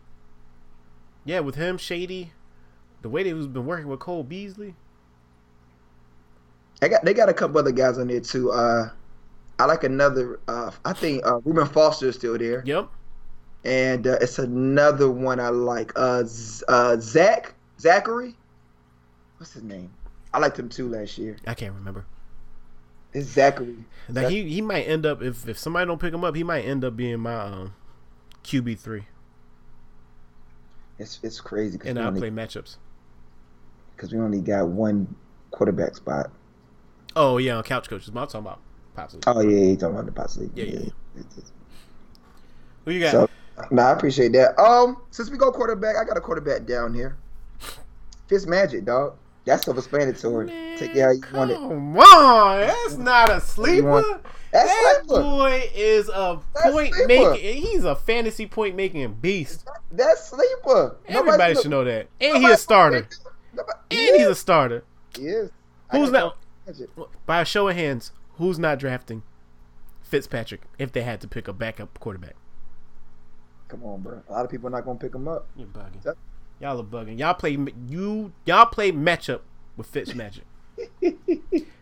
yeah, 1.23 1.39
with 1.41 1.55
him, 1.55 1.77
Shady, 1.77 2.31
the 3.03 3.09
way 3.09 3.21
they've 3.23 3.53
been 3.53 3.65
working 3.67 3.87
with 3.87 3.99
Cole 3.99 4.23
Beasley. 4.23 4.73
They 6.81 6.89
got 6.89 7.05
they 7.05 7.13
got 7.13 7.29
a 7.29 7.33
couple 7.33 7.59
other 7.59 7.71
guys 7.71 7.97
on 7.97 8.07
there 8.07 8.21
too. 8.21 8.51
Uh, 8.51 8.89
I 9.59 9.65
like 9.65 9.83
another. 9.83 10.39
Uh, 10.47 10.71
I 10.83 10.93
think 10.93 11.25
uh, 11.27 11.39
Ruben 11.41 11.67
Foster 11.67 12.07
is 12.07 12.15
still 12.15 12.37
there, 12.37 12.63
Yep. 12.65 12.89
And 13.65 14.07
uh, 14.07 14.17
it's 14.21 14.39
another 14.39 15.09
one 15.09 15.39
I 15.39 15.49
like. 15.49 15.91
Uh, 15.95 16.23
Z- 16.25 16.63
uh, 16.67 16.97
Zach 16.99 17.53
Zachary. 17.79 18.35
What's 19.37 19.53
his 19.53 19.63
name? 19.63 19.91
I 20.33 20.39
liked 20.39 20.59
him 20.59 20.69
too 20.69 20.87
last 20.89 21.17
year. 21.17 21.37
I 21.47 21.53
can't 21.53 21.73
remember. 21.73 22.05
It's 23.13 23.27
Zachary. 23.27 23.75
Now 24.07 24.27
he 24.27 24.47
he 24.49 24.61
might 24.61 24.83
end 24.83 25.05
up 25.05 25.21
if 25.21 25.47
if 25.47 25.57
somebody 25.57 25.85
don't 25.87 25.99
pick 25.99 26.13
him 26.13 26.23
up, 26.23 26.35
he 26.35 26.43
might 26.43 26.61
end 26.65 26.83
up 26.85 26.95
being 26.95 27.19
my 27.19 27.35
um 27.35 27.73
QB 28.43 28.77
three, 28.79 29.05
It's 30.97 31.19
it's 31.23 31.39
crazy 31.41 31.77
because 31.77 31.89
and 31.89 31.99
only- 31.99 32.19
play 32.19 32.29
matchups. 32.29 32.77
'cause 33.97 34.13
we 34.13 34.19
only 34.19 34.39
got 34.41 34.67
one 34.67 35.13
quarterback 35.51 35.95
spot. 35.95 36.31
Oh 37.15 37.37
yeah, 37.37 37.57
on 37.57 37.63
couch 37.63 37.89
coaches. 37.89 38.07
I'm 38.09 38.13
talking 38.15 38.39
about 38.41 38.59
pops. 38.95 39.17
Oh 39.27 39.41
yeah, 39.41 39.49
you 39.71 39.75
talking 39.75 39.95
about 39.95 40.05
the 40.05 40.11
possibly. 40.11 40.49
Yeah, 40.55 40.65
yeah, 40.71 40.89
it's- 41.17 41.51
Who 42.85 42.91
you 42.91 42.99
got? 43.01 43.11
So, 43.11 43.28
nah, 43.71 43.89
I 43.89 43.91
appreciate 43.91 44.31
that. 44.33 44.59
Um, 44.59 45.01
since 45.11 45.29
we 45.29 45.37
go 45.37 45.51
quarterback, 45.51 45.95
I 45.95 46.03
got 46.03 46.17
a 46.17 46.21
quarterback 46.21 46.65
down 46.65 46.93
here. 46.93 47.17
Fitz 48.27 48.45
Magic, 48.45 48.85
dog. 48.85 49.15
That's 49.45 49.65
self-explanatory. 49.65 50.47
Man, 50.47 50.77
Take 50.77 50.95
it 50.95 51.01
how 51.01 51.09
you 51.11 51.21
want 51.33 51.51
it. 51.51 51.55
Come 51.57 51.97
on, 51.97 52.59
that's 52.67 52.97
not 52.97 53.29
a 53.31 53.41
sleeper. 53.41 54.03
That's 54.51 54.67
that 54.69 55.01
sleeper. 55.07 55.21
boy 55.23 55.69
is 55.75 56.09
a 56.09 56.39
That's 56.53 56.71
point 56.71 56.93
sleeper. 56.93 57.31
making. 57.31 57.63
He's 57.63 57.83
a 57.83 57.95
fantasy 57.95 58.45
point 58.45 58.75
making 58.75 59.11
beast. 59.15 59.67
That's 59.91 60.25
sleeper. 60.29 60.97
Everybody 61.07 61.55
should 61.55 61.71
know 61.71 61.83
that. 61.83 62.07
And 62.21 62.37
he's 62.37 62.51
a 62.51 62.57
starter. 62.57 63.07
And 63.57 64.15
he's 64.15 64.27
a 64.27 64.35
starter. 64.35 64.83
He 65.15 65.27
is. 65.27 65.51
Who's 65.91 66.11
not? 66.11 66.37
By 67.25 67.41
a 67.41 67.45
show 67.45 67.67
of 67.67 67.75
hands, 67.75 68.11
who's 68.37 68.59
not 68.59 68.77
drafting 68.79 69.23
Fitzpatrick 70.01 70.61
if 70.77 70.91
they 70.91 71.01
had 71.01 71.21
to 71.21 71.27
pick 71.27 71.47
a 71.47 71.53
backup 71.53 71.99
quarterback? 71.99 72.35
Come 73.69 73.83
on, 73.85 74.01
bro. 74.01 74.21
A 74.27 74.31
lot 74.33 74.43
of 74.45 74.51
people 74.51 74.67
are 74.67 74.71
not 74.71 74.83
gonna 74.85 74.99
pick 74.99 75.15
him 75.15 75.27
up. 75.27 75.47
You're 75.55 75.67
bugging. 75.67 76.01
That- 76.03 76.17
Y'all 76.59 76.77
are 76.79 76.83
bugging. 76.83 77.17
Y'all 77.17 77.33
play 77.33 77.57
you. 77.87 78.33
Y'all 78.45 78.65
play 78.65 78.91
matchup 78.91 79.39
with 79.77 79.87
Fitz 79.87 80.13
Magic. 80.13 80.43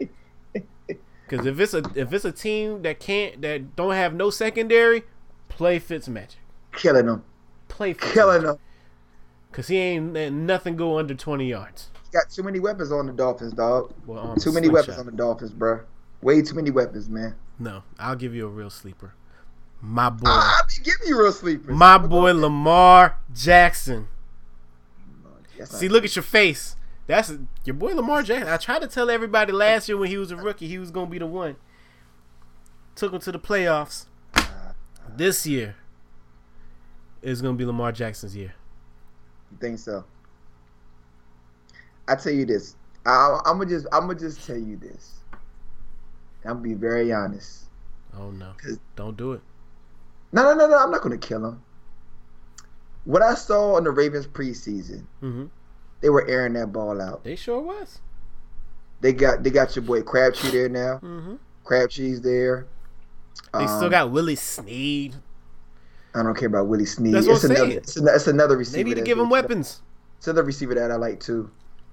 Because 1.30 1.46
if 1.46 1.60
it's 1.60 1.74
a 1.74 1.84
if 1.94 2.14
it's 2.14 2.24
a 2.24 2.32
team 2.32 2.84
that 2.84 3.02
can't 3.02 3.42
that 3.42 3.76
don't 3.76 3.94
have 3.94 4.14
no 4.14 4.30
secondary, 4.30 5.04
play 5.50 5.78
Fitz 5.78 6.08
Magic. 6.08 6.40
Killing 6.74 7.06
him. 7.08 7.24
Play 7.68 7.92
Fitz 7.94 8.14
Killing 8.14 8.44
him. 8.44 8.56
Because 9.52 9.68
he 9.68 9.76
ain't 9.78 10.14
letting 10.14 10.46
nothing 10.46 10.78
go 10.78 10.98
under 10.98 11.14
twenty 11.14 11.50
yards. 11.50 11.90
got 12.14 12.30
too 12.30 12.44
many 12.44 12.60
weapons 12.62 12.94
on 12.94 13.08
the 13.08 13.12
Dolphins, 13.12 13.52
dog. 13.52 13.94
Well, 14.06 14.20
um, 14.32 14.38
Too 14.38 14.54
many 14.54 14.68
slingshot. 14.68 14.88
weapons 14.88 15.00
on 15.00 15.06
the 15.08 15.12
Dolphins, 15.12 15.52
bro. 15.52 15.82
Way 16.22 16.42
too 16.42 16.56
many 16.56 16.72
weapons, 16.72 17.10
man. 17.10 17.36
No, 17.60 17.84
I'll 18.00 18.16
give 18.16 18.34
you 18.34 18.46
a 18.46 18.50
real 18.50 18.70
sleeper. 18.70 19.14
My 19.82 20.10
boy, 20.10 20.28
I, 20.30 20.60
I 20.60 20.62
be 20.68 20.84
giving 20.84 21.08
you 21.08 21.20
real 21.20 21.32
sleepers. 21.32 21.76
my 21.76 21.98
boy 21.98 22.34
Lamar 22.34 23.18
Jackson. 23.34 24.08
Not- 25.60 25.68
See, 25.68 25.88
look 25.88 26.04
at 26.04 26.16
your 26.16 26.24
face. 26.24 26.76
That's 27.06 27.32
your 27.64 27.74
boy 27.76 27.94
Lamar 27.94 28.24
Jackson. 28.24 28.48
I 28.50 28.58
tried 28.58 28.82
to 28.82 28.88
tell 28.88 29.10
everybody 29.10 29.52
last 29.54 29.88
year 29.88 29.98
when 29.98 30.10
he 30.10 30.18
was 30.18 30.32
a 30.32 30.36
rookie, 30.36 30.68
he 30.68 30.78
was 30.78 30.92
gonna 30.92 31.10
be 31.10 31.20
the 31.20 31.28
one. 31.28 31.56
Took 32.96 33.14
him 33.14 33.20
to 33.22 33.32
the 33.32 33.40
playoffs. 33.40 34.08
This 35.16 35.46
year 35.48 35.76
is 37.22 37.42
gonna 37.42 37.54
be 37.56 37.66
Lamar 37.66 37.92
Jackson's 37.92 38.36
year. 38.36 38.54
You 39.52 39.58
think 39.60 39.80
so? 39.80 40.04
I 42.08 42.16
tell 42.16 42.34
you 42.34 42.46
this. 42.46 42.76
I, 43.06 43.40
I'm 43.46 43.58
gonna 43.58 43.70
just 43.70 43.88
I'm 43.92 44.02
gonna 44.08 44.20
just 44.20 44.46
tell 44.46 44.58
you 44.58 44.76
this. 44.78 45.14
I'm 46.44 46.54
gonna 46.56 46.62
be 46.62 46.74
very 46.74 47.14
honest. 47.14 47.66
Oh 48.18 48.32
no! 48.32 48.54
Don't 48.96 49.16
do 49.16 49.34
it. 49.34 49.42
No, 50.32 50.44
no, 50.44 50.54
no, 50.56 50.68
no. 50.68 50.78
I'm 50.78 50.92
not 50.92 51.02
gonna 51.02 51.18
kill 51.18 51.46
him. 51.46 51.62
What 53.06 53.22
I 53.22 53.36
saw 53.36 53.78
in 53.78 53.84
the 53.86 53.92
Ravens 53.92 54.28
preseason, 54.28 55.06
hmm 55.22 55.46
they 56.02 56.10
were 56.10 56.28
airing 56.28 56.54
that 56.54 56.72
ball 56.72 57.02
out. 57.02 57.24
They 57.24 57.36
sure 57.36 57.60
was. 57.60 58.00
They 59.02 59.14
got 59.14 59.44
they 59.44 59.50
got 59.50 59.76
your 59.76 59.84
boy 59.84 60.02
Crabtree 60.04 60.52
there 60.52 60.70
now. 60.70 60.98
hmm 60.98 61.36
Crabtree's 61.64 62.22
there. 62.22 62.68
They 63.54 63.66
still 63.68 63.86
Um, 63.86 63.92
got 63.92 64.12
Willie 64.12 64.36
Snead. 64.36 65.16
I 66.16 66.24
don't 66.24 66.36
care 66.38 66.48
about 66.48 66.68
Willie 66.68 66.86
Snead. 66.86 67.14
That's 67.14 67.28
it's 67.28 67.44
another. 67.44 67.72
It's, 67.72 67.96
an, 67.98 68.08
it's 68.10 68.28
another 68.28 68.58
receiver. 68.58 68.78
They 68.78 68.84
need 68.84 68.96
to 68.96 69.02
give 69.02 69.18
him 69.18 69.30
weapons. 69.30 69.82
It's 70.18 70.28
another 70.28 70.44
receiver 70.44 70.74
that 70.76 70.92
I 70.92 70.96
like 70.96 71.20
too. 71.20 71.50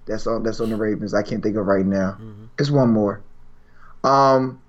That's 0.07 0.26
on. 0.26 0.43
That's 0.43 0.61
on 0.61 0.70
the 0.70 0.76
Ravens. 0.76 1.14
I 1.14 1.22
can't 1.22 1.43
think 1.43 1.57
of 1.57 1.66
right 1.66 1.85
now. 1.87 2.18
Mhm. 2.20 2.49
It's 2.59 2.70
one 2.70 2.91
more. 2.91 3.22
Um, 4.03 4.61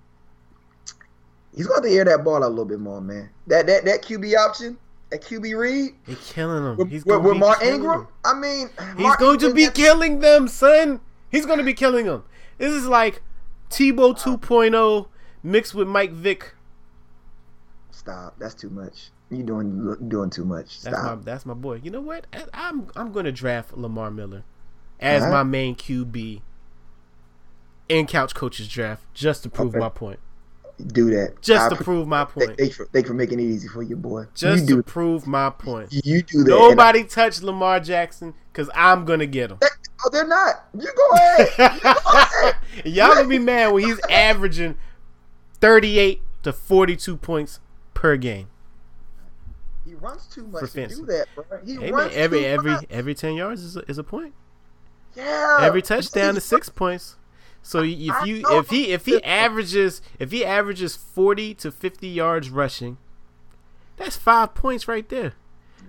he's 1.55 1.67
going 1.67 1.83
to 1.83 1.89
air 1.89 2.05
that 2.05 2.23
ball 2.23 2.37
out 2.37 2.43
a 2.43 2.47
little 2.49 2.65
bit 2.65 2.79
more, 2.79 3.01
man. 3.01 3.29
That 3.47 3.67
that 3.67 3.85
that 3.85 4.01
QB 4.03 4.35
option, 4.37 4.77
that 5.11 5.21
QB 5.21 5.57
read 5.57 5.91
He's 6.05 6.31
killing 6.31 6.63
them. 6.63 6.77
with, 6.77 6.89
He's 6.91 7.05
with, 7.05 7.21
with 7.21 7.37
Mark 7.37 7.61
Ingram. 7.63 8.07
I 8.23 8.33
mean, 8.33 8.69
He's 8.95 9.03
Mark 9.03 9.19
going 9.19 9.39
to 9.39 9.53
be 9.53 9.67
killing 9.69 10.19
them, 10.19 10.47
son. 10.47 11.01
He's 11.31 11.45
going 11.45 11.57
to 11.59 11.63
be 11.65 11.73
killing 11.73 12.05
them. 12.05 12.23
This 12.57 12.71
is 12.73 12.85
like 12.87 13.21
Tebow 13.69 14.17
2.0 14.17 15.07
mixed 15.43 15.73
with 15.75 15.87
Mike 15.87 16.11
Vick. 16.11 16.53
Stop. 17.91 18.35
That's 18.39 18.53
too 18.53 18.69
much. 18.69 19.09
You 19.31 19.43
doing 19.43 19.95
doing 20.07 20.29
too 20.29 20.45
much. 20.45 20.81
That's 20.81 20.95
Stop. 20.97 21.17
my 21.19 21.23
that's 21.23 21.45
my 21.45 21.53
boy. 21.55 21.81
You 21.83 21.89
know 21.91 22.01
what? 22.01 22.27
I- 22.31 22.45
I'm 22.53 22.87
I'm 22.95 23.11
going 23.11 23.25
to 23.25 23.31
draft 23.31 23.75
Lamar 23.75 24.11
Miller 24.11 24.43
as 24.99 25.23
Alright. 25.23 25.33
my 25.33 25.43
main 25.43 25.75
QB 25.75 26.41
in 27.89 28.05
couch 28.07 28.35
coaches 28.35 28.67
draft 28.67 29.03
just 29.13 29.43
to 29.43 29.49
prove 29.49 29.69
Okay. 29.69 29.79
my 29.79 29.89
point. 29.89 30.19
Do 30.87 31.09
that. 31.11 31.41
Just 31.41 31.71
I 31.71 31.75
to 31.75 31.83
prove 31.83 32.05
my 32.07 32.25
point. 32.25 32.57
thank, 32.57 32.73
for, 32.73 32.85
for 32.85 33.13
making 33.13 33.39
it 33.39 33.43
easy 33.43 33.67
for 33.69 33.81
you, 33.81 33.95
boy. 33.95 34.25
Just 34.33 34.63
you 34.63 34.67
to 34.67 34.75
do. 34.77 34.83
prove 34.83 35.25
my 35.25 35.49
point. 35.49 35.93
You 36.03 36.21
do 36.21 36.43
that. 36.43 36.49
Nobody 36.49 37.03
touch 37.05 37.41
Lamar 37.41 37.79
Jackson 37.79 38.33
because 38.51 38.69
I'm 38.75 39.05
gonna 39.05 39.25
get 39.25 39.51
him. 39.51 39.59
Oh, 39.63 40.09
they're 40.11 40.27
not. 40.27 40.65
You 40.77 40.87
go 40.95 41.09
ahead. 41.15 41.47
You 41.57 41.83
go 41.83 41.93
ahead. 42.13 42.55
Y'all 42.83 43.15
gonna 43.15 43.27
be 43.29 43.39
mad 43.39 43.71
when 43.71 43.83
he's 43.85 43.99
averaging 44.09 44.75
38 45.61 46.21
to 46.43 46.51
42 46.53 47.17
points 47.17 47.59
per 47.93 48.17
game. 48.17 48.49
He 49.85 49.93
runs 49.95 50.25
too 50.27 50.45
much 50.47 50.71
to 50.73 50.87
do 50.87 51.05
that, 51.05 51.27
bro. 51.35 51.45
He 51.65 51.75
Hey 51.75 51.79
man, 51.79 51.93
runs 51.93 52.13
every 52.15 52.39
too 52.39 52.45
every 52.45 52.71
much. 52.71 52.85
every 52.89 53.15
10 53.15 53.35
yards 53.35 53.63
is 53.63 53.77
a, 53.77 53.89
is 53.89 53.97
a 53.97 54.03
point. 54.03 54.33
yeah. 55.15 55.59
Every 55.61 55.81
touchdown 55.81 56.35
is 56.35 56.43
six 56.43 56.67
points. 56.69 57.15
So 57.65 57.81
if 57.81 58.27
you 58.27 58.43
if 58.45 58.69
he 58.69 58.91
if 58.91 59.07
he 59.07 59.23
averages 59.23 59.99
if 60.19 60.29
he 60.29 60.45
averages 60.45 60.95
40 60.95 61.55
to 61.55 61.71
50 61.71 62.07
yards 62.07 62.51
rushing, 62.51 62.99
that's 63.97 64.15
five 64.15 64.53
points 64.53 64.87
right 64.87 65.09
there. 65.09 65.33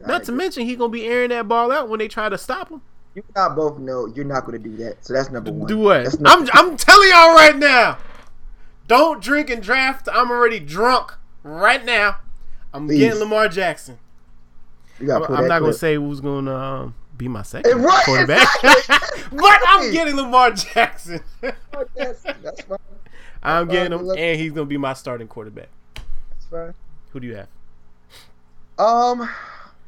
Not 0.07 0.25
to 0.25 0.33
mention 0.33 0.65
he's 0.65 0.79
gonna 0.79 0.89
be 0.89 1.05
airing 1.05 1.29
that 1.31 1.47
ball 1.49 1.71
out 1.71 1.91
when 1.91 1.99
they 1.99 2.09
try 2.09 2.31
to 2.31 2.39
stop 2.39 2.71
him. 2.71 2.81
You 3.15 3.23
not 3.35 3.55
both 3.55 3.79
know 3.79 4.07
you're 4.07 4.25
not 4.25 4.47
going 4.47 4.63
to 4.63 4.69
do 4.69 4.77
that. 4.79 5.05
So 5.05 5.13
that's 5.13 5.31
number 5.31 5.53
one. 5.53 5.67
Do 5.67 5.77
what? 5.77 6.15
I'm 6.27 6.49
I'm 6.55 6.77
telling 6.79 7.09
y'all 7.11 7.35
right 7.35 7.57
now. 7.57 7.99
Don't 8.89 9.23
drink 9.23 9.51
and 9.51 9.63
draft. 9.63 10.09
I'm 10.11 10.31
already 10.31 10.61
drunk 10.61 11.13
right 11.43 11.85
now. 11.85 12.17
I'm 12.73 12.87
Please. 12.87 13.01
getting 13.01 13.21
Lamar 13.21 13.49
Jackson. 13.49 13.99
I'm, 15.01 15.23
I'm 15.25 15.49
not 15.49 15.61
gonna 15.61 15.75
say 15.75 15.97
who's 15.97 16.21
gonna 16.21 16.55
um, 16.55 16.95
be 17.17 17.29
my 17.29 17.43
second 17.43 17.83
right, 17.83 18.05
quarterback, 18.05 18.47
exactly. 18.63 19.23
but 19.39 19.61
I'm 19.67 19.93
getting 19.93 20.17
Lamar 20.17 20.51
Jackson. 20.53 21.21
That's. 21.95 22.25
I'm 23.43 23.69
getting 23.69 23.99
him, 23.99 24.11
and 24.11 24.41
he's 24.41 24.53
gonna 24.53 24.67
be 24.67 24.77
my 24.77 24.93
starting 24.95 25.29
quarterback. 25.29 25.69
That's 25.95 26.47
fine. 26.51 26.75
Who 27.11 27.21
do 27.21 27.27
you 27.29 27.37
have? 27.37 27.49
Um, 28.79 29.29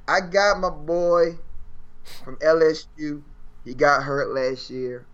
I 0.06 0.20
got 0.20 0.60
my 0.60 0.70
boy 0.70 1.36
from 2.24 2.36
LSU. 2.36 3.22
He 3.64 3.74
got 3.74 4.02
hurt 4.02 4.32
last 4.34 4.70
year. 4.70 5.04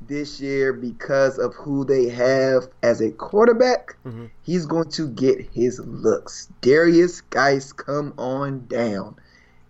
This 0.00 0.40
year, 0.40 0.72
because 0.72 1.38
of 1.38 1.54
who 1.54 1.84
they 1.84 2.08
have 2.08 2.68
as 2.84 3.00
a 3.00 3.10
quarterback, 3.10 3.96
Mhm. 4.06 4.30
he's 4.42 4.64
going 4.64 4.88
to 4.90 5.08
get 5.08 5.40
his 5.52 5.80
looks. 5.80 6.48
Derrius 6.62 7.20
Guice, 7.30 7.72
come 7.72 8.14
on 8.16 8.66
down. 8.68 9.16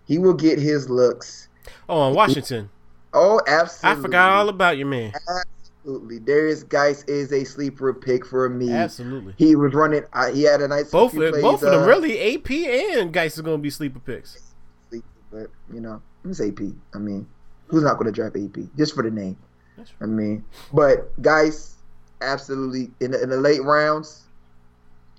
He 0.05 0.19
will 0.19 0.35
get 0.35 0.59
his 0.59 0.87
looks. 0.89 1.48
Oh, 1.87 1.99
on 1.99 2.13
Washington. 2.13 2.69
Oh, 3.13 3.41
absolutely. 3.47 3.99
I 3.99 4.01
forgot 4.03 4.31
all 4.31 4.49
about 4.49 4.77
your 4.77 4.87
man. 4.87 5.13
Absolutely. 5.83 6.19
Derrius 6.19 6.67
Guice 6.67 7.03
is 7.03 7.31
a 7.31 7.43
sleeper 7.43 7.93
pick 7.93 8.25
for 8.25 8.47
me. 8.49 8.71
Absolutely. 8.71 9.33
He 9.37 9.55
was 9.55 9.73
running. 9.73 10.03
Uh, 10.13 10.31
he 10.31 10.43
had 10.43 10.61
a 10.61 10.67
nice 10.67 10.91
Both 10.91 11.11
few 11.11 11.29
plays, 11.29 11.41
both 11.41 11.63
of 11.63 11.71
them 11.71 11.83
uh, 11.83 11.87
really. 11.87 12.35
AP 12.35 12.51
and 12.51 13.11
Guice 13.11 13.35
is 13.35 13.41
gonna 13.41 13.57
be 13.57 13.69
sleeper 13.69 13.99
picks. 13.99 14.53
but 15.31 15.49
you 15.73 15.79
know, 15.79 16.01
it's 16.25 16.41
AP. 16.41 16.59
I 16.93 16.97
mean, 16.97 17.27
who's 17.67 17.83
not 17.83 17.95
going 17.97 18.05
to 18.05 18.11
draft 18.11 18.35
AP 18.35 18.65
just 18.77 18.93
for 18.93 19.03
the 19.03 19.11
name? 19.11 19.37
That's 19.77 19.91
I 20.01 20.05
mean, 20.05 20.43
but 20.73 21.19
guys, 21.21 21.75
absolutely 22.21 22.91
in 22.99 23.11
the, 23.11 23.23
in 23.23 23.29
the 23.29 23.37
late 23.37 23.63
rounds, 23.63 24.23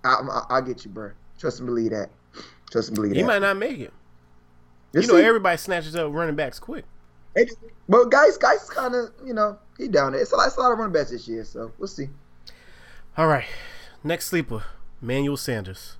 I, 0.04 0.14
I, 0.14 0.46
I'll 0.50 0.62
get 0.62 0.84
you, 0.84 0.90
bro. 0.90 1.12
Trust 1.38 1.60
and 1.60 1.66
believe 1.66 1.90
that. 1.92 2.10
Trust 2.70 2.88
and 2.88 2.96
believe 2.96 3.12
He 3.12 3.18
that. 3.18 3.20
He 3.22 3.26
might 3.26 3.40
not 3.40 3.56
make 3.56 3.78
it. 3.78 3.92
You'll 4.92 5.04
you 5.04 5.08
know, 5.08 5.18
see. 5.18 5.24
everybody 5.24 5.56
snatches 5.56 5.94
up 5.94 6.12
running 6.12 6.34
backs 6.34 6.58
quick. 6.58 6.84
Do. 7.36 7.46
But 7.88 8.10
guys, 8.10 8.36
guys, 8.36 8.68
kind 8.68 8.94
of, 8.94 9.10
you 9.24 9.34
know, 9.34 9.58
he 9.78 9.88
down 9.88 10.12
there. 10.12 10.20
It's 10.20 10.32
a, 10.32 10.36
lot, 10.36 10.48
it's 10.48 10.56
a 10.56 10.60
lot 10.60 10.72
of 10.72 10.78
running 10.78 10.92
backs 10.92 11.10
this 11.10 11.28
year, 11.28 11.44
so 11.44 11.72
we'll 11.78 11.88
see. 11.88 12.08
All 13.16 13.26
right, 13.26 13.46
next 14.02 14.26
sleeper, 14.26 14.64
Manuel 15.00 15.36
Sanders. 15.36 15.96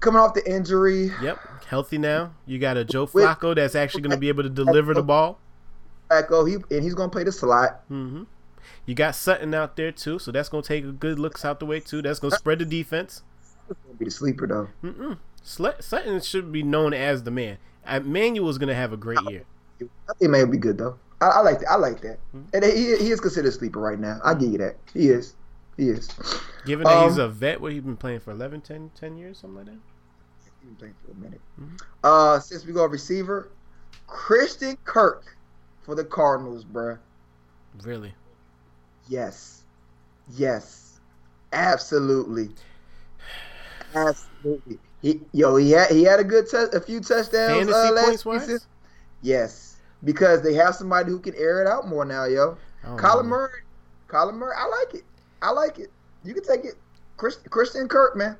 Coming 0.00 0.20
off 0.20 0.34
the 0.34 0.48
injury, 0.48 1.10
Yep, 1.20 1.64
healthy 1.66 1.98
now. 1.98 2.32
You 2.44 2.58
got 2.58 2.76
a 2.76 2.84
Joe 2.84 3.06
Flacco 3.06 3.56
that's 3.56 3.74
actually 3.74 4.02
going 4.02 4.12
to 4.12 4.18
be 4.18 4.28
able 4.28 4.44
to 4.44 4.50
deliver 4.50 4.94
the 4.94 5.02
ball. 5.02 5.40
Echo, 6.10 6.44
he 6.44 6.54
and 6.70 6.84
he's 6.84 6.94
going 6.94 7.10
to 7.10 7.12
play 7.12 7.24
the 7.24 7.32
slot. 7.32 7.82
hmm 7.88 8.22
You 8.84 8.94
got 8.94 9.16
Sutton 9.16 9.52
out 9.54 9.76
there 9.76 9.90
too, 9.90 10.20
so 10.20 10.30
that's 10.30 10.48
going 10.48 10.62
to 10.62 10.68
take 10.68 10.84
a 10.84 10.92
good 10.92 11.18
looks 11.18 11.44
out 11.44 11.58
the 11.58 11.66
way 11.66 11.80
too. 11.80 12.02
That's 12.02 12.20
going 12.20 12.30
to 12.30 12.38
spread 12.38 12.60
the 12.60 12.64
defense. 12.64 13.22
He's 13.68 13.96
be 13.98 14.04
the 14.04 14.10
sleeper 14.10 14.46
though. 14.46 14.68
Mm-mm. 14.82 15.18
Sutton 15.42 16.20
should 16.20 16.50
be 16.52 16.62
known 16.62 16.92
as 16.92 17.22
the 17.22 17.30
man. 17.30 17.58
Uh, 17.86 18.00
Manuel's 18.00 18.58
going 18.58 18.68
to 18.68 18.74
have 18.74 18.92
a 18.92 18.96
great 18.96 19.20
year. 19.28 19.44
I 19.80 20.12
think 20.18 20.30
may 20.30 20.44
be 20.44 20.58
good 20.58 20.78
though. 20.78 20.98
I, 21.20 21.26
I 21.26 21.40
like 21.40 21.60
that. 21.60 21.70
I 21.70 21.76
like 21.76 22.00
that. 22.02 22.18
Mhm. 22.34 22.54
And 22.54 22.64
he, 22.64 22.96
he 22.96 23.10
is 23.10 23.20
considered 23.20 23.48
a 23.48 23.52
sleeper 23.52 23.80
right 23.80 23.98
now. 23.98 24.18
I 24.24 24.34
give 24.34 24.50
you 24.52 24.58
that. 24.58 24.76
He 24.92 25.08
is. 25.08 25.34
He 25.76 25.88
is. 25.88 26.08
Given 26.64 26.84
that 26.84 27.04
he's 27.04 27.18
Um, 27.18 27.26
a 27.26 27.28
vet, 27.28 27.60
what 27.60 27.72
he's 27.72 27.82
been 27.82 27.96
playing 27.96 28.20
for 28.20 28.32
11, 28.32 28.62
10, 28.62 28.90
10 28.94 29.16
years, 29.16 29.38
something 29.38 29.58
like 29.58 29.66
that. 29.66 29.78
He's 30.42 30.50
been 30.68 30.76
playing 30.76 30.94
for 31.04 31.12
a 31.12 31.14
minute. 31.14 31.40
Mhm. 31.60 31.80
Uh, 32.02 32.40
since 32.40 32.64
we 32.64 32.72
go 32.72 32.84
receiver, 32.86 33.50
Christian 34.06 34.76
Kirk 34.84 35.36
for 35.82 35.94
the 35.94 36.04
Cardinals, 36.04 36.64
bruh. 36.64 36.98
Really? 37.84 38.14
Yes, 39.08 39.62
yes, 40.30 40.98
absolutely, 41.52 42.50
absolutely. 43.96 44.78
He 45.02 45.20
yo, 45.32 45.56
he 45.56 45.70
had 45.72 45.90
he 45.90 46.02
had 46.04 46.20
a 46.20 46.24
good 46.24 46.52
a 46.54 46.80
few 46.80 47.00
touchdowns 47.00 47.68
uh, 47.68 47.90
last 47.92 48.22
season. 48.22 48.58
Yes, 49.22 49.76
because 50.04 50.42
they 50.42 50.54
have 50.54 50.74
somebody 50.74 51.10
who 51.10 51.18
can 51.18 51.34
air 51.36 51.60
it 51.62 51.66
out 51.68 51.88
more 51.88 52.04
now, 52.04 52.24
yo. 52.24 52.56
I 52.84 52.96
Colin. 52.96 53.26
Murray, 53.26 53.60
Kyler 54.08 54.34
Murray, 54.34 54.54
I 54.56 54.66
like 54.66 54.94
it. 54.94 55.04
I 55.42 55.50
like 55.50 55.78
it. 55.78 55.90
You 56.24 56.34
can 56.34 56.44
take 56.44 56.64
it, 56.64 56.74
Chris, 57.16 57.36
Christian 57.50 57.88
Kirk, 57.88 58.16
man. 58.16 58.36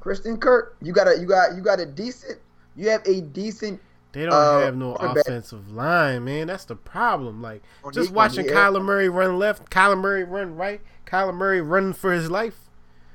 Christian 0.00 0.36
Kirk, 0.36 0.76
you 0.82 0.92
got 0.92 1.08
a 1.08 1.18
you 1.18 1.26
got 1.26 1.54
you 1.54 1.62
got 1.62 1.80
a 1.80 1.86
decent. 1.86 2.38
You 2.76 2.88
have 2.90 3.06
a 3.06 3.20
decent. 3.20 3.80
They 4.12 4.24
don't 4.24 4.32
Uh, 4.32 4.60
have 4.60 4.76
no 4.76 4.94
offensive 4.94 5.72
line, 5.72 6.24
man. 6.24 6.46
That's 6.46 6.64
the 6.66 6.76
problem. 6.76 7.42
Like 7.42 7.62
Oh, 7.82 7.90
just 7.90 8.12
watching 8.12 8.44
yeah. 8.46 8.52
Kyler 8.52 8.82
Murray 8.82 9.08
run 9.08 9.38
left, 9.38 9.70
Kyler 9.70 9.98
Murray 10.00 10.24
run 10.24 10.56
right, 10.56 10.80
Kyler 11.06 11.34
Murray 11.34 11.60
running 11.60 11.94
for 11.94 12.12
his 12.12 12.30
life. 12.30 12.68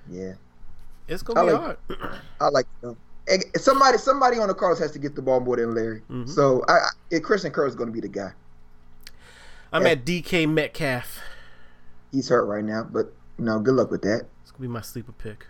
Yeah, 0.10 0.34
It's 1.10 1.24
gonna 1.24 1.41
I 1.41 1.45
be 1.45 1.51
like- 1.51 1.62
hard. 1.62 1.78
I 2.39 2.47
like 2.49 2.68
them. 2.82 2.97
somebody 3.57 3.97
somebody 3.97 4.38
on 4.39 4.47
the 4.47 4.53
Cardinals 4.53 4.80
has 4.80 4.91
to 4.91 4.99
get 4.99 5.16
the 5.16 5.22
ball 5.22 5.39
more 5.39 5.55
than 5.57 5.74
Larry. 5.76 6.01
Mhm. 6.10 6.28
So 6.30 6.64
I, 6.68 6.80
I 7.16 7.20
Christian 7.20 7.51
Kirk 7.51 7.68
is 7.68 7.76
going 7.76 7.88
to 7.88 7.93
be 7.93 7.99
the 8.01 8.07
guy. 8.07 8.32
I'm 9.72 9.84
Yeah. 9.84 9.89
at 9.89 10.05
DK 10.05 10.47
Metcalf. 10.47 11.20
He's 12.12 12.30
hurt 12.30 12.45
right 12.45 12.64
now, 12.64 12.88
but 12.89 13.14
you 13.38 13.45
know, 13.45 13.60
good 13.60 13.76
luck 13.76 13.91
with 13.91 14.01
that. 14.01 14.26
It's 14.41 14.51
gonna 14.51 14.62
be 14.62 14.68
my 14.68 14.82
sleeper 14.82 15.12
pick. 15.12 15.45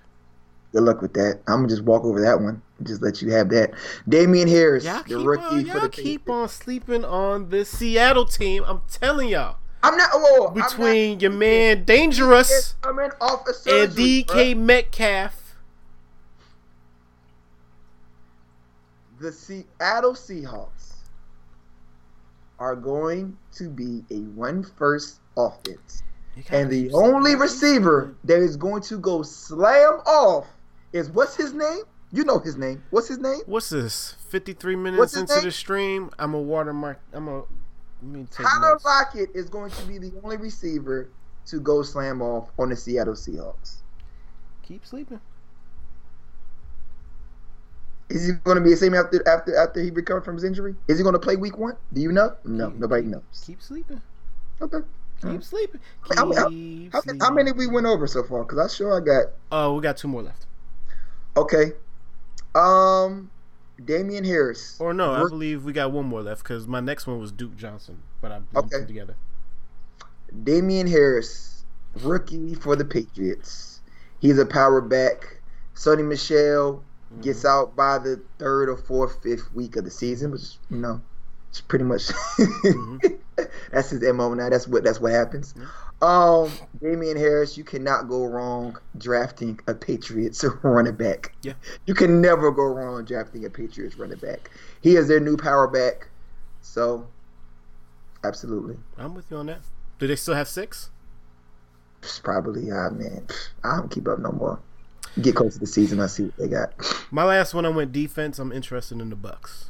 Good 0.73 0.83
luck 0.83 1.01
with 1.01 1.13
that. 1.13 1.39
I'm 1.47 1.59
gonna 1.59 1.67
just 1.69 1.83
walk 1.83 2.03
over 2.03 2.21
that 2.21 2.41
one. 2.41 2.61
Just 2.83 3.01
let 3.01 3.21
you 3.21 3.31
have 3.31 3.49
that. 3.49 3.71
Damien 4.07 4.47
Harris, 4.47 4.83
Y'all 4.85 5.01
the 5.07 5.17
rookie 5.19 5.43
on, 5.43 5.49
for 5.61 5.67
y'all 5.67 5.79
the 5.81 5.89
keep 5.89 6.25
Patriots. 6.25 6.29
on 6.29 6.49
sleeping 6.49 7.05
on 7.05 7.49
the 7.49 7.65
Seattle 7.65 8.25
team. 8.25 8.63
I'm 8.67 8.81
telling 8.89 9.29
y'all. 9.29 9.57
I'm 9.81 9.95
not. 9.97 10.09
Whoa, 10.13 10.47
I'm 10.47 10.57
not- 10.57 10.69
Between 10.69 11.19
your 11.21 11.31
man 11.31 11.85
Dangerous 11.85 12.75
coming 12.81 13.09
off 13.21 13.45
a 13.47 13.51
and 13.83 13.93
DK 13.95 14.25
bruh. 14.53 14.57
Metcalf, 14.57 15.38
the 19.19 19.31
Seattle 19.31 20.13
Seahawks 20.13 20.93
are 22.57 22.75
going 22.75 23.37
to 23.53 23.69
be 23.69 24.03
a 24.11 24.19
run 24.35 24.63
first 24.63 25.19
offense. 25.37 26.03
And 26.51 26.69
the 26.69 26.91
only 26.93 27.35
receiver 27.35 28.15
that 28.23 28.39
is 28.39 28.55
going 28.55 28.81
to 28.83 28.97
go 28.97 29.23
slam 29.23 30.01
off 30.05 30.47
is 30.93 31.09
what's 31.09 31.35
his 31.35 31.53
name? 31.53 31.81
You 32.11 32.23
know 32.23 32.39
his 32.39 32.55
name. 32.55 32.81
What's 32.89 33.07
his 33.07 33.19
name? 33.19 33.41
What's 33.45 33.69
this? 33.69 34.15
53 34.29 34.75
minutes 34.75 35.15
into 35.15 35.35
name? 35.35 35.43
the 35.43 35.51
stream. 35.51 36.09
I'm 36.17 36.33
a 36.33 36.41
watermark. 36.41 36.99
I'm 37.13 37.27
a. 37.27 37.39
Let 37.39 37.45
me 38.03 38.25
take 38.31 38.47
Tyler 38.47 38.71
notes. 38.71 38.85
Lockett 38.85 39.29
is 39.35 39.49
going 39.49 39.71
to 39.71 39.83
be 39.83 39.97
the 39.97 40.13
only 40.23 40.37
receiver 40.37 41.09
to 41.47 41.59
go 41.59 41.83
slam 41.83 42.21
off 42.21 42.49
on 42.57 42.69
the 42.69 42.75
Seattle 42.75 43.13
Seahawks. 43.13 43.81
Keep 44.63 44.85
sleeping. 44.85 45.19
Is 48.09 48.25
he 48.27 48.33
going 48.43 48.57
to 48.57 48.63
be 48.63 48.71
the 48.71 48.77
same 48.77 48.93
after 48.95 49.25
after 49.27 49.55
after 49.55 49.81
he 49.81 49.91
recovered 49.91 50.25
from 50.25 50.35
his 50.35 50.43
injury? 50.43 50.75
Is 50.87 50.97
he 50.97 51.03
going 51.03 51.13
to 51.13 51.19
play 51.19 51.35
Week 51.35 51.57
One? 51.57 51.75
Do 51.93 52.01
you 52.01 52.11
know? 52.11 52.35
No, 52.43 52.69
Keep- 52.71 52.79
nobody 52.79 53.03
keep- 53.03 53.11
knows. 53.11 53.43
Keep 53.45 53.61
sleeping. 53.61 54.01
Okay. 54.61 54.77
Keep 55.17 55.25
Alright. 55.25 55.43
sleeping. 55.43 55.81
How- 56.15 56.33
how- 56.33 56.49
Keep 56.49 56.93
How, 56.93 57.01
sleeping. 57.01 57.19
how 57.21 57.31
many 57.31 57.51
we 57.51 57.67
went 57.67 57.85
over 57.85 58.07
so 58.07 58.23
far? 58.23 58.43
Because 58.43 58.57
I 58.57 58.67
sure 58.73 58.95
I 58.97 59.03
got 59.05 59.33
Oh, 59.51 59.75
we 59.75 59.81
got 59.81 59.97
two 59.97 60.07
more 60.07 60.23
left. 60.23 60.45
okay. 61.37 61.73
Um, 62.55 63.29
Damien 63.83 64.23
Harris. 64.25 64.77
Or 64.79 64.93
no, 64.93 65.11
I 65.13 65.19
believe 65.29 65.63
we 65.63 65.71
got 65.71 65.91
one 65.91 66.05
more 66.05 66.21
left 66.23 66.43
because 66.43 66.67
my 66.67 66.79
next 66.79 67.05
one 67.05 67.19
was 67.19 67.31
Duke 67.31 67.55
Johnson, 67.55 68.01
but 68.21 68.31
I 68.31 68.35
lumped 68.35 68.55
Okay. 68.73 68.77
them 68.79 68.87
together. 68.87 69.15
Damien 70.43 70.87
Harris, 70.87 71.63
rookie 72.03 72.55
for 72.55 72.75
the 72.75 72.85
Patriots. 72.85 73.81
He's 74.19 74.37
a 74.37 74.45
power 74.45 74.81
back. 74.81 75.41
Sony 75.75 76.05
Michel 76.05 76.83
gets 77.21 77.43
out 77.45 77.75
by 77.75 77.97
the 77.97 78.21
third 78.37 78.69
or 78.69 78.77
fourth, 78.77 79.21
fifth 79.23 79.53
week 79.53 79.75
of 79.75 79.83
the 79.83 79.91
season, 79.91 80.31
which 80.31 80.57
you 80.69 80.77
know, 80.77 81.01
it's 81.49 81.61
pretty 81.61 81.85
much 81.85 82.03
Mhm. 82.37 83.19
that's 83.71 83.89
his 83.89 84.01
mo 84.13 84.33
now. 84.33 84.49
That's 84.49 84.67
what 84.67 84.83
that's 84.83 84.99
what 84.99 85.11
happens. 85.11 85.53
Yeah. 85.57 85.65
Um, 86.01 86.49
Damien 86.81 87.17
Harris, 87.17 87.57
you 87.57 87.65
cannot 87.65 88.07
go 88.07 88.23
wrong 88.25 88.77
drafting 88.97 89.59
a 89.67 89.73
Patriots 89.73 90.45
running 90.63 90.95
back. 90.95 91.33
Yeah. 91.41 91.53
you 91.87 91.93
can 91.93 92.21
never 92.21 92.51
go 92.51 92.63
wrong 92.63 93.03
drafting 93.03 93.43
a 93.45 93.49
Patriots 93.49 93.97
running 93.97 94.19
back. 94.19 94.49
He 94.81 94.95
is 94.95 95.07
their 95.09 95.19
new 95.19 95.35
power 95.35 95.67
back, 95.67 96.07
so 96.61 97.05
absolutely. 98.23 98.77
I'm 98.97 99.13
with 99.13 99.29
you 99.31 99.37
on 99.37 99.47
that. 99.47 99.59
Do 99.97 100.07
they 100.07 100.15
still 100.15 100.35
have 100.35 100.47
six? 100.47 100.89
It's 102.01 102.19
probably, 102.19 102.71
ah 102.71 102.89
man, 102.91 103.27
I 103.65 103.75
don't 103.77 103.91
keep 103.91 104.07
up 104.07 104.19
no 104.19 104.31
more. 104.31 104.59
Get 105.21 105.35
close 105.35 105.55
to 105.55 105.59
the 105.59 105.67
season, 105.67 105.99
I 105.99 106.07
see 106.07 106.23
what 106.23 106.37
they 106.37 106.47
got. 106.47 106.73
My 107.11 107.23
last 107.23 107.53
one, 107.53 107.65
I 107.65 107.69
went 107.69 107.91
defense. 107.91 108.39
I'm 108.39 108.51
interested 108.51 109.01
in 109.01 109.09
the 109.09 109.15
Bucks. 109.15 109.69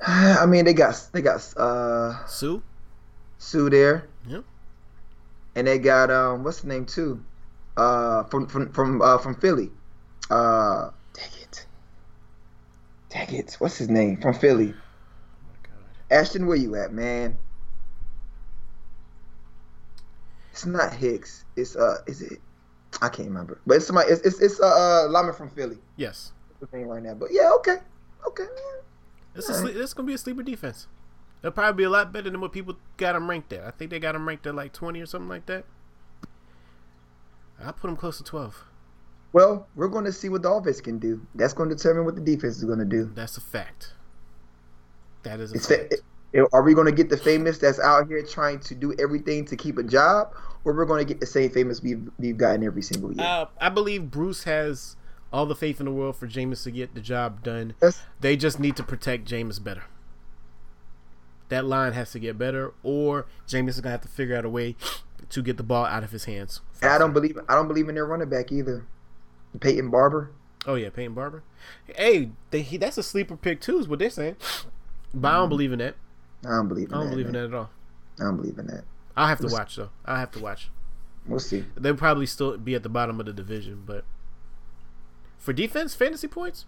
I 0.06 0.46
mean, 0.46 0.64
they 0.64 0.74
got 0.74 1.08
they 1.12 1.22
got 1.22 1.36
uh 1.56 2.24
Suh. 2.26 2.58
Suh 3.38 3.68
there. 3.68 4.08
Yep. 4.28 4.44
And 5.54 5.66
they 5.66 5.78
got 5.78 6.10
um 6.10 6.44
what's 6.44 6.60
the 6.60 6.68
name 6.68 6.86
too? 6.86 7.22
Uh 7.76 8.24
from 8.24 8.46
from 8.46 8.72
from 8.72 9.02
uh 9.02 9.18
from 9.18 9.34
Philly. 9.34 9.70
Uh 10.30 10.90
dang 11.14 11.30
it. 11.42 11.66
Dang 13.10 13.34
it. 13.34 13.56
What's 13.58 13.78
his 13.78 13.88
name? 13.88 14.20
From 14.20 14.34
Philly. 14.34 14.74
Oh. 14.74 16.14
Ashton, 16.14 16.46
where 16.46 16.56
you 16.56 16.74
at, 16.76 16.92
man? 16.92 17.36
It's 20.58 20.66
not 20.66 20.92
Hicks. 20.92 21.44
It's 21.54 21.76
uh 21.76 21.98
is 22.08 22.20
it 22.20 22.40
I 23.00 23.08
can't 23.08 23.28
remember. 23.28 23.60
But 23.64 23.76
it's 23.76 23.86
somebody 23.86 24.10
it's 24.10 24.22
it's, 24.22 24.40
it's 24.40 24.60
uh, 24.60 24.66
uh 24.66 25.08
Lama 25.08 25.32
from 25.32 25.50
Philly. 25.50 25.78
Yes. 25.96 26.32
right 26.72 27.00
now. 27.00 27.14
But 27.14 27.28
yeah, 27.30 27.52
okay, 27.58 27.76
okay. 28.26 28.46
This 29.34 29.48
is 29.48 29.58
Alright. 29.58 29.72
sle- 29.72 29.78
this 29.78 29.90
is 29.90 29.94
gonna 29.94 30.08
be 30.08 30.14
a 30.14 30.18
sleeper 30.18 30.42
defense. 30.42 30.88
It'll 31.42 31.52
probably 31.52 31.76
be 31.82 31.84
a 31.84 31.90
lot 31.90 32.12
better 32.12 32.28
than 32.28 32.40
what 32.40 32.50
people 32.50 32.74
got 32.96 33.12
them 33.12 33.30
ranked 33.30 33.52
at. 33.52 33.62
I 33.64 33.70
think 33.70 33.92
they 33.92 34.00
got 34.00 34.14
them 34.14 34.26
ranked 34.26 34.48
at 34.48 34.56
like 34.56 34.72
20 34.72 35.00
or 35.00 35.06
something 35.06 35.28
like 35.28 35.46
that. 35.46 35.64
I 37.62 37.70
put 37.70 37.82
them 37.86 37.96
close 37.96 38.18
to 38.18 38.24
12. 38.24 38.64
Well, 39.32 39.68
we're 39.76 39.86
going 39.86 40.04
to 40.06 40.12
see 40.12 40.28
what 40.28 40.42
the 40.42 40.50
offense 40.50 40.80
can 40.80 40.98
do. 40.98 41.24
That's 41.36 41.52
going 41.52 41.68
to 41.68 41.76
determine 41.76 42.04
what 42.04 42.16
the 42.16 42.20
defense 42.20 42.56
is 42.56 42.64
going 42.64 42.80
to 42.80 42.84
do. 42.84 43.12
That's 43.14 43.36
a 43.36 43.40
fact. 43.40 43.92
That 45.22 45.38
is 45.38 45.52
a 45.52 45.54
It's 45.54 45.68
fact. 45.68 45.94
fa- 45.94 46.00
are 46.52 46.62
we 46.62 46.74
going 46.74 46.86
to 46.86 46.92
get 46.92 47.08
the 47.08 47.16
Jameis 47.16 47.58
that's 47.60 47.80
out 47.80 48.08
here 48.08 48.22
trying 48.22 48.60
to 48.60 48.74
do 48.74 48.94
everything 48.98 49.44
to 49.46 49.56
keep 49.56 49.78
a 49.78 49.82
job, 49.82 50.32
or 50.64 50.74
we're 50.74 50.84
going 50.84 51.04
to 51.04 51.10
get 51.10 51.20
the 51.20 51.26
same 51.26 51.50
Jameis 51.50 51.82
we've 51.82 52.08
we've 52.18 52.36
gotten 52.36 52.64
every 52.64 52.82
single 52.82 53.12
year? 53.12 53.24
Uh, 53.26 53.46
I 53.60 53.68
believe 53.68 54.10
Bruce 54.10 54.44
has 54.44 54.96
all 55.32 55.46
the 55.46 55.54
faith 55.54 55.80
in 55.80 55.86
the 55.86 55.92
world 55.92 56.16
for 56.16 56.26
Jameis 56.26 56.64
to 56.64 56.70
get 56.70 56.94
the 56.94 57.00
job 57.00 57.42
done. 57.42 57.74
They 58.20 58.36
just 58.36 58.58
need 58.58 58.76
to 58.76 58.82
protect 58.82 59.28
Jameis 59.28 59.62
better. 59.62 59.84
That 61.48 61.64
line 61.64 61.94
has 61.94 62.12
to 62.12 62.18
get 62.18 62.36
better, 62.36 62.74
or 62.82 63.26
Jameis 63.46 63.70
is 63.70 63.80
gonna 63.80 63.92
have 63.92 64.02
to 64.02 64.08
figure 64.08 64.36
out 64.36 64.44
a 64.44 64.50
way 64.50 64.76
to 65.30 65.42
get 65.42 65.56
the 65.56 65.62
ball 65.62 65.86
out 65.86 66.04
of 66.04 66.10
his 66.10 66.24
hands. 66.26 66.60
and 66.82 66.90
I 66.90 66.98
don't 66.98 67.12
believe 67.12 67.38
I 67.48 67.54
don't 67.54 67.68
believe 67.68 67.88
in 67.88 67.94
their 67.94 68.04
running 68.06 68.28
back 68.28 68.52
either. 68.52 68.86
Peyton 69.60 69.90
Barber. 69.90 70.30
Oh 70.66 70.74
yeah, 70.74 70.90
Peyton 70.90 71.14
Barber. 71.14 71.42
Hey, 71.86 72.30
they, 72.50 72.60
he, 72.60 72.76
that's 72.76 72.98
a 72.98 73.02
sleeper 73.02 73.36
pick 73.36 73.60
too, 73.62 73.78
is 73.78 73.88
what 73.88 73.98
they're 73.98 74.10
saying. 74.10 74.36
But 75.14 75.28
I 75.28 75.36
don't 75.36 75.48
believe 75.48 75.72
in 75.72 75.78
that. 75.78 75.96
I 76.44 76.50
don't 76.50 76.68
believe 76.68 76.88
in 76.88 76.94
I 76.94 76.96
don't 76.98 77.06
that. 77.06 77.10
believe 77.10 77.26
in 77.26 77.32
that 77.32 77.44
at 77.44 77.54
all. 77.54 77.70
I 78.20 78.24
don't 78.24 78.36
believe 78.36 78.58
in 78.58 78.66
that. 78.68 78.84
I'll 79.16 79.26
have 79.28 79.38
to 79.38 79.44
Let's- 79.44 79.52
watch 79.54 79.76
though. 79.76 79.90
I'll 80.04 80.16
have 80.16 80.30
to 80.32 80.38
watch. 80.40 80.70
We'll 81.26 81.40
see. 81.40 81.64
They'll 81.76 81.94
probably 81.96 82.26
still 82.26 82.56
be 82.56 82.74
at 82.74 82.82
the 82.82 82.88
bottom 82.88 83.20
of 83.20 83.26
the 83.26 83.32
division, 83.32 83.82
but 83.84 84.04
for 85.36 85.52
defense, 85.52 85.94
fantasy 85.94 86.26
points, 86.28 86.64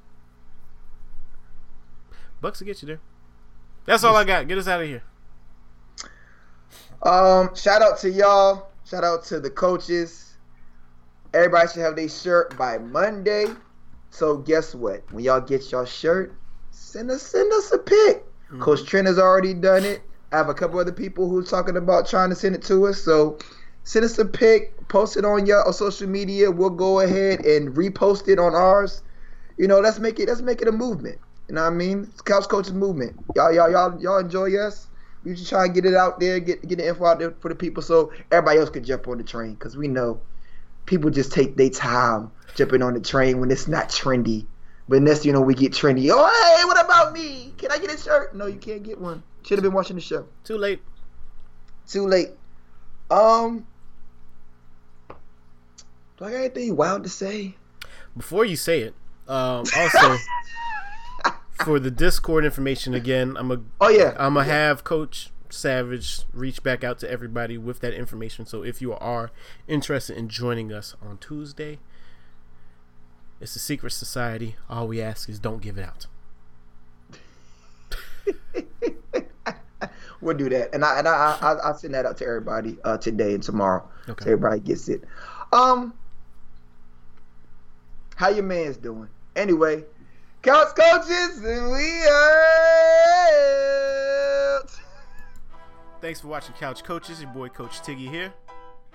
Bucks 2.41 2.61
will 2.61 2.67
get 2.67 2.81
you 2.83 2.87
there. 2.87 3.01
That's 3.85 4.03
all 4.05 4.17
I 4.17 4.25
got. 4.25 4.49
Get 4.49 4.59
us 4.59 4.67
out 4.69 4.81
of 4.81 4.87
here. 4.87 5.03
Um, 7.03 7.55
shout 7.55 7.83
out 7.83 7.99
to 7.99 8.11
y'all. 8.11 8.69
Shout 8.85 9.05
out 9.05 9.25
to 9.27 9.41
the 9.41 9.51
coaches. 9.51 10.35
Everybody 11.33 11.69
should 11.69 11.83
have 11.83 11.97
their 11.97 12.09
shirt 12.09 12.57
by 12.57 12.79
Monday. 12.79 13.47
So 14.11 14.37
guess 14.39 14.75
what? 14.75 15.03
When 15.13 15.23
y'all 15.25 15.41
get 15.41 15.71
your 15.71 15.87
shirt, 15.87 16.35
send 16.71 17.11
us 17.11 17.23
send 17.23 17.53
us 17.53 17.73
a 17.73 17.79
pic. 17.79 18.25
Mhm. 18.53 18.61
Coach 18.61 18.85
Trent 18.85 19.07
has 19.07 19.19
already 19.19 19.55
done 19.55 19.85
it. 19.85 20.03
I 20.33 20.37
have 20.37 20.49
a 20.49 20.55
couple 20.55 20.79
other 20.79 20.93
people 20.93 21.29
who's 21.29 21.51
talking 21.51 21.77
about 21.77 22.09
trying 22.09 22.31
to 22.31 22.37
send 22.37 22.55
it 22.55 22.63
to 22.65 22.87
us. 22.87 23.01
So 23.01 23.39
send 23.85 24.05
us 24.05 24.19
a 24.19 24.25
pic, 24.25 24.89
post 24.89 25.17
it 25.17 25.25
on 25.25 25.47
your 25.47 25.73
social 25.73 26.09
media. 26.09 26.51
We'll 26.51 26.71
go 26.71 27.01
ahead 27.01 27.45
and 27.45 27.75
repost 27.75 28.29
it 28.29 28.39
on 28.39 28.55
ours. 28.55 29.03
You 29.57 29.67
know, 29.67 29.81
let's 29.81 29.99
make 29.99 30.21
it 30.21 30.29
let's 30.29 30.43
make 30.43 30.63
it 30.63 30.69
a 30.69 30.73
movement. 30.73 31.19
You 31.49 31.57
know 31.57 31.63
what 31.63 31.73
I 31.73 31.75
mean? 31.75 32.07
It's 32.13 32.23
Couch 32.23 32.49
Coaches 32.49 32.73
movement. 32.73 33.17
Y'all 33.35 33.53
y'all 33.53 33.71
y'all 33.71 34.01
y'all 34.01 34.19
enjoy 34.19 34.57
us. 34.57 34.87
We 35.25 35.37
should 35.37 35.49
try 35.49 35.67
and 35.67 35.75
get 35.75 35.85
it 35.85 35.95
out 35.95 36.19
there, 36.21 36.41
get 36.41 36.67
get 36.67 36.79
the 36.79 36.89
info 36.89 37.05
out 37.05 37.19
there 37.19 37.33
for 37.41 37.49
the 37.49 37.55
people 37.55 37.83
so 37.83 38.13
everybody 38.31 38.59
else 38.59 38.71
can 38.71 38.85
jump 38.85 39.07
on 39.09 39.19
the 39.19 39.25
train. 39.25 39.57
Cause 39.57 39.77
we 39.77 39.89
know 39.89 40.21
people 40.87 41.11
just 41.11 41.33
take 41.33 41.57
their 41.57 41.69
time 41.71 42.31
jumping 42.55 42.83
on 42.83 42.95
the 42.95 43.01
train 43.01 43.41
when 43.41 43.51
it's 43.51 43.69
not 43.69 43.89
trendy. 43.89 44.47
But 44.91 45.03
next, 45.03 45.25
you 45.25 45.33
know, 45.33 45.41
we 45.41 45.55
get 45.55 45.71
trendy. 45.71 46.11
Oh, 46.13 46.57
hey, 46.57 46.65
what 46.65 46.85
about 46.85 47.13
me? 47.13 47.55
Can 47.59 47.71
I 47.71 47.79
get 47.79 47.95
a 47.95 47.97
shirt? 47.97 48.35
No, 48.35 48.47
you 48.47 48.59
can't 48.59 48.83
get 48.83 49.01
one. 49.01 49.23
Should 49.45 49.57
have 49.57 49.63
been 49.63 49.73
watching 49.73 49.95
the 49.95 50.03
show. 50.03 50.27
Too 50.43 50.59
late. 50.59 50.83
Too 51.87 52.09
late. 52.09 52.31
Um, 53.09 53.69
do 56.17 56.25
I 56.25 56.33
got 56.33 56.39
anything 56.39 56.75
wild 56.75 57.05
to 57.05 57.09
say? 57.09 57.55
Before 58.17 58.45
you 58.45 58.57
say 58.57 58.81
it, 58.81 58.95
um, 59.29 59.65
also 59.77 60.17
for 61.65 61.79
the 61.79 61.93
Discord 61.93 62.45
information 62.45 62.93
again, 62.93 63.37
I'm 63.39 63.53
a 63.53 63.61
Oh 63.81 63.91
yeah, 63.91 64.17
I'm 64.19 64.35
gonna 64.35 64.45
have 64.47 64.83
Coach 64.83 65.31
Savage 65.51 66.23
reach 66.33 66.65
back 66.65 66.83
out 66.83 66.99
to 66.99 67.09
everybody 67.09 67.57
with 67.57 67.79
that 67.79 67.95
information. 67.95 68.45
So 68.45 68.65
if 68.65 68.83
you 68.83 68.95
are 68.95 69.31
interested 69.69 70.17
in 70.17 70.29
joining 70.29 70.73
us 70.73 70.97
on 71.01 71.19
Tuesday, 71.19 71.79
it's 73.41 73.57
a 73.57 73.59
secret 73.59 73.91
society. 73.93 74.57
All 74.69 74.87
we 74.87 75.01
ask 75.01 75.29
is 75.29 75.39
don't 75.39 75.61
give 75.63 75.79
it 75.79 75.85
out. 75.85 76.07
we'll 80.21 80.37
do 80.37 80.49
that, 80.51 80.75
and 80.75 80.85
I 80.85 80.99
and 80.99 81.09
I 81.09 81.39
I 81.41 81.53
I'll 81.65 81.75
send 81.75 81.95
that 81.95 82.05
out 82.07 82.17
to 82.19 82.27
everybody 82.27 82.77
uh, 82.85 82.99
today 82.99 83.35
and 83.35 83.43
tomorrow, 83.43 83.89
Okay. 84.09 84.25
so 84.25 84.31
everybody 84.33 84.61
gets 84.61 84.89
it. 84.89 85.03
Um, 85.53 85.95
how 88.17 88.29
your 88.29 88.45
man's 88.45 88.77
doing? 88.77 89.09
Anyway, 89.37 89.85
couch 90.43 90.69
coaches, 90.77 91.39
and 91.43 91.71
we 91.73 92.03
out. 94.53 94.71
Thanks 96.01 96.21
for 96.21 96.29
watching 96.29 96.55
Couch 96.55 96.83
Coaches. 96.85 97.21
Your 97.21 97.31
boy 97.31 97.49
Coach 97.49 97.83
Tiggy 97.83 98.09
here. 98.09 98.33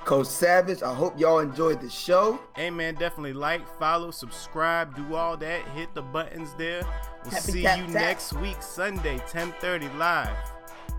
Coach 0.04 0.28
Savage, 0.28 0.84
I 0.84 0.94
hope 0.94 1.20
y'all 1.20 1.40
enjoyed 1.40 1.82
the 1.82 1.90
show. 1.90 2.40
Hey 2.56 2.70
man, 2.70 2.94
definitely 2.96 3.34
like, 3.34 3.68
follow, 3.80 4.12
subscribe, 4.12 4.96
do 4.96 5.16
all 5.16 5.36
that. 5.38 5.68
Hit 5.70 5.94
the 5.96 6.02
buttons 6.04 6.54
there. 6.58 6.84
We'll 7.24 7.34
Happy 7.34 7.52
see 7.52 7.64
tap 7.64 7.80
you 7.80 7.86
tap. 7.86 7.94
next 7.94 8.34
week, 8.34 8.62
Sunday, 8.62 9.18
10:30 9.30 9.98
live. 9.98 10.36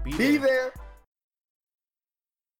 Be 0.03 0.38
there. 0.38 0.72